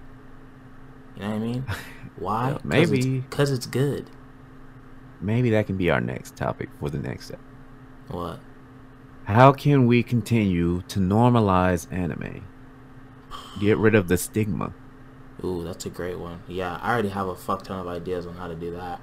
You 1.17 1.23
know 1.23 1.29
what 1.31 1.37
I 1.37 1.39
mean? 1.39 1.65
Why? 2.17 2.51
Yeah, 2.53 2.59
maybe- 2.65 3.21
because 3.21 3.51
it's 3.51 3.67
good. 3.67 4.11
Maybe 5.21 5.51
that 5.51 5.67
can 5.67 5.77
be 5.77 5.91
our 5.91 6.01
next 6.01 6.37
topic 6.37 6.71
for 6.79 6.89
the 6.89 6.99
next 6.99 7.27
step. 7.27 7.41
What? 8.09 8.41
How 9.25 9.53
can 9.53 9.87
we 9.87 10.03
continue 10.03 10.83
to 10.89 10.99
normalize 11.01 11.87
anime? 11.93 12.43
Get 13.61 13.77
rid 13.79 13.95
of 13.95 14.09
the 14.09 14.17
stigma. 14.17 14.73
Ooh, 15.45 15.63
that's 15.65 15.87
a 15.87 15.91
great 15.91 16.19
one. 16.19 16.43
Yeah, 16.49 16.79
I 16.83 16.93
already 16.93 17.09
have 17.11 17.27
a 17.29 17.35
fuck 17.35 17.63
ton 17.63 17.79
of 17.81 17.87
ideas 17.89 18.27
on 18.27 18.35
how 18.35 18.49
to 18.49 18.55
do 18.55 18.73
that. 18.73 19.01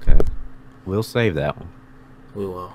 Okay. 0.00 0.18
We'll 0.86 1.02
save 1.02 1.34
that 1.34 1.56
one. 1.58 1.68
We 2.34 2.46
will. 2.46 2.72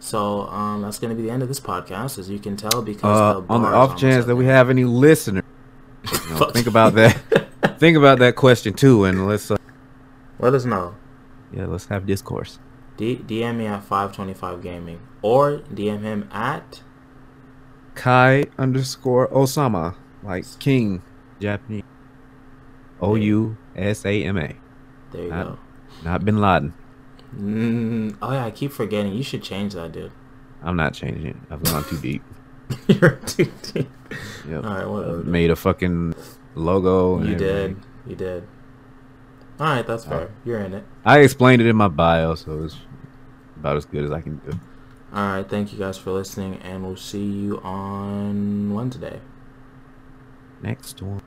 So, 0.00 0.42
um, 0.48 0.82
that's 0.82 0.98
gonna 0.98 1.14
be 1.14 1.22
the 1.22 1.30
end 1.30 1.42
of 1.42 1.48
this 1.48 1.60
podcast, 1.60 2.18
as 2.18 2.28
you 2.30 2.38
can 2.38 2.56
tell, 2.56 2.82
because 2.82 3.04
Uh, 3.04 3.40
the 3.40 3.46
on 3.52 3.62
the 3.62 3.68
off 3.68 3.96
chance 3.96 4.24
that 4.24 4.34
we 4.36 4.46
have 4.46 4.68
any 4.70 4.84
listeners, 4.84 5.44
you 6.12 6.30
know, 6.30 6.50
think 6.50 6.66
about 6.66 6.94
that. 6.94 7.20
think 7.78 7.96
about 7.96 8.18
that 8.20 8.34
question 8.36 8.72
too, 8.74 9.04
and 9.04 9.26
let's 9.28 9.50
uh, 9.50 9.56
Let 10.38 10.54
us 10.54 10.64
know. 10.64 10.94
yeah, 11.52 11.66
let's 11.66 11.86
have 11.86 12.06
discourse. 12.06 12.58
D- 12.96 13.16
DM 13.26 13.56
me 13.58 13.66
at 13.66 13.84
525 13.84 14.60
Gaming, 14.62 15.00
or 15.22 15.58
DM 15.72 16.02
him 16.02 16.28
at 16.32 16.82
Kai 17.94 18.44
underscore 18.58 19.28
Ousama, 19.28 19.94
like 20.22 20.44
King, 20.58 21.02
Japanese. 21.42 21.82
O 23.00 23.16
U 23.16 23.56
S 23.76 24.06
A 24.06 24.22
M 24.24 24.38
A, 24.38 24.54
there 25.10 25.24
you 25.24 25.32
At- 25.32 25.46
go. 25.46 25.58
not 26.04 26.24
Bin 26.24 26.40
Laden. 26.40 26.72
Mm, 27.36 28.16
oh 28.22 28.32
yeah, 28.32 28.44
I 28.44 28.50
keep 28.50 28.72
forgetting. 28.72 29.12
You 29.14 29.22
should 29.22 29.42
change 29.42 29.74
that, 29.74 29.92
dude. 29.92 30.12
I'm 30.62 30.76
not 30.76 30.94
changing 30.94 31.26
it. 31.26 31.36
I've 31.50 31.62
gone 31.64 31.82
too 31.84 31.98
deep. 31.98 32.22
You're 32.88 33.16
too 33.26 33.50
deep. 33.72 33.90
Yep. 34.48 34.64
All 34.64 34.70
right, 34.74 34.86
whatever. 34.86 35.22
Made 35.24 35.50
a 35.50 35.56
fucking 35.56 36.14
logo. 36.54 37.22
You 37.22 37.34
did. 37.34 37.76
You 38.06 38.14
did. 38.16 38.46
All 39.58 39.66
right, 39.66 39.86
that's 39.86 40.04
fair. 40.04 40.14
Alright. 40.14 40.30
You're 40.44 40.60
in 40.60 40.74
it. 40.74 40.84
I 41.04 41.20
explained 41.20 41.60
it 41.62 41.66
in 41.68 41.76
my 41.76 41.88
bio, 41.88 42.34
so 42.34 42.64
it's 42.64 42.76
about 43.56 43.76
as 43.76 43.84
good 43.86 44.04
as 44.04 44.10
I 44.10 44.20
can 44.20 44.36
do. 44.38 44.52
All 45.14 45.26
right, 45.36 45.48
thank 45.48 45.72
you 45.72 45.78
guys 45.78 45.98
for 45.98 46.10
listening, 46.12 46.56
and 46.62 46.84
we'll 46.84 46.96
see 46.96 47.24
you 47.24 47.60
on 47.62 48.72
Wednesday. 48.74 49.20
Next 50.62 51.02
one. 51.02 51.20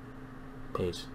Peace. 0.75 1.05